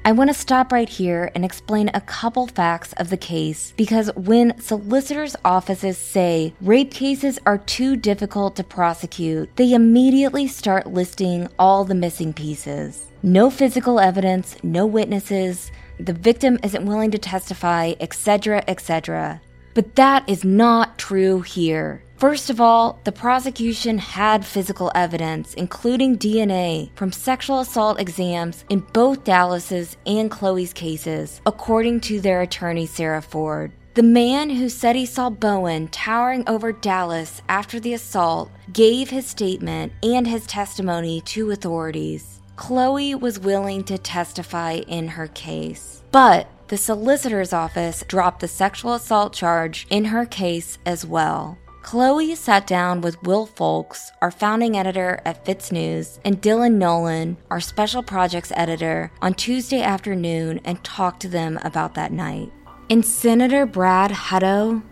I 0.09 0.13
want 0.13 0.31
to 0.31 0.35
stop 0.35 0.73
right 0.73 0.89
here 0.89 1.31
and 1.35 1.45
explain 1.45 1.91
a 1.93 2.01
couple 2.01 2.47
facts 2.47 2.95
of 2.95 3.11
the 3.11 3.19
case 3.19 3.75
because 3.77 4.11
when 4.17 4.59
solicitors' 4.59 5.37
offices 5.45 5.99
say 5.99 6.55
rape 6.63 6.91
cases 6.91 7.39
are 7.45 7.59
too 7.59 7.95
difficult 7.95 8.57
to 8.57 8.65
prosecute, 8.65 9.55
they 9.57 9.75
immediately 9.75 10.49
start 10.49 10.87
listing 10.87 11.47
all 11.59 11.85
the 11.85 11.95
missing 11.95 12.33
pieces. 12.33 13.09
No 13.23 13.51
physical 13.51 14.01
evidence, 14.01 14.57
no 14.63 14.87
witnesses, 14.87 15.71
the 16.01 16.15
victim 16.15 16.59
isn't 16.65 16.87
willing 16.87 17.11
to 17.11 17.19
testify, 17.19 17.93
etc., 18.01 18.65
etc. 18.67 19.43
But 19.75 19.95
that 19.97 20.27
is 20.27 20.43
not 20.43 20.99
true 20.99 21.43
here. 21.43 22.03
First 22.19 22.51
of 22.51 22.61
all, 22.61 22.99
the 23.05 23.13
prosecution 23.13 23.97
had 23.97 24.45
physical 24.45 24.91
evidence, 24.93 25.55
including 25.55 26.19
DNA, 26.19 26.91
from 26.97 27.13
sexual 27.13 27.61
assault 27.61 28.01
exams 28.01 28.65
in 28.69 28.81
both 28.93 29.23
Dallas's 29.23 29.97
and 30.05 30.29
Chloe's 30.29 30.73
cases, 30.73 31.41
according 31.47 32.01
to 32.01 32.21
their 32.21 32.41
attorney, 32.41 32.87
Sarah 32.87 33.23
Ford. 33.23 33.71
The 33.95 34.03
man 34.03 34.51
who 34.51 34.69
said 34.69 34.97
he 34.97 35.07
saw 35.07 35.31
Bowen 35.31 35.87
towering 35.89 36.43
over 36.49 36.73
Dallas 36.73 37.41
after 37.49 37.79
the 37.79 37.95
assault 37.95 38.51
gave 38.73 39.11
his 39.11 39.27
statement 39.27 39.93
and 40.03 40.27
his 40.27 40.45
testimony 40.45 41.21
to 41.21 41.53
authorities. 41.53 42.41
Chloe 42.57 43.15
was 43.15 43.39
willing 43.39 43.85
to 43.85 43.97
testify 43.97 44.73
in 44.89 45.07
her 45.07 45.29
case, 45.29 46.03
but 46.11 46.49
the 46.67 46.77
solicitor's 46.77 47.53
office 47.53 48.03
dropped 48.09 48.41
the 48.41 48.49
sexual 48.49 48.95
assault 48.95 49.33
charge 49.33 49.87
in 49.89 50.07
her 50.07 50.27
case 50.27 50.79
as 50.85 51.07
well. 51.07 51.57
Chloe 51.89 52.35
sat 52.35 52.67
down 52.67 53.01
with 53.01 53.23
Will 53.23 53.47
Folks, 53.47 54.13
our 54.21 54.31
founding 54.31 54.77
editor 54.77 55.23
at 55.25 55.43
FITSNews, 55.47 56.19
and 56.23 56.43
Dylan 56.43 56.75
Nolan, 56.75 57.39
our 57.51 57.61
special 57.61 58.03
projects 58.03 58.53
editor, 58.55 59.11
on 59.23 59.33
Tuesday 59.33 59.81
afternoon 59.81 60.61
and 60.67 60.85
talked 60.85 61.23
to 61.23 61.29
them 61.29 61.59
about 61.65 61.95
that 61.95 62.13
night. 62.13 62.53
And 62.91 63.03
Senator 63.07 63.65
Brad 63.65 64.11
Hutto, 64.11 64.83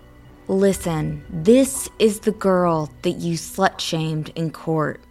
listen, 0.49 1.23
this 1.29 1.87
is 1.99 2.21
the 2.21 2.33
girl 2.33 2.91
that 3.03 3.19
you 3.19 3.35
slut 3.35 3.79
shamed 3.79 4.33
in 4.35 4.51
court. 4.51 5.03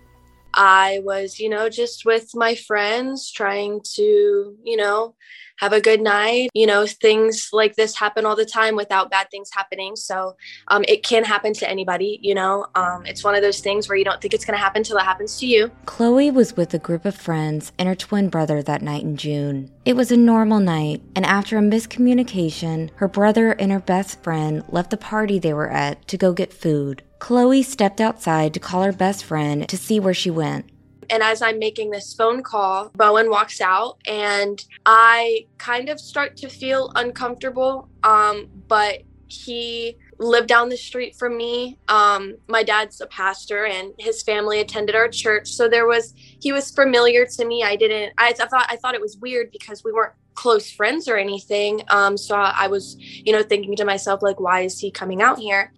I 0.55 1.01
was, 1.03 1.39
you 1.39 1.49
know, 1.49 1.69
just 1.69 2.03
with 2.03 2.31
my 2.33 2.55
friends 2.55 3.31
trying 3.31 3.81
to, 3.93 4.57
you 4.63 4.75
know, 4.75 5.13
have 5.57 5.73
a 5.73 5.81
good 5.81 6.01
night. 6.01 6.49
You 6.53 6.67
know, 6.67 6.85
things 6.85 7.49
like 7.51 7.75
this 7.75 7.95
happen 7.95 8.25
all 8.25 8.35
the 8.35 8.45
time 8.45 8.75
without 8.75 9.09
bad 9.09 9.29
things 9.31 9.49
happening. 9.53 9.95
So 9.95 10.35
um, 10.67 10.83
it 10.87 11.03
can 11.03 11.23
happen 11.23 11.53
to 11.53 11.69
anybody, 11.69 12.19
you 12.21 12.35
know. 12.35 12.67
Um, 12.75 13.05
it's 13.05 13.23
one 13.23 13.35
of 13.35 13.41
those 13.41 13.59
things 13.61 13.87
where 13.87 13.97
you 13.97 14.05
don't 14.05 14.21
think 14.21 14.33
it's 14.33 14.45
going 14.45 14.57
to 14.57 14.63
happen 14.63 14.83
till 14.83 14.97
it 14.97 15.03
happens 15.03 15.39
to 15.39 15.47
you. 15.47 15.71
Chloe 15.85 16.31
was 16.31 16.55
with 16.55 16.73
a 16.73 16.79
group 16.79 17.05
of 17.05 17.15
friends 17.15 17.71
and 17.77 17.87
her 17.87 17.95
twin 17.95 18.29
brother 18.29 18.61
that 18.63 18.81
night 18.81 19.03
in 19.03 19.17
June. 19.17 19.71
It 19.85 19.95
was 19.95 20.11
a 20.11 20.17
normal 20.17 20.59
night, 20.59 21.03
and 21.15 21.25
after 21.25 21.57
a 21.57 21.61
miscommunication, 21.61 22.89
her 22.95 23.07
brother 23.07 23.51
and 23.51 23.71
her 23.71 23.79
best 23.79 24.23
friend 24.23 24.63
left 24.69 24.89
the 24.89 24.97
party 24.97 25.37
they 25.37 25.53
were 25.53 25.69
at 25.69 26.07
to 26.07 26.17
go 26.17 26.33
get 26.33 26.51
food. 26.51 27.03
Chloe 27.19 27.63
stepped 27.63 28.01
outside 28.01 28.53
to 28.53 28.59
call 28.59 28.83
her 28.83 28.91
best 28.91 29.23
friend 29.23 29.67
to 29.69 29.77
see 29.77 29.99
where 29.99 30.13
she 30.13 30.29
went. 30.29 30.69
And 31.09 31.23
as 31.23 31.41
I'm 31.41 31.59
making 31.59 31.91
this 31.91 32.13
phone 32.13 32.43
call, 32.43 32.91
Bowen 32.95 33.29
walks 33.29 33.61
out 33.61 33.97
and 34.07 34.63
I 34.85 35.47
kind 35.57 35.89
of 35.89 35.99
start 35.99 36.37
to 36.37 36.49
feel 36.49 36.91
uncomfortable. 36.95 37.89
Um, 38.03 38.47
but 38.67 39.03
he 39.27 39.97
lived 40.17 40.47
down 40.47 40.69
the 40.69 40.77
street 40.77 41.15
from 41.15 41.35
me. 41.35 41.77
Um, 41.87 42.37
my 42.47 42.63
dad's 42.63 43.01
a 43.01 43.07
pastor 43.07 43.65
and 43.65 43.93
his 43.97 44.23
family 44.23 44.61
attended 44.61 44.95
our 44.95 45.09
church. 45.09 45.49
So 45.49 45.67
there 45.67 45.87
was, 45.87 46.13
he 46.15 46.51
was 46.51 46.71
familiar 46.71 47.25
to 47.25 47.45
me. 47.45 47.63
I 47.63 47.75
didn't, 47.75 48.13
I, 48.17 48.29
I 48.29 48.33
thought, 48.33 48.65
I 48.69 48.75
thought 48.77 48.95
it 48.95 49.01
was 49.01 49.17
weird 49.17 49.51
because 49.51 49.83
we 49.83 49.91
weren't 49.91 50.13
close 50.35 50.69
friends 50.71 51.07
or 51.07 51.17
anything. 51.17 51.81
Um, 51.89 52.17
so 52.17 52.35
I 52.35 52.67
was, 52.67 52.97
you 52.99 53.33
know, 53.33 53.43
thinking 53.43 53.75
to 53.77 53.85
myself, 53.85 54.21
like, 54.21 54.39
why 54.39 54.61
is 54.61 54.79
he 54.79 54.91
coming 54.91 55.21
out 55.21 55.39
here? 55.39 55.73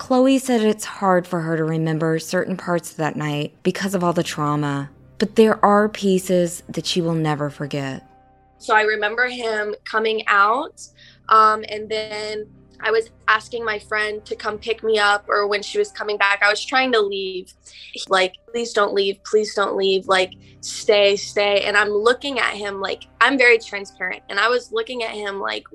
Chloe 0.00 0.38
said 0.38 0.62
it's 0.62 0.86
hard 0.86 1.26
for 1.26 1.40
her 1.40 1.58
to 1.58 1.62
remember 1.62 2.18
certain 2.18 2.56
parts 2.56 2.90
of 2.90 2.96
that 2.96 3.16
night 3.16 3.52
because 3.62 3.94
of 3.94 4.02
all 4.02 4.14
the 4.14 4.22
trauma, 4.22 4.88
but 5.18 5.36
there 5.36 5.62
are 5.62 5.90
pieces 5.90 6.62
that 6.70 6.86
she 6.86 7.02
will 7.02 7.14
never 7.14 7.50
forget. 7.50 8.02
So 8.56 8.74
I 8.74 8.80
remember 8.80 9.28
him 9.28 9.74
coming 9.84 10.26
out, 10.26 10.88
um, 11.28 11.66
and 11.68 11.86
then 11.86 12.48
I 12.80 12.90
was 12.90 13.10
asking 13.28 13.62
my 13.62 13.78
friend 13.78 14.24
to 14.24 14.34
come 14.34 14.56
pick 14.56 14.82
me 14.82 14.98
up, 14.98 15.26
or 15.28 15.46
when 15.46 15.62
she 15.62 15.76
was 15.76 15.92
coming 15.92 16.16
back, 16.16 16.42
I 16.42 16.48
was 16.48 16.64
trying 16.64 16.92
to 16.92 17.00
leave. 17.00 17.52
Like, 18.08 18.36
please 18.50 18.72
don't 18.72 18.94
leave, 18.94 19.22
please 19.24 19.54
don't 19.54 19.76
leave, 19.76 20.08
like, 20.08 20.32
stay, 20.62 21.14
stay. 21.16 21.64
And 21.64 21.76
I'm 21.76 21.90
looking 21.90 22.38
at 22.38 22.54
him 22.54 22.80
like, 22.80 23.04
I'm 23.20 23.36
very 23.36 23.58
transparent. 23.58 24.22
And 24.30 24.40
I 24.40 24.48
was 24.48 24.72
looking 24.72 25.02
at 25.02 25.10
him 25.10 25.38
like, 25.38 25.66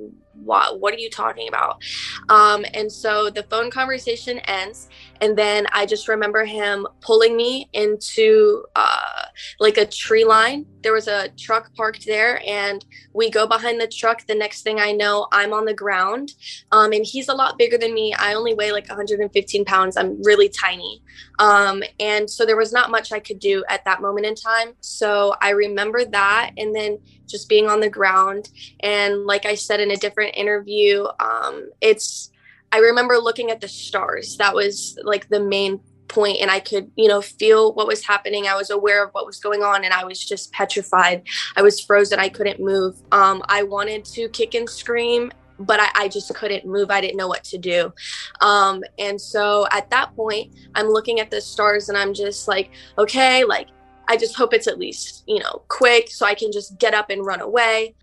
what 0.44 0.80
what 0.80 0.94
are 0.94 0.98
you 0.98 1.10
talking 1.10 1.48
about? 1.48 1.82
Um, 2.30 2.66
and 2.74 2.92
so 2.92 3.30
the 3.30 3.44
phone 3.44 3.72
conversation 3.72 4.40
ends 4.40 4.90
and 5.22 5.38
then 5.38 5.66
i 5.72 5.86
just 5.86 6.08
remember 6.08 6.44
him 6.46 6.86
pulling 7.02 7.36
me 7.38 7.70
into 7.74 8.64
uh, 8.76 9.24
like 9.60 9.78
a 9.78 9.86
tree 9.86 10.26
line. 10.26 10.66
There 10.82 10.94
was 10.94 11.08
a 11.08 11.30
truck 11.38 11.74
parked 11.76 12.06
there 12.06 12.42
and 12.46 12.86
we 13.14 13.30
go 13.30 13.48
behind 13.48 13.80
the 13.80 13.88
truck. 13.88 14.26
The 14.28 14.36
next 14.36 14.62
thing 14.62 14.80
i 14.80 14.92
know 14.92 15.28
i'm 15.32 15.54
on 15.54 15.66
the 15.66 15.74
ground 15.74 16.34
um, 16.72 16.92
and 16.92 17.06
he's 17.06 17.30
a 17.30 17.34
lot 17.34 17.58
bigger 17.58 17.78
than 17.78 17.94
me. 17.94 18.14
I 18.18 18.34
only 18.34 18.54
weigh 18.54 18.72
like 18.72 18.88
115 18.88 19.66
pounds. 19.66 19.98
I'm 19.98 20.22
really 20.24 20.50
tiny. 20.50 21.02
Um, 21.40 21.84
and 22.00 22.30
so 22.30 22.46
there 22.46 22.58
was 22.58 22.74
not 22.74 22.92
much 22.92 23.12
i 23.12 23.20
could 23.20 23.40
do 23.40 23.64
at 23.70 23.84
that 23.86 24.02
moment 24.02 24.26
in 24.26 24.36
time. 24.36 24.74
So 24.82 25.36
i 25.42 25.50
remember 25.52 26.06
that 26.06 26.52
and 26.58 26.76
then 26.76 27.00
just 27.28 27.50
being 27.50 27.68
on 27.68 27.80
the 27.80 27.90
ground. 27.90 28.50
And 28.82 29.26
like 29.26 29.46
I 29.46 29.56
said 29.56 29.80
in 29.80 29.92
a 29.92 29.98
different 29.98 30.36
interview, 30.36 31.06
um, 31.20 31.70
it's, 31.82 32.32
I 32.72 32.80
remember 32.80 33.18
looking 33.18 33.52
at 33.52 33.62
the 33.62 33.68
stars. 33.68 34.38
That 34.38 34.54
was 34.54 34.98
like 35.04 35.30
the 35.30 35.40
main 35.40 35.80
point 36.08 36.38
and 36.42 36.52
I 36.52 36.60
could, 36.60 36.92
you 36.96 37.08
know, 37.08 37.22
feel 37.22 37.74
what 37.74 37.88
was 37.88 38.06
happening. 38.06 38.48
I 38.48 38.56
was 38.56 38.70
aware 38.70 39.04
of 39.04 39.12
what 39.12 39.26
was 39.26 39.40
going 39.40 39.64
on 39.64 39.84
and 39.84 39.94
I 39.94 40.06
was 40.06 40.24
just 40.24 40.52
petrified. 40.52 41.24
I 41.56 41.62
was 41.62 41.80
frozen. 41.80 42.20
I 42.20 42.30
couldn't 42.30 42.60
move. 42.60 42.96
Um, 43.12 43.44
I 43.48 43.64
wanted 43.64 44.06
to 44.06 44.30
kick 44.30 44.54
and 44.56 44.70
scream, 44.70 45.32
but 45.60 45.80
I, 45.80 45.90
I, 45.96 46.08
just 46.08 46.34
couldn't 46.36 46.66
move. 46.66 46.92
I 46.92 47.02
didn't 47.02 47.18
know 47.18 47.28
what 47.28 47.44
to 47.46 47.58
do. 47.58 47.94
Um, 48.42 48.84
and 49.00 49.20
so 49.20 49.68
at 49.72 49.90
that 49.90 50.16
point, 50.16 50.54
I'm 50.76 50.88
looking 50.88 51.20
at 51.20 51.32
the 51.32 51.42
stars 51.42 51.90
and 51.90 51.98
I'm 51.98 52.14
just 52.14 52.48
like, 52.48 52.72
okay, 52.98 53.44
like 53.46 53.68
I 54.08 54.18
just 54.18 54.36
hope 54.36 54.54
it's 54.54 54.68
at 54.68 54.80
least, 54.80 55.24
you 55.28 55.40
know, 55.40 55.64
quick 55.68 56.10
so 56.10 56.26
I 56.26 56.36
can 56.36 56.52
just 56.52 56.78
get 56.78 56.94
up 56.94 57.10
and 57.10 57.26
run 57.26 57.42
away. 57.42 57.96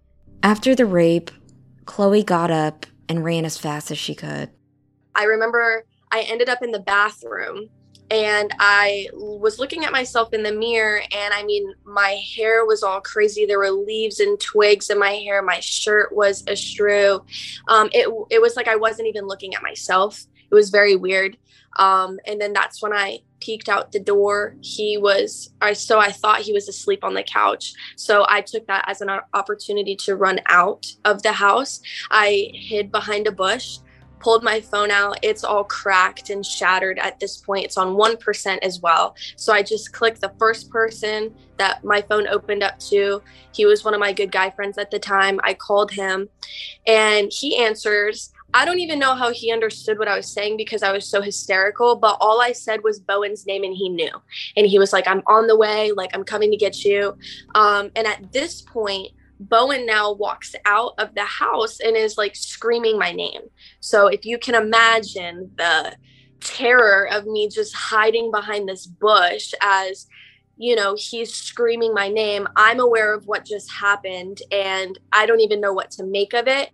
After 0.42 0.74
the 0.74 0.86
rape, 0.86 1.30
Chloe 1.86 2.22
got 2.22 2.50
up 2.50 2.86
and 3.08 3.24
ran 3.24 3.44
as 3.44 3.58
fast 3.58 3.90
as 3.90 3.98
she 3.98 4.14
could. 4.14 4.50
I 5.14 5.24
remember 5.24 5.84
I 6.10 6.22
ended 6.22 6.48
up 6.48 6.62
in 6.62 6.70
the 6.70 6.80
bathroom 6.80 7.68
and 8.10 8.50
I 8.58 9.08
was 9.14 9.58
looking 9.58 9.84
at 9.84 9.92
myself 9.92 10.34
in 10.34 10.42
the 10.42 10.52
mirror 10.52 11.00
and 11.00 11.32
I 11.32 11.42
mean 11.44 11.72
my 11.84 12.20
hair 12.36 12.66
was 12.66 12.82
all 12.82 13.00
crazy. 13.00 13.46
There 13.46 13.58
were 13.58 13.70
leaves 13.70 14.20
and 14.20 14.38
twigs 14.38 14.90
in 14.90 14.98
my 14.98 15.12
hair. 15.12 15.42
My 15.42 15.60
shirt 15.60 16.14
was 16.14 16.42
astrew 16.44 17.24
um, 17.68 17.88
it, 17.92 18.08
it 18.30 18.42
was 18.42 18.56
like 18.56 18.68
I 18.68 18.76
wasn't 18.76 19.08
even 19.08 19.26
looking 19.26 19.54
at 19.54 19.62
myself. 19.62 20.26
It 20.50 20.54
was 20.54 20.68
very 20.68 20.96
weird. 20.96 21.38
Um, 21.78 22.18
and 22.26 22.38
then 22.38 22.52
that's 22.52 22.82
when 22.82 22.92
I 22.92 23.20
peeked 23.42 23.68
out 23.68 23.92
the 23.92 24.00
door. 24.00 24.54
He 24.60 24.96
was, 24.96 25.52
I 25.60 25.72
so 25.72 25.98
I 25.98 26.12
thought 26.12 26.40
he 26.40 26.52
was 26.52 26.68
asleep 26.68 27.02
on 27.02 27.14
the 27.14 27.24
couch. 27.24 27.74
So 27.96 28.24
I 28.28 28.40
took 28.40 28.66
that 28.68 28.84
as 28.86 29.00
an 29.00 29.10
opportunity 29.34 29.96
to 29.96 30.16
run 30.16 30.40
out 30.46 30.86
of 31.04 31.22
the 31.22 31.32
house. 31.32 31.80
I 32.10 32.50
hid 32.54 32.92
behind 32.92 33.26
a 33.26 33.32
bush, 33.32 33.78
pulled 34.20 34.44
my 34.44 34.60
phone 34.60 34.92
out. 34.92 35.18
It's 35.22 35.42
all 35.42 35.64
cracked 35.64 36.30
and 36.30 36.46
shattered 36.46 37.00
at 37.00 37.18
this 37.18 37.38
point. 37.38 37.64
It's 37.64 37.76
on 37.76 37.96
1% 37.96 38.58
as 38.62 38.80
well. 38.80 39.16
So 39.36 39.52
I 39.52 39.62
just 39.62 39.92
clicked 39.92 40.20
the 40.20 40.32
first 40.38 40.70
person 40.70 41.34
that 41.58 41.82
my 41.82 42.00
phone 42.02 42.28
opened 42.28 42.62
up 42.62 42.78
to. 42.90 43.20
He 43.52 43.66
was 43.66 43.84
one 43.84 43.94
of 43.94 44.00
my 44.00 44.12
good 44.12 44.30
guy 44.30 44.50
friends 44.50 44.78
at 44.78 44.92
the 44.92 45.00
time. 45.00 45.40
I 45.42 45.54
called 45.54 45.90
him 45.90 46.28
and 46.86 47.30
he 47.32 47.58
answers. 47.58 48.32
I 48.54 48.64
don't 48.64 48.80
even 48.80 48.98
know 48.98 49.14
how 49.14 49.32
he 49.32 49.52
understood 49.52 49.98
what 49.98 50.08
I 50.08 50.16
was 50.16 50.26
saying 50.26 50.56
because 50.56 50.82
I 50.82 50.92
was 50.92 51.08
so 51.08 51.22
hysterical. 51.22 51.96
But 51.96 52.18
all 52.20 52.40
I 52.40 52.52
said 52.52 52.82
was 52.82 53.00
Bowen's 53.00 53.46
name 53.46 53.64
and 53.64 53.74
he 53.74 53.88
knew. 53.88 54.10
And 54.56 54.66
he 54.66 54.78
was 54.78 54.92
like, 54.92 55.08
I'm 55.08 55.22
on 55.26 55.46
the 55.46 55.56
way, 55.56 55.92
like, 55.92 56.10
I'm 56.14 56.24
coming 56.24 56.50
to 56.50 56.56
get 56.56 56.84
you. 56.84 57.16
Um, 57.54 57.90
and 57.96 58.06
at 58.06 58.32
this 58.32 58.60
point, 58.60 59.12
Bowen 59.40 59.86
now 59.86 60.12
walks 60.12 60.54
out 60.66 60.92
of 60.98 61.14
the 61.14 61.24
house 61.24 61.80
and 61.80 61.96
is 61.96 62.16
like 62.16 62.36
screaming 62.36 62.98
my 62.98 63.12
name. 63.12 63.42
So 63.80 64.06
if 64.06 64.24
you 64.24 64.38
can 64.38 64.54
imagine 64.54 65.50
the 65.56 65.96
terror 66.40 67.08
of 67.10 67.26
me 67.26 67.48
just 67.48 67.74
hiding 67.74 68.30
behind 68.30 68.68
this 68.68 68.86
bush 68.86 69.52
as 69.60 70.06
you 70.58 70.76
know, 70.76 70.94
he's 70.96 71.34
screaming 71.34 71.92
my 71.94 72.08
name. 72.08 72.46
I'm 72.56 72.78
aware 72.78 73.14
of 73.14 73.26
what 73.26 73.44
just 73.44 73.72
happened 73.72 74.42
and 74.52 74.96
I 75.10 75.26
don't 75.26 75.40
even 75.40 75.60
know 75.60 75.72
what 75.72 75.90
to 75.92 76.04
make 76.04 76.34
of 76.34 76.46
it. 76.46 76.70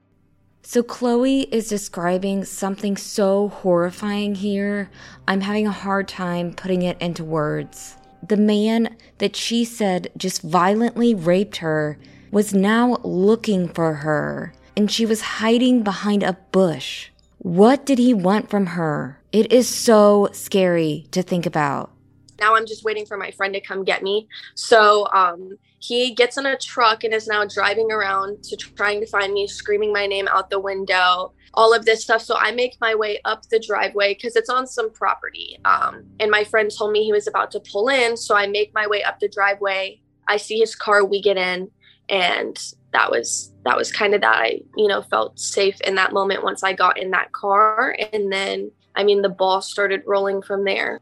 So, 0.62 0.82
Chloe 0.82 1.42
is 1.52 1.68
describing 1.68 2.44
something 2.44 2.96
so 2.96 3.48
horrifying 3.48 4.34
here, 4.34 4.90
I'm 5.26 5.40
having 5.40 5.66
a 5.66 5.72
hard 5.72 6.08
time 6.08 6.52
putting 6.52 6.82
it 6.82 7.00
into 7.00 7.24
words. 7.24 7.96
The 8.26 8.36
man 8.36 8.96
that 9.18 9.36
she 9.36 9.64
said 9.64 10.10
just 10.16 10.42
violently 10.42 11.14
raped 11.14 11.58
her 11.58 11.98
was 12.30 12.52
now 12.52 12.98
looking 13.02 13.68
for 13.68 13.94
her, 13.94 14.52
and 14.76 14.90
she 14.90 15.06
was 15.06 15.20
hiding 15.22 15.82
behind 15.82 16.22
a 16.22 16.36
bush. 16.52 17.08
What 17.38 17.86
did 17.86 17.98
he 17.98 18.12
want 18.12 18.50
from 18.50 18.66
her? 18.66 19.22
It 19.32 19.52
is 19.52 19.68
so 19.68 20.28
scary 20.32 21.06
to 21.12 21.22
think 21.22 21.46
about. 21.46 21.92
now 22.40 22.54
I'm 22.54 22.66
just 22.66 22.84
waiting 22.84 23.06
for 23.06 23.16
my 23.16 23.30
friend 23.30 23.54
to 23.54 23.60
come 23.60 23.84
get 23.84 24.02
me. 24.02 24.28
So 24.54 25.06
um, 25.12 25.56
he 25.78 26.14
gets 26.14 26.36
in 26.36 26.46
a 26.46 26.56
truck 26.56 27.04
and 27.04 27.14
is 27.14 27.26
now 27.26 27.44
driving 27.44 27.92
around 27.92 28.42
to 28.44 28.56
trying 28.56 29.00
to 29.00 29.06
find 29.06 29.32
me, 29.32 29.46
screaming 29.46 29.92
my 29.92 30.06
name 30.06 30.28
out 30.28 30.50
the 30.50 30.58
window, 30.58 31.32
all 31.54 31.72
of 31.72 31.84
this 31.84 32.02
stuff. 32.02 32.22
So 32.22 32.36
I 32.36 32.50
make 32.50 32.76
my 32.80 32.94
way 32.94 33.20
up 33.24 33.48
the 33.48 33.60
driveway 33.60 34.14
because 34.14 34.36
it's 34.36 34.48
on 34.48 34.66
some 34.66 34.92
property. 34.92 35.58
Um, 35.64 36.04
and 36.18 36.30
my 36.30 36.44
friend 36.44 36.70
told 36.70 36.92
me 36.92 37.04
he 37.04 37.12
was 37.12 37.28
about 37.28 37.50
to 37.52 37.60
pull 37.60 37.88
in. 37.88 38.16
So 38.16 38.36
I 38.36 38.46
make 38.46 38.74
my 38.74 38.86
way 38.86 39.02
up 39.02 39.20
the 39.20 39.28
driveway. 39.28 40.00
I 40.26 40.36
see 40.36 40.58
his 40.58 40.74
car, 40.74 41.04
we 41.04 41.22
get 41.22 41.36
in, 41.36 41.70
and 42.08 42.58
that 42.92 43.10
was 43.10 43.52
that 43.64 43.76
was 43.76 43.92
kind 43.92 44.14
of 44.14 44.20
that 44.22 44.36
I, 44.36 44.60
you 44.76 44.88
know, 44.88 45.02
felt 45.02 45.38
safe 45.38 45.80
in 45.82 45.94
that 45.94 46.12
moment 46.12 46.42
once 46.42 46.62
I 46.62 46.72
got 46.72 46.98
in 46.98 47.10
that 47.12 47.32
car. 47.32 47.96
And 48.12 48.32
then 48.32 48.70
I 48.96 49.04
mean 49.04 49.22
the 49.22 49.28
ball 49.28 49.62
started 49.62 50.02
rolling 50.06 50.42
from 50.42 50.64
there. 50.64 51.00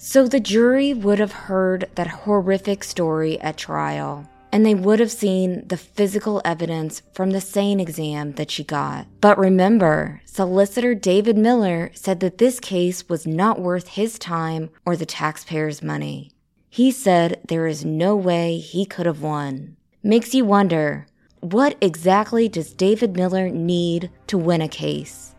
So 0.00 0.28
the 0.28 0.38
jury 0.38 0.94
would 0.94 1.18
have 1.18 1.32
heard 1.32 1.88
that 1.96 2.06
horrific 2.06 2.84
story 2.84 3.40
at 3.40 3.56
trial, 3.56 4.30
and 4.52 4.64
they 4.64 4.74
would 4.74 5.00
have 5.00 5.10
seen 5.10 5.66
the 5.66 5.76
physical 5.76 6.40
evidence 6.44 7.02
from 7.12 7.32
the 7.32 7.40
SANE 7.40 7.80
exam 7.80 8.34
that 8.34 8.48
she 8.48 8.62
got. 8.62 9.08
But 9.20 9.36
remember, 9.36 10.22
solicitor 10.24 10.94
David 10.94 11.36
Miller 11.36 11.90
said 11.94 12.20
that 12.20 12.38
this 12.38 12.60
case 12.60 13.08
was 13.08 13.26
not 13.26 13.58
worth 13.58 13.88
his 13.88 14.20
time 14.20 14.70
or 14.86 14.94
the 14.94 15.04
taxpayers' 15.04 15.82
money. 15.82 16.30
He 16.70 16.92
said 16.92 17.40
there 17.48 17.66
is 17.66 17.84
no 17.84 18.14
way 18.14 18.58
he 18.58 18.86
could 18.86 19.06
have 19.06 19.20
won. 19.20 19.76
Makes 20.04 20.32
you 20.32 20.44
wonder, 20.44 21.08
what 21.40 21.76
exactly 21.80 22.48
does 22.48 22.72
David 22.72 23.16
Miller 23.16 23.48
need 23.48 24.10
to 24.28 24.38
win 24.38 24.60
a 24.60 24.68
case? 24.68 25.34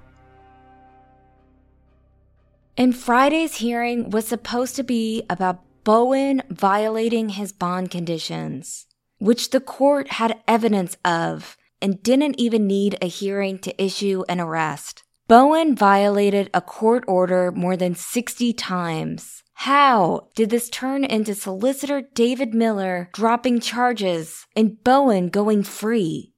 And 2.79 2.95
Friday's 2.95 3.57
hearing 3.57 4.09
was 4.09 4.25
supposed 4.25 4.77
to 4.77 4.83
be 4.83 5.23
about 5.29 5.65
Bowen 5.83 6.41
violating 6.49 7.27
his 7.27 7.51
bond 7.51 7.91
conditions, 7.91 8.87
which 9.17 9.49
the 9.49 9.59
court 9.59 10.13
had 10.13 10.41
evidence 10.47 10.95
of 11.03 11.57
and 11.81 12.01
didn't 12.01 12.39
even 12.39 12.67
need 12.67 12.97
a 13.01 13.07
hearing 13.07 13.59
to 13.59 13.83
issue 13.83 14.23
an 14.29 14.39
arrest. 14.39 15.03
Bowen 15.27 15.75
violated 15.75 16.49
a 16.53 16.61
court 16.61 17.03
order 17.05 17.51
more 17.51 17.75
than 17.75 17.95
60 17.95 18.53
times. 18.53 19.43
How 19.55 20.29
did 20.33 20.49
this 20.49 20.69
turn 20.69 21.03
into 21.03 21.35
solicitor 21.35 22.01
David 22.13 22.53
Miller 22.53 23.09
dropping 23.13 23.59
charges 23.59 24.47
and 24.55 24.81
Bowen 24.85 25.27
going 25.27 25.63
free? 25.63 26.33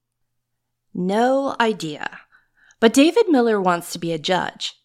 No 0.91 1.55
idea. 1.59 2.21
But 2.79 2.93
David 2.93 3.29
Miller 3.29 3.61
wants 3.61 3.93
to 3.93 3.99
be 3.99 4.11
a 4.11 4.17
judge. 4.17 4.80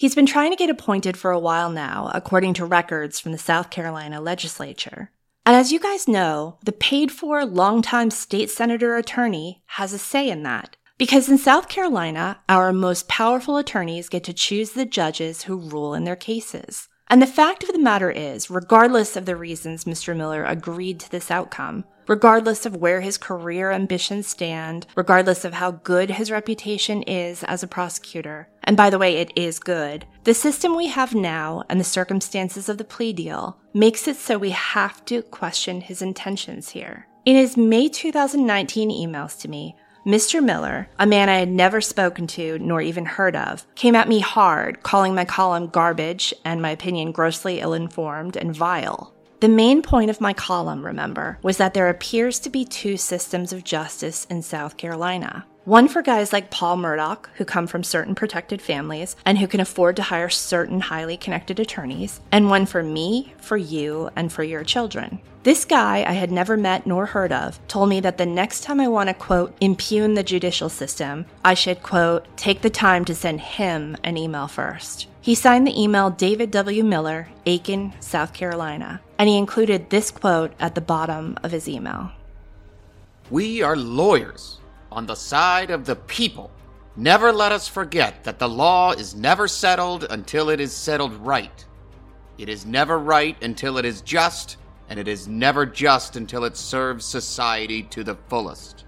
He's 0.00 0.14
been 0.14 0.24
trying 0.24 0.50
to 0.50 0.56
get 0.56 0.70
appointed 0.70 1.18
for 1.18 1.30
a 1.30 1.38
while 1.38 1.68
now, 1.68 2.10
according 2.14 2.54
to 2.54 2.64
records 2.64 3.20
from 3.20 3.32
the 3.32 3.38
South 3.38 3.68
Carolina 3.68 4.18
legislature. 4.18 5.10
And 5.44 5.54
as 5.54 5.72
you 5.72 5.78
guys 5.78 6.08
know, 6.08 6.56
the 6.64 6.72
paid 6.72 7.12
for 7.12 7.44
longtime 7.44 8.10
state 8.10 8.48
senator 8.48 8.96
attorney 8.96 9.62
has 9.66 9.92
a 9.92 9.98
say 9.98 10.30
in 10.30 10.42
that. 10.44 10.78
Because 10.96 11.28
in 11.28 11.36
South 11.36 11.68
Carolina, 11.68 12.40
our 12.48 12.72
most 12.72 13.08
powerful 13.08 13.58
attorneys 13.58 14.08
get 14.08 14.24
to 14.24 14.32
choose 14.32 14.70
the 14.70 14.86
judges 14.86 15.42
who 15.42 15.58
rule 15.58 15.92
in 15.92 16.04
their 16.04 16.16
cases. 16.16 16.88
And 17.08 17.20
the 17.20 17.26
fact 17.26 17.62
of 17.64 17.72
the 17.74 17.78
matter 17.78 18.10
is, 18.10 18.48
regardless 18.48 19.16
of 19.16 19.26
the 19.26 19.36
reasons 19.36 19.84
Mr. 19.84 20.16
Miller 20.16 20.46
agreed 20.46 20.98
to 21.00 21.10
this 21.10 21.30
outcome, 21.30 21.84
regardless 22.06 22.66
of 22.66 22.76
where 22.76 23.00
his 23.00 23.18
career 23.18 23.70
ambitions 23.70 24.26
stand, 24.26 24.86
regardless 24.96 25.44
of 25.44 25.54
how 25.54 25.70
good 25.70 26.10
his 26.10 26.30
reputation 26.30 27.02
is 27.02 27.42
as 27.44 27.62
a 27.62 27.68
prosecutor. 27.68 28.48
And 28.64 28.76
by 28.76 28.90
the 28.90 28.98
way, 28.98 29.16
it 29.16 29.32
is 29.36 29.58
good. 29.58 30.06
The 30.24 30.34
system 30.34 30.76
we 30.76 30.88
have 30.88 31.14
now 31.14 31.64
and 31.68 31.80
the 31.80 31.84
circumstances 31.84 32.68
of 32.68 32.78
the 32.78 32.84
plea 32.84 33.12
deal 33.12 33.58
makes 33.74 34.06
it 34.06 34.16
so 34.16 34.38
we 34.38 34.50
have 34.50 35.04
to 35.06 35.22
question 35.22 35.80
his 35.80 36.02
intentions 36.02 36.70
here. 36.70 37.06
In 37.24 37.36
his 37.36 37.56
May 37.56 37.88
2019 37.88 38.90
emails 38.90 39.38
to 39.40 39.48
me, 39.48 39.76
Mr. 40.06 40.42
Miller, 40.42 40.88
a 40.98 41.06
man 41.06 41.28
I 41.28 41.36
had 41.36 41.50
never 41.50 41.82
spoken 41.82 42.26
to 42.28 42.58
nor 42.58 42.80
even 42.80 43.04
heard 43.04 43.36
of, 43.36 43.66
came 43.74 43.94
at 43.94 44.08
me 44.08 44.20
hard, 44.20 44.82
calling 44.82 45.14
my 45.14 45.26
column 45.26 45.66
garbage 45.66 46.32
and 46.42 46.62
my 46.62 46.70
opinion 46.70 47.12
grossly 47.12 47.60
ill 47.60 47.74
informed 47.74 48.36
and 48.36 48.56
vile. 48.56 49.14
The 49.40 49.48
main 49.48 49.80
point 49.80 50.10
of 50.10 50.20
my 50.20 50.34
column, 50.34 50.84
remember, 50.84 51.38
was 51.40 51.56
that 51.56 51.72
there 51.72 51.88
appears 51.88 52.38
to 52.40 52.50
be 52.50 52.66
two 52.66 52.98
systems 52.98 53.54
of 53.54 53.64
justice 53.64 54.26
in 54.26 54.42
South 54.42 54.76
Carolina. 54.76 55.46
One 55.64 55.88
for 55.88 56.02
guys 56.02 56.30
like 56.30 56.50
Paul 56.50 56.76
Murdaugh, 56.76 57.24
who 57.36 57.46
come 57.46 57.66
from 57.66 57.82
certain 57.82 58.14
protected 58.14 58.60
families 58.60 59.16
and 59.24 59.38
who 59.38 59.46
can 59.46 59.60
afford 59.60 59.96
to 59.96 60.02
hire 60.02 60.28
certain 60.28 60.80
highly 60.80 61.16
connected 61.16 61.58
attorneys, 61.58 62.20
and 62.30 62.50
one 62.50 62.66
for 62.66 62.82
me, 62.82 63.32
for 63.38 63.56
you, 63.56 64.10
and 64.14 64.30
for 64.30 64.42
your 64.42 64.62
children. 64.62 65.20
This 65.42 65.64
guy 65.64 66.04
I 66.06 66.12
had 66.12 66.30
never 66.30 66.58
met 66.58 66.86
nor 66.86 67.06
heard 67.06 67.32
of 67.32 67.66
told 67.66 67.88
me 67.88 68.00
that 68.00 68.18
the 68.18 68.26
next 68.26 68.62
time 68.62 68.78
I 68.78 68.88
want 68.88 69.08
to, 69.08 69.14
quote, 69.14 69.56
impugn 69.62 70.12
the 70.12 70.22
judicial 70.22 70.68
system, 70.68 71.24
I 71.42 71.54
should, 71.54 71.82
quote, 71.82 72.26
take 72.36 72.60
the 72.60 72.68
time 72.68 73.06
to 73.06 73.14
send 73.14 73.40
him 73.40 73.96
an 74.04 74.18
email 74.18 74.48
first. 74.48 75.06
He 75.22 75.34
signed 75.34 75.66
the 75.66 75.80
email 75.80 76.10
David 76.10 76.50
W. 76.50 76.84
Miller, 76.84 77.26
Aiken, 77.46 77.94
South 78.00 78.34
Carolina, 78.34 79.00
and 79.18 79.30
he 79.30 79.38
included 79.38 79.88
this 79.88 80.10
quote 80.10 80.52
at 80.60 80.74
the 80.74 80.82
bottom 80.82 81.38
of 81.42 81.52
his 81.52 81.66
email 81.66 82.10
We 83.30 83.62
are 83.62 83.76
lawyers 83.76 84.58
on 84.92 85.06
the 85.06 85.14
side 85.14 85.70
of 85.70 85.86
the 85.86 85.96
people. 85.96 86.50
Never 86.96 87.32
let 87.32 87.50
us 87.50 87.66
forget 87.66 88.24
that 88.24 88.38
the 88.38 88.48
law 88.48 88.92
is 88.92 89.14
never 89.14 89.48
settled 89.48 90.04
until 90.10 90.50
it 90.50 90.60
is 90.60 90.74
settled 90.74 91.14
right. 91.14 91.64
It 92.36 92.50
is 92.50 92.66
never 92.66 92.98
right 92.98 93.42
until 93.42 93.78
it 93.78 93.86
is 93.86 94.02
just, 94.02 94.58
and 94.90 94.98
it 94.98 95.08
is 95.08 95.28
never 95.28 95.64
just 95.64 96.16
until 96.16 96.44
it 96.44 96.56
serves 96.56 97.06
society 97.06 97.82
to 97.84 98.04
the 98.04 98.16
fullest. 98.28 98.84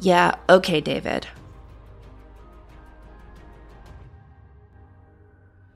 Yeah, 0.00 0.34
okay, 0.50 0.80
David. 0.80 1.26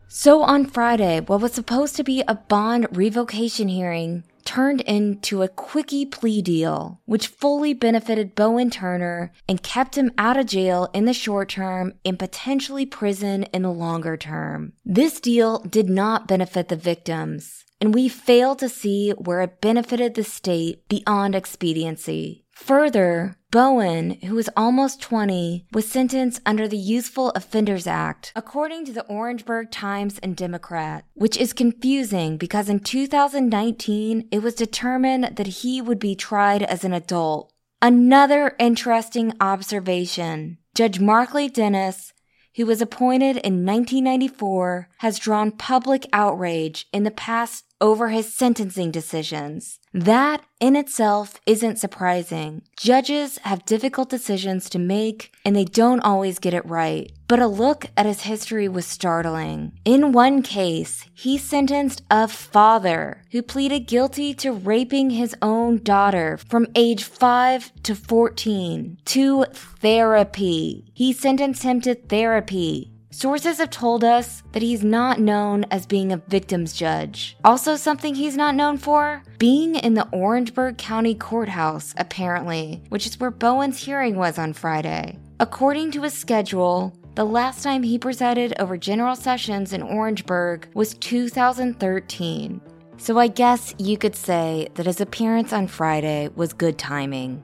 So 0.09 0.42
on 0.42 0.66
Friday, 0.66 1.20
what 1.20 1.40
was 1.40 1.52
supposed 1.52 1.94
to 1.96 2.02
be 2.02 2.24
a 2.26 2.34
bond 2.34 2.88
revocation 2.90 3.68
hearing 3.68 4.24
turned 4.44 4.80
into 4.80 5.42
a 5.42 5.48
quickie 5.48 6.06
plea 6.06 6.40
deal, 6.40 7.00
which 7.04 7.28
fully 7.28 7.74
benefited 7.74 8.34
Bowen 8.34 8.70
Turner 8.70 9.30
and 9.46 9.62
kept 9.62 9.96
him 9.96 10.11
out 10.16 10.38
of 10.38 10.46
jail 10.46 10.88
in 10.94 11.04
the 11.04 11.12
short 11.12 11.50
term 11.50 11.92
and 12.04 12.18
potentially 12.18 12.86
prison 12.86 13.44
in 13.52 13.62
the 13.62 13.70
longer 13.70 14.16
term. 14.16 14.72
This 14.84 15.20
deal 15.20 15.61
did 15.61 15.90
not 15.90 16.26
benefit 16.26 16.68
the 16.68 16.76
victims, 16.76 17.66
and 17.81 17.95
we 17.95 18.09
fail 18.09 18.57
to 18.57 18.68
see 18.68 19.11
where 19.11 19.41
it 19.41 19.61
benefited 19.61 20.14
the 20.14 20.24
state 20.24 20.87
beyond 20.89 21.35
expediency. 21.35 22.45
Further, 22.53 23.37
Bowen, 23.53 24.18
who 24.24 24.35
was 24.35 24.51
almost 24.57 25.01
20, 25.01 25.66
was 25.72 25.89
sentenced 25.89 26.41
under 26.45 26.66
the 26.66 26.76
Youthful 26.76 27.31
Offenders 27.31 27.87
Act, 27.87 28.33
according 28.35 28.85
to 28.87 28.93
the 28.93 29.07
Orangeburg 29.07 29.70
Times 29.70 30.18
and 30.18 30.37
Democrat, 30.37 31.05
which 31.14 31.37
is 31.37 31.53
confusing 31.53 32.37
because 32.37 32.68
in 32.68 32.81
2019 32.81 34.29
it 34.33 34.43
was 34.43 34.55
determined 34.55 35.37
that 35.37 35.47
he 35.47 35.81
would 35.81 36.01
be 36.01 36.16
tried 36.16 36.64
as 36.64 36.85
an 36.85 36.93
adult. 36.93 37.53
Another 37.81 38.57
interesting 38.59 39.33
observation. 39.41 40.59
Judge 40.74 40.99
Markley 40.99 41.49
Dennis 41.49 42.12
who 42.59 42.66
was 42.66 42.83
appointed 42.83 43.37
in 43.37 43.64
1994, 43.64 44.89
has 44.99 45.20
drawn 45.20 45.53
public 45.53 46.05
outrage 46.12 46.89
in 46.93 47.05
the 47.05 47.11
past 47.11 47.64
over 47.81 48.09
his 48.09 48.33
sentencing 48.33 48.91
decisions. 48.91 49.79
That 49.93 50.43
in 50.61 50.76
itself 50.76 51.41
isn't 51.47 51.79
surprising. 51.79 52.62
Judges 52.76 53.39
have 53.39 53.64
difficult 53.64 54.11
decisions 54.11 54.68
to 54.70 54.79
make 54.79 55.33
and 55.45 55.57
they 55.57 55.64
don't 55.64 56.01
always 56.01 56.39
get 56.39 56.55
it 56.55 56.66
right. 56.66 57.11
But 57.26 57.41
a 57.41 57.47
look 57.47 57.87
at 57.97 58.07
his 58.07 58.22
history 58.22 58.68
was 58.68 58.87
startling. 58.87 59.72
In 59.85 60.12
one 60.12 60.43
case, 60.43 61.05
he 61.14 61.39
sentenced 61.39 62.03
a 62.11 62.29
father 62.29 63.22
who 63.33 63.43
pleaded 63.43 63.87
guilty 63.87 64.35
to 64.35 64.53
raping 64.53 65.11
his 65.11 65.35
own 65.43 65.83
daughter 65.83 66.39
from 66.49 66.66
age 66.74 67.05
5 67.05 67.72
to 67.85 67.95
14 67.95 68.99
to 69.07 69.45
therapy. 69.53 70.85
He 70.95 71.12
sentenced 71.12 71.62
him 71.62 71.81
to 71.83 71.95
therapy 71.95 72.93
Sources 73.11 73.56
have 73.56 73.70
told 73.70 74.04
us 74.04 74.42
that 74.52 74.61
he's 74.62 74.84
not 74.84 75.18
known 75.18 75.64
as 75.70 75.86
being 75.86 76.12
a 76.12 76.18
victim's 76.28 76.74
judge. 76.74 77.38
Also, 77.42 77.74
something 77.74 78.14
he's 78.14 78.36
not 78.36 78.54
known 78.54 78.76
for? 78.76 79.22
Being 79.38 79.76
in 79.76 79.94
the 79.94 80.06
Orangeburg 80.11 80.76
County 80.76 81.14
Courthouse, 81.14 81.94
apparently, 81.96 82.82
which 82.90 83.06
is 83.06 83.18
where 83.18 83.30
Bowen's 83.30 83.82
hearing 83.82 84.16
was 84.16 84.38
on 84.38 84.52
Friday. 84.52 85.18
According 85.40 85.92
to 85.92 86.02
his 86.02 86.12
schedule, 86.12 86.92
the 87.14 87.24
last 87.24 87.62
time 87.62 87.82
he 87.82 87.98
presided 87.98 88.52
over 88.61 88.76
general 88.76 89.16
sessions 89.16 89.72
in 89.72 89.82
Orangeburg 89.82 90.68
was 90.74 90.92
2013. 90.94 92.61
So 92.98 93.18
I 93.18 93.28
guess 93.28 93.74
you 93.78 93.96
could 93.96 94.16
say 94.16 94.68
that 94.74 94.86
his 94.86 95.00
appearance 95.00 95.54
on 95.54 95.66
Friday 95.66 96.28
was 96.36 96.52
good 96.52 96.76
timing. 96.76 97.42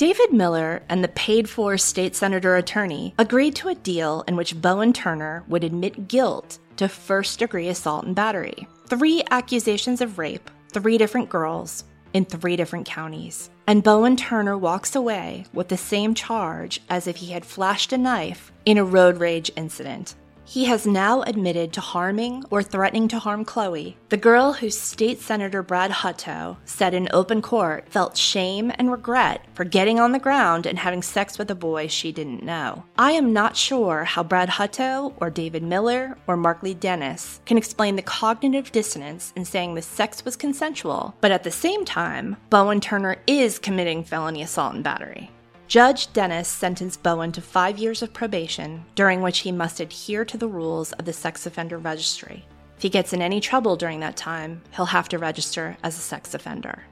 David 0.00 0.32
Miller 0.32 0.82
and 0.88 1.04
the 1.04 1.08
paid 1.08 1.46
for 1.46 1.76
state 1.76 2.16
senator 2.16 2.56
attorney 2.56 3.14
agreed 3.18 3.54
to 3.56 3.68
a 3.68 3.74
deal 3.74 4.24
in 4.26 4.34
which 4.34 4.58
Bowen 4.58 4.94
Turner 4.94 5.44
would 5.46 5.62
admit 5.62 6.08
guilt 6.08 6.58
to 6.78 6.88
first 6.88 7.38
degree 7.38 7.68
assault 7.68 8.06
and 8.06 8.16
battery. 8.16 8.66
Three 8.86 9.22
accusations 9.30 10.00
of 10.00 10.18
rape, 10.18 10.50
three 10.72 10.96
different 10.96 11.28
girls, 11.28 11.84
in 12.14 12.24
three 12.24 12.56
different 12.56 12.86
counties. 12.86 13.50
And 13.66 13.82
Bowen 13.82 14.16
Turner 14.16 14.56
walks 14.56 14.96
away 14.96 15.44
with 15.52 15.68
the 15.68 15.76
same 15.76 16.14
charge 16.14 16.80
as 16.88 17.06
if 17.06 17.16
he 17.16 17.32
had 17.32 17.44
flashed 17.44 17.92
a 17.92 17.98
knife 17.98 18.50
in 18.64 18.78
a 18.78 18.84
road 18.84 19.18
rage 19.18 19.52
incident. 19.54 20.14
He 20.50 20.64
has 20.64 20.84
now 20.84 21.22
admitted 21.22 21.72
to 21.74 21.80
harming 21.80 22.42
or 22.50 22.60
threatening 22.60 23.06
to 23.06 23.20
harm 23.20 23.44
Chloe, 23.44 23.96
the 24.08 24.16
girl 24.16 24.52
whose 24.52 24.76
state 24.76 25.20
senator 25.20 25.62
Brad 25.62 25.92
Hutto 25.92 26.56
said 26.64 26.92
in 26.92 27.08
open 27.12 27.40
court 27.40 27.88
felt 27.88 28.16
shame 28.16 28.72
and 28.74 28.90
regret 28.90 29.46
for 29.54 29.62
getting 29.62 30.00
on 30.00 30.10
the 30.10 30.18
ground 30.18 30.66
and 30.66 30.76
having 30.76 31.02
sex 31.02 31.38
with 31.38 31.52
a 31.52 31.54
boy 31.54 31.86
she 31.86 32.10
didn't 32.10 32.42
know. 32.42 32.82
I 32.98 33.12
am 33.12 33.32
not 33.32 33.56
sure 33.56 34.02
how 34.02 34.24
Brad 34.24 34.48
Hutto 34.48 35.14
or 35.18 35.30
David 35.30 35.62
Miller 35.62 36.18
or 36.26 36.36
Markley 36.36 36.74
Dennis 36.74 37.40
can 37.46 37.56
explain 37.56 37.94
the 37.94 38.02
cognitive 38.02 38.72
dissonance 38.72 39.32
in 39.36 39.44
saying 39.44 39.76
the 39.76 39.82
sex 39.82 40.24
was 40.24 40.34
consensual, 40.34 41.14
but 41.20 41.30
at 41.30 41.44
the 41.44 41.52
same 41.52 41.84
time, 41.84 42.36
Bowen 42.50 42.80
Turner 42.80 43.18
is 43.28 43.60
committing 43.60 44.02
felony 44.02 44.42
assault 44.42 44.74
and 44.74 44.82
battery. 44.82 45.30
Judge 45.70 46.12
Dennis 46.12 46.48
sentenced 46.48 47.00
Bowen 47.04 47.30
to 47.30 47.40
five 47.40 47.78
years 47.78 48.02
of 48.02 48.12
probation, 48.12 48.84
during 48.96 49.20
which 49.20 49.38
he 49.38 49.52
must 49.52 49.78
adhere 49.78 50.24
to 50.24 50.36
the 50.36 50.48
rules 50.48 50.90
of 50.94 51.04
the 51.04 51.12
sex 51.12 51.46
offender 51.46 51.78
registry. 51.78 52.44
If 52.76 52.82
he 52.82 52.88
gets 52.88 53.12
in 53.12 53.22
any 53.22 53.38
trouble 53.38 53.76
during 53.76 54.00
that 54.00 54.16
time, 54.16 54.62
he'll 54.74 54.86
have 54.86 55.08
to 55.10 55.18
register 55.18 55.76
as 55.84 55.96
a 55.96 56.00
sex 56.00 56.34
offender. 56.34 56.82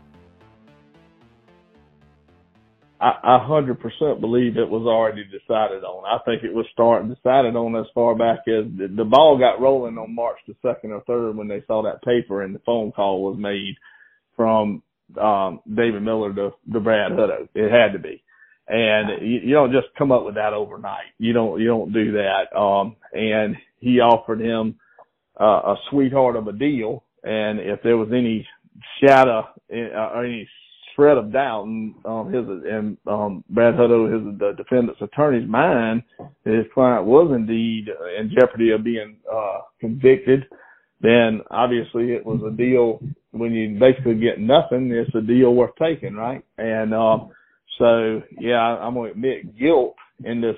I 3.00 3.44
hundred 3.44 3.80
percent 3.80 4.20
believe 4.20 4.56
it 4.56 4.70
was 4.70 4.86
already 4.86 5.24
decided 5.24 5.82
on. 5.82 6.04
I 6.04 6.22
think 6.24 6.44
it 6.44 6.54
was 6.54 6.66
started 6.72 7.12
decided 7.12 7.56
on 7.56 7.74
as 7.74 7.86
far 7.92 8.14
back 8.14 8.46
as 8.46 8.64
the, 8.76 8.86
the 8.96 9.04
ball 9.04 9.38
got 9.38 9.60
rolling 9.60 9.98
on 9.98 10.14
March 10.14 10.38
the 10.46 10.54
second 10.62 10.92
or 10.92 11.00
third 11.00 11.36
when 11.36 11.48
they 11.48 11.64
saw 11.66 11.82
that 11.82 12.02
paper 12.02 12.42
and 12.42 12.54
the 12.54 12.60
phone 12.60 12.92
call 12.92 13.24
was 13.24 13.36
made 13.38 13.74
from 14.36 14.84
um 15.20 15.60
David 15.66 16.02
Miller 16.02 16.32
to, 16.32 16.50
to 16.72 16.78
Brad 16.78 17.10
Hutto. 17.10 17.48
It 17.56 17.72
had 17.72 17.92
to 17.92 17.98
be 17.98 18.22
and 18.68 19.22
you, 19.22 19.40
you 19.44 19.54
don't 19.54 19.72
just 19.72 19.88
come 19.96 20.12
up 20.12 20.24
with 20.24 20.34
that 20.34 20.52
overnight. 20.52 21.06
You 21.18 21.32
don't 21.32 21.60
you 21.60 21.66
don't 21.66 21.92
do 21.92 22.12
that. 22.12 22.56
Um, 22.56 22.96
and 23.12 23.56
he 23.78 24.00
offered 24.00 24.40
him 24.40 24.76
uh, 25.40 25.44
a 25.44 25.76
sweetheart 25.90 26.36
of 26.36 26.48
a 26.48 26.52
deal, 26.52 27.04
and 27.24 27.58
if 27.60 27.82
there 27.82 27.96
was 27.96 28.08
any 28.12 28.46
shadow 29.02 29.48
uh, 29.72 29.98
or 30.14 30.24
any 30.24 30.48
shred 30.94 31.16
of 31.16 31.32
doubt 31.32 31.64
in 31.64 31.94
um, 32.04 32.32
his 32.32 32.44
and 32.70 32.96
um, 33.06 33.44
Brad 33.50 33.74
Hutto, 33.74 34.12
his 34.12 34.38
the 34.38 34.52
defendant's 34.56 35.00
attorney's 35.00 35.48
mind, 35.48 36.02
that 36.18 36.54
his 36.54 36.66
client 36.74 37.06
was 37.06 37.32
indeed 37.34 37.88
in 38.18 38.30
jeopardy 38.38 38.70
of 38.72 38.84
being 38.84 39.16
uh, 39.32 39.60
convicted. 39.80 40.44
Then 41.00 41.42
obviously 41.50 42.12
it 42.12 42.26
was 42.26 42.40
a 42.46 42.54
deal 42.54 43.00
when 43.30 43.52
you 43.52 43.78
basically 43.78 44.16
get 44.16 44.40
nothing. 44.40 44.90
It's 44.90 45.14
a 45.14 45.20
deal 45.20 45.54
worth 45.54 45.70
taking, 45.80 46.14
right? 46.14 46.44
And 46.58 46.92
um, 46.92 47.30
so 47.78 48.22
yeah, 48.40 48.58
I'm 48.58 48.94
going 48.94 49.12
to 49.12 49.14
admit 49.14 49.58
guilt 49.58 49.94
in 50.24 50.40
this 50.40 50.56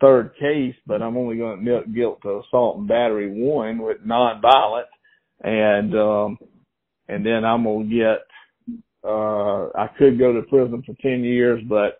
third 0.00 0.32
case, 0.38 0.74
but 0.86 1.02
I'm 1.02 1.16
only 1.16 1.36
going 1.36 1.56
to 1.56 1.72
admit 1.72 1.94
guilt 1.94 2.20
to 2.22 2.42
assault 2.46 2.78
and 2.78 2.88
battery 2.88 3.30
one 3.30 3.78
with 3.78 3.98
non-violent, 4.04 4.86
and 5.42 5.94
um, 5.96 6.38
and 7.08 7.24
then 7.24 7.44
I'm 7.44 7.64
going 7.64 7.88
to 7.88 7.94
get 7.94 8.18
uh, 9.04 9.68
I 9.76 9.88
could 9.98 10.18
go 10.18 10.32
to 10.32 10.42
prison 10.42 10.82
for 10.84 10.94
ten 11.00 11.24
years, 11.24 11.62
but 11.68 11.98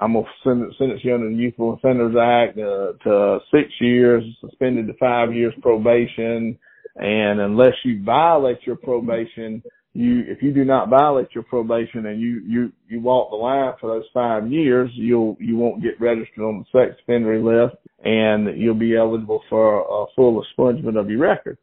I'm 0.00 0.14
sentence, 0.44 0.74
sentence 0.78 1.00
you 1.02 1.14
under 1.14 1.28
the 1.28 1.34
Youthful 1.34 1.74
Offenders 1.74 2.14
Act 2.16 2.58
uh, 2.58 2.92
to 3.04 3.38
six 3.50 3.68
years, 3.80 4.22
suspended 4.40 4.86
to 4.86 4.94
five 4.94 5.34
years 5.34 5.52
probation, 5.62 6.56
and 6.96 7.40
unless 7.40 7.74
you 7.84 8.02
violate 8.04 8.58
your 8.64 8.76
probation 8.76 9.62
you 9.92 10.22
if 10.28 10.42
you 10.42 10.52
do 10.52 10.64
not 10.64 10.88
violate 10.88 11.28
your 11.34 11.44
probation 11.44 12.06
and 12.06 12.20
you 12.20 12.42
you 12.46 12.72
you 12.88 13.00
walk 13.00 13.30
the 13.30 13.36
line 13.36 13.72
for 13.80 13.88
those 13.88 14.04
five 14.14 14.50
years, 14.50 14.90
you'll 14.94 15.36
you 15.40 15.56
won't 15.56 15.82
get 15.82 16.00
registered 16.00 16.44
on 16.44 16.64
the 16.64 16.78
sex 16.78 17.00
offender 17.02 17.40
list, 17.40 17.76
and 18.04 18.60
you'll 18.60 18.74
be 18.74 18.96
eligible 18.96 19.42
for 19.48 19.80
a 19.80 20.06
full 20.14 20.42
expungement 20.42 20.98
of 20.98 21.10
your 21.10 21.20
record. 21.20 21.58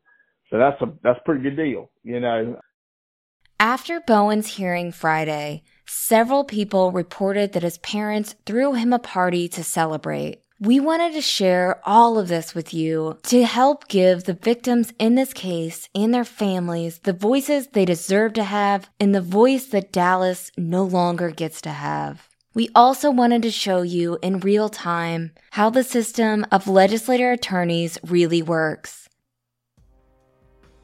So 0.50 0.58
that's 0.58 0.82
a 0.82 0.94
that's 1.04 1.20
a 1.20 1.24
pretty 1.24 1.44
good 1.44 1.56
deal, 1.56 1.90
you 2.04 2.20
know. 2.20 2.60
After 3.60 4.00
Bowen's 4.02 4.56
hearing 4.56 4.92
Friday, 4.92 5.64
several 5.88 6.44
people 6.44 6.92
reported 6.92 7.54
that 7.54 7.64
his 7.64 7.80
parents 7.80 8.36
threw 8.46 8.74
him 8.74 8.94
a 8.94 9.00
party 9.00 9.48
to 9.50 9.64
celebrate. 9.64 10.42
We 10.60 10.80
wanted 10.80 11.14
to 11.14 11.22
share 11.22 11.80
all 11.88 12.18
of 12.18 12.30
this 12.30 12.56
with 12.56 12.74
you 12.74 13.20
to 13.24 13.46
help 13.46 13.88
give 13.88 14.24
the 14.24 14.34
victims 14.34 14.92
in 14.98 15.14
this 15.14 15.32
case 15.32 15.88
and 15.94 16.12
their 16.12 16.24
families 16.24 16.98
the 16.98 17.14
voices 17.14 17.68
they 17.68 17.86
deserve 17.86 18.34
to 18.34 18.44
have 18.44 18.90
and 19.00 19.14
the 19.14 19.22
voice 19.22 19.68
that 19.68 19.92
Dallas 19.92 20.50
no 20.58 20.84
longer 20.84 21.30
gets 21.30 21.62
to 21.62 21.70
have. 21.70 22.28
We 22.56 22.70
also 22.74 23.12
wanted 23.12 23.44
to 23.44 23.52
show 23.52 23.84
you 23.84 24.18
in 24.24 24.40
real 24.40 24.68
time 24.68 25.32
how 25.52 25.70
the 25.70 25.84
system 25.84 26.44
of 26.52 26.68
legislator 26.68 27.32
attorneys 27.32 28.00
really 28.04 28.42
works. 28.42 29.08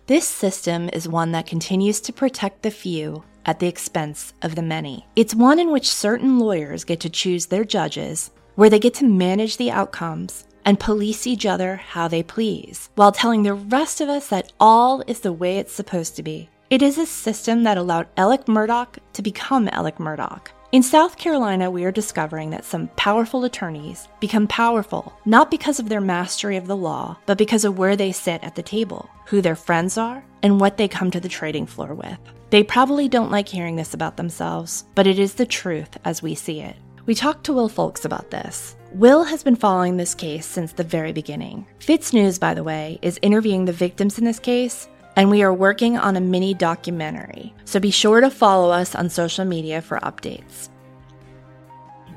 This 0.06 0.28
system 0.28 0.88
is 0.94 1.10
one 1.10 1.32
that 1.32 1.48
continues 1.48 2.00
to 2.02 2.14
protect 2.14 2.62
the 2.62 2.70
few 2.70 3.24
at 3.48 3.58
the 3.58 3.68
expense 3.68 4.34
of 4.44 4.54
the 4.54 4.62
many. 4.62 5.08
It's 5.16 5.34
one 5.34 5.58
in 5.58 5.72
which 5.72 5.90
certain 5.90 6.38
lawyers 6.38 6.84
get 6.84 7.00
to 7.00 7.10
choose 7.10 7.48
their 7.48 7.64
judges 7.64 8.30
where 8.56 8.70
they 8.70 8.80
get 8.80 8.94
to 8.96 9.06
manage 9.06 9.58
the 9.58 9.72
outcomes 9.72 10.46
and 10.66 10.80
police 10.80 11.28
each 11.28 11.46
other 11.46 11.78
how 11.78 12.08
they 12.08 12.24
please, 12.24 12.90
while 12.96 13.12
telling 13.12 13.44
the 13.44 13.54
rest 13.54 14.02
of 14.02 14.10
us 14.10 14.28
that 14.30 14.52
all 14.60 15.04
is 15.08 15.20
the 15.22 15.34
way 15.34 15.58
it's 15.58 15.74
supposed 15.74 16.16
to 16.16 16.24
be. 16.24 16.50
It 16.70 16.82
is 16.82 16.98
a 16.98 17.06
system 17.06 17.64
that 17.64 17.78
allowed 17.78 18.08
Alex 18.18 18.46
Murdaugh 18.46 18.98
to 19.14 19.22
become 19.22 19.70
Alex 19.72 20.00
Murdaugh. 20.00 20.42
In 20.72 20.82
South 20.82 21.20
Carolina, 21.20 21.70
we 21.70 21.84
are 21.84 21.92
discovering 21.92 22.50
that 22.50 22.66
some 22.66 22.88
powerful 22.96 23.44
attorneys 23.44 24.08
become 24.20 24.48
powerful 24.48 25.14
not 25.24 25.52
because 25.52 25.80
of 25.80 25.88
their 25.88 26.02
mastery 26.02 26.58
of 26.58 26.66
the 26.66 26.76
law, 26.76 27.16
but 27.28 27.38
because 27.38 27.64
of 27.64 27.78
where 27.78 27.96
they 27.96 28.12
sit 28.12 28.44
at 28.44 28.56
the 28.56 28.64
table, 28.64 29.08
who 29.28 29.40
their 29.40 29.56
friends 29.56 30.00
are, 30.00 30.24
and 30.42 30.60
what 30.60 30.78
they 30.78 30.88
come 30.88 31.12
to 31.12 31.20
the 31.20 31.30
trading 31.30 31.68
floor 31.68 31.94
with. 31.94 32.18
They 32.50 32.64
probably 32.64 33.08
don't 33.08 33.30
like 33.30 33.48
hearing 33.48 33.76
this 33.76 33.94
about 33.94 34.18
themselves, 34.18 34.86
but 34.96 35.06
it 35.06 35.20
is 35.20 35.36
the 35.36 35.46
truth 35.46 35.96
as 36.06 36.24
we 36.24 36.34
see 36.34 36.62
it. 36.62 36.76
We 37.06 37.16
talked 37.16 37.44
to 37.46 37.54
Will 37.54 37.68
Folks 37.68 38.06
about 38.06 38.32
this. 38.32 38.78
Will 38.94 39.26
has 39.26 39.44
been 39.44 39.58
following 39.58 39.98
this 39.98 40.16
case 40.16 40.46
since 40.46 40.72
the 40.72 40.86
very 40.86 41.12
beginning. 41.12 41.68
FITSNews, 41.80 42.40
by 42.40 42.54
the 42.54 42.64
way, 42.64 42.98
is 43.02 43.20
interviewing 43.22 43.66
the 43.66 43.74
victims 43.74 44.18
in 44.18 44.24
this 44.24 44.40
case, 44.40 44.88
and 45.18 45.30
we 45.30 45.44
are 45.44 45.54
working 45.54 45.98
on 45.98 46.16
a 46.16 46.22
mini 46.22 46.54
documentary. 46.54 47.54
So 47.66 47.82
be 47.82 47.92
sure 47.92 48.22
to 48.22 48.30
follow 48.30 48.72
us 48.72 48.96
on 48.96 49.10
social 49.10 49.44
media 49.44 49.82
for 49.82 50.00
updates. 50.00 50.70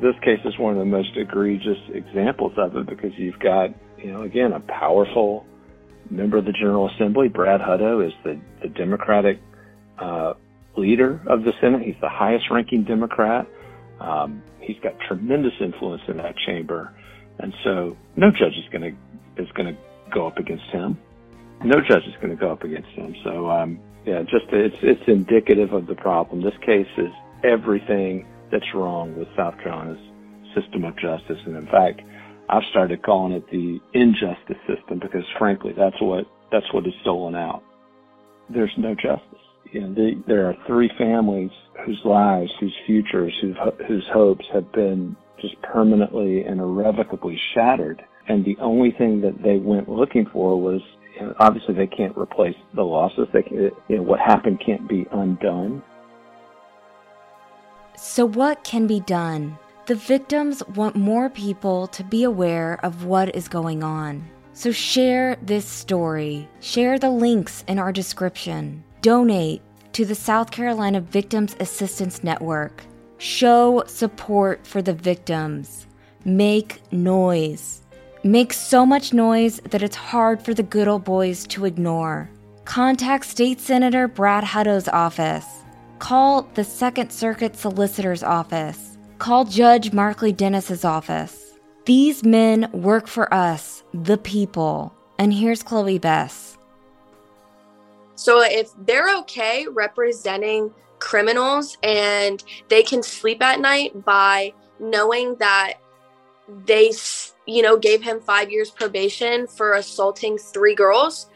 This 0.01 0.15
case 0.23 0.39
is 0.45 0.57
one 0.57 0.75
of 0.75 0.79
the 0.79 0.85
most 0.85 1.17
egregious 1.17 1.79
examples 1.93 2.53
of 2.57 2.77
it 2.77 2.87
because 2.87 3.11
you've 3.17 3.41
got, 3.41 3.71
you 3.99 4.13
know, 4.13 4.23
again, 4.23 4.53
a 4.53 4.61
powerful 4.61 5.45
member 6.11 6.37
of 6.37 6.45
the 6.45 6.53
General 6.53 6.89
Assembly. 6.91 7.27
Brad 7.27 7.61
Hutto 7.61 8.07
is 8.07 8.13
the, 8.23 8.39
the 8.63 8.69
Democratic 8.69 9.41
uh, 9.99 10.35
leader 10.77 11.21
of 11.27 11.43
the 11.43 11.55
Senate. 11.61 11.83
He's 11.83 12.01
the 12.01 12.09
highest 12.09 12.53
ranking 12.53 12.85
Democrat. 12.85 13.49
Um, 13.99 14.43
he's 14.67 14.77
got 14.83 14.93
tremendous 15.07 15.53
influence 15.61 16.03
in 16.09 16.17
that 16.19 16.35
chamber, 16.47 16.93
and 17.39 17.55
so 17.65 17.97
no 18.17 18.31
judge 18.31 18.57
is 18.57 18.69
going 18.73 18.83
to 18.83 19.43
is 19.43 19.49
going 19.53 19.75
to 19.75 19.81
go 20.13 20.27
up 20.27 20.39
against 20.39 20.65
him. 20.65 20.99
No 21.65 21.81
judge 21.81 22.05
is 22.07 22.15
going 22.17 22.31
to 22.31 22.37
go 22.37 22.51
up 22.51 22.65
against 22.65 22.89
him. 22.91 23.15
So 23.25 23.51
um, 23.51 23.79
yeah, 24.05 24.23
just 24.23 24.47
it's 24.51 24.77
it's 24.83 25.03
indicative 25.07 25.73
of 25.73 25.87
the 25.87 25.95
problem. 25.95 26.43
This 26.43 26.59
case 26.65 26.89
is 26.99 27.11
everything 27.45 28.27
that's 28.51 28.75
wrong 28.75 29.17
with 29.17 29.29
South 29.37 29.55
Carolina's 29.63 29.99
system 30.55 30.85
of 30.85 30.97
justice, 30.99 31.39
and 31.47 31.57
in 31.57 31.67
fact, 31.67 32.01
I've 32.49 32.65
started 32.71 33.03
calling 33.03 33.33
it 33.33 33.45
the 33.51 33.79
injustice 33.95 34.59
system 34.67 34.99
because 34.99 35.25
frankly, 35.39 35.73
that's 35.77 36.01
what 36.01 36.27
that's 36.51 36.67
what 36.73 36.87
is 36.87 36.95
stolen 37.03 37.35
out. 37.35 37.63
There's 38.49 38.73
no 38.77 38.95
justice 38.95 39.46
you 39.77 39.83
know, 39.83 39.93
the, 39.93 40.23
there 40.27 40.47
are 40.47 40.57
three 40.67 40.91
families 40.97 41.51
whose 41.85 42.01
lives, 42.03 42.51
whose 42.59 42.75
futures, 42.87 43.35
whose, 43.43 43.57
whose 43.87 44.09
hopes 44.11 44.47
have 44.51 44.73
been 44.73 45.15
just 45.39 45.61
permanently 45.61 46.45
and 46.45 46.61
irrevocably 46.61 47.39
shattered. 47.53 48.03
And 48.27 48.43
the 48.43 48.57
only 48.59 48.91
thing 48.93 49.21
that 49.21 49.43
they 49.43 49.59
went 49.59 49.87
looking 49.87 50.27
for 50.33 50.59
was, 50.59 50.81
you 51.15 51.27
know, 51.27 51.35
obviously 51.39 51.75
they 51.75 51.87
can't 51.87 52.17
replace 52.17 52.57
the 52.75 52.85
losses. 52.85 53.29
They 53.35 53.43
can, 53.43 53.71
you 53.89 53.97
know, 53.97 54.03
what 54.03 54.19
happened 54.19 54.63
can't 54.65 54.89
be 54.89 55.07
undone. 55.13 55.83
So 57.99 58.25
what 58.25 58.65
can 58.65 58.87
be 58.87 59.01
done? 59.01 59.59
The 59.85 59.95
victims 59.95 60.67
want 60.75 60.97
more 60.97 61.29
people 61.29 61.87
to 61.89 62.03
be 62.03 62.25
aware 62.25 62.81
of 62.83 63.05
what 63.05 63.37
is 63.37 63.47
going 63.47 63.83
on. 63.83 64.27
So 64.55 64.73
share 64.73 65.37
this 65.43 65.67
story. 65.67 66.49
Share 66.61 66.99
the 66.99 67.11
links 67.11 67.63
in 67.69 67.79
our 67.79 67.93
description 67.93 68.83
donate 69.07 69.63
to 69.97 70.05
the 70.05 70.15
South 70.15 70.51
Carolina 70.51 71.01
Victims 71.01 71.57
Assistance 71.59 72.23
Network. 72.23 72.83
Show 73.17 73.83
support 73.87 74.67
for 74.67 74.83
the 74.83 74.93
victims. 74.93 75.87
Make 76.23 76.83
noise. 76.93 77.81
Make 78.23 78.53
so 78.53 78.85
much 78.85 79.15
noise 79.15 79.59
that 79.71 79.83
it's 79.83 79.97
hard 79.97 80.43
for 80.43 80.53
the 80.53 80.63
good 80.63 80.87
old 80.87 81.05
boys 81.05 81.47
to 81.47 81.65
ignore. 81.65 82.29
Contact 82.67 83.25
State 83.25 83.59
Senator 83.59 84.07
Brad 84.07 84.45
Hutto's 84.45 84.87
office. 84.87 85.47
Call 85.99 86.43
the 86.53 86.65
Second 86.65 87.11
Circuit 87.11 87.57
Solicitor's 87.57 88.23
office. 88.23 88.99
Call 89.17 89.47
Judge 89.47 89.95
Markley 89.95 90.31
Dennis's 90.31 90.85
office. 90.85 91.55
These 91.87 92.23
men 92.23 92.69
work 92.73 93.07
for 93.07 93.33
us, 93.33 93.83
the 93.95 94.19
people. 94.19 94.95
And 95.19 95.33
here's 95.33 95.63
Chloe 95.63 95.99
Bess. 95.99 96.56
So 98.17 98.43
if 98.43 98.71
they're 98.87 99.17
okay 99.19 99.67
representing 99.69 100.73
criminals 100.99 101.77
and 101.83 102.43
they 102.69 102.83
can 102.83 103.03
sleep 103.03 103.43
at 103.43 103.61
night 103.61 104.05
by 104.05 104.53
knowing 104.81 105.37
that 105.37 105.75
they 106.65 106.93
you 107.47 107.63
know 107.63 107.77
gave 107.77 108.03
him 108.03 108.21
5 108.21 108.51
years 108.51 108.71
probation 108.71 109.47
for 109.47 109.75
assaulting 109.75 110.39
three 110.39 110.75
girls 110.75 111.29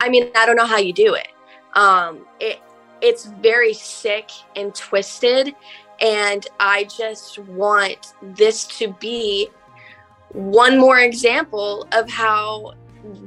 i 0.00 0.08
mean 0.08 0.30
i 0.34 0.46
don't 0.46 0.56
know 0.56 0.66
how 0.66 0.78
you 0.78 0.92
do 0.92 1.14
it. 1.14 1.28
Um 1.74 2.26
it 2.40 2.60
it's 3.02 3.26
very 3.26 3.74
sick 3.74 4.30
and 4.54 4.74
twisted 4.74 5.54
and 6.00 6.46
i 6.58 6.84
just 6.84 7.38
want 7.38 8.14
this 8.22 8.64
to 8.78 8.94
be 8.94 9.48
one 10.30 10.78
more 10.78 10.98
example 10.98 11.86
of 11.92 12.08
how 12.08 12.72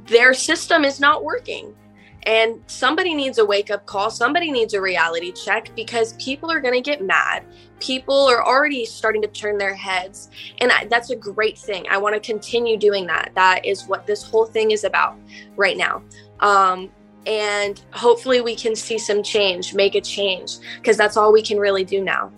their 0.06 0.34
system 0.34 0.84
is 0.84 1.00
not 1.00 1.24
working 1.24 1.76
and 2.24 2.62
somebody 2.68 3.14
needs 3.14 3.38
a 3.38 3.46
wake 3.46 3.72
up 3.72 3.86
call. 3.86 4.10
Somebody 4.10 4.52
needs 4.52 4.74
a 4.74 4.82
reality 4.82 5.32
check 5.32 5.72
because 5.76 6.14
people 6.14 6.52
are 6.52 6.60
going 6.60 6.74
to 6.74 6.82
get 6.82 7.04
mad. 7.04 7.46
People 7.80 8.28
are 8.28 8.44
already 8.44 8.86
starting 8.86 9.22
to 9.22 9.28
turn 9.28 9.58
their 9.58 9.74
heads. 9.74 10.30
And 10.60 10.72
I, 10.72 10.86
that's 10.86 11.10
a 11.12 11.16
great 11.16 11.58
thing. 11.58 11.86
I 11.90 11.98
want 11.98 12.16
to 12.16 12.20
continue 12.20 12.78
doing 12.78 13.08
that. 13.08 13.32
That 13.36 13.66
is 13.66 13.86
what 13.88 14.06
this 14.06 14.24
whole 14.24 14.46
thing 14.46 14.72
is 14.72 14.84
about 14.84 15.18
right 15.56 15.78
now. 15.78 16.04
Um, 16.42 16.92
and 17.26 17.82
hopefully 17.92 18.42
we 18.42 18.56
can 18.56 18.76
see 18.76 18.98
some 18.98 19.24
change, 19.24 19.74
make 19.74 19.96
a 19.96 20.02
change, 20.02 20.58
because 20.76 20.98
that's 20.98 21.18
all 21.18 21.32
we 21.32 21.42
can 21.42 21.58
really 21.58 21.84
do 21.84 22.04
now. 22.04 22.32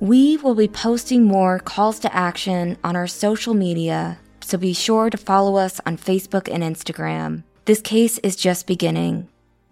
We 0.00 0.36
will 0.36 0.54
be 0.54 0.68
posting 0.68 1.24
more 1.24 1.58
calls 1.58 1.98
to 2.00 2.14
action 2.14 2.78
on 2.84 2.94
our 2.94 3.08
social 3.08 3.52
media, 3.52 4.20
so 4.40 4.56
be 4.56 4.72
sure 4.72 5.10
to 5.10 5.16
follow 5.16 5.56
us 5.56 5.80
on 5.84 5.96
Facebook 5.96 6.48
and 6.52 6.62
Instagram. 6.62 7.42
This 7.68 7.82
case 7.82 8.16
is 8.20 8.34
just 8.34 8.66
beginning, 8.66 9.28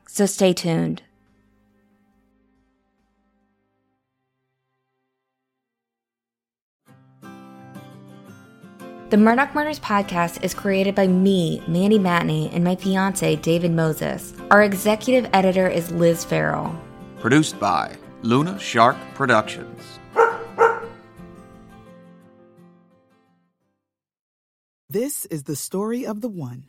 so 0.07 0.27
stay 0.27 0.53
tuned. 0.53 1.01
The 9.09 9.17
Murdaugh 9.17 9.55
Murders 9.55 9.81
podcast 9.81 10.45
is 10.45 10.53
created 10.53 10.95
by 10.95 11.07
me, 11.07 11.63
Mandy 11.67 11.99
Matney, 11.99 12.53
and 12.53 12.63
my 12.63 12.77
fiance, 12.77 13.35
David 13.37 13.71
Moses. 13.71 14.35
Our 14.51 14.63
executive 14.63 15.31
editor 15.33 15.67
is 15.67 15.91
Liz 15.91 16.23
Farrell. 16.23 16.79
Produced 17.19 17.59
by 17.59 17.97
Luna 18.21 18.59
Shark 18.59 18.99
Productions. 19.15 19.99
This 24.91 25.25
is 25.25 25.45
the 25.45 25.57
story 25.57 26.05
of 26.05 26.21
the 26.21 26.29
one. 26.29 26.69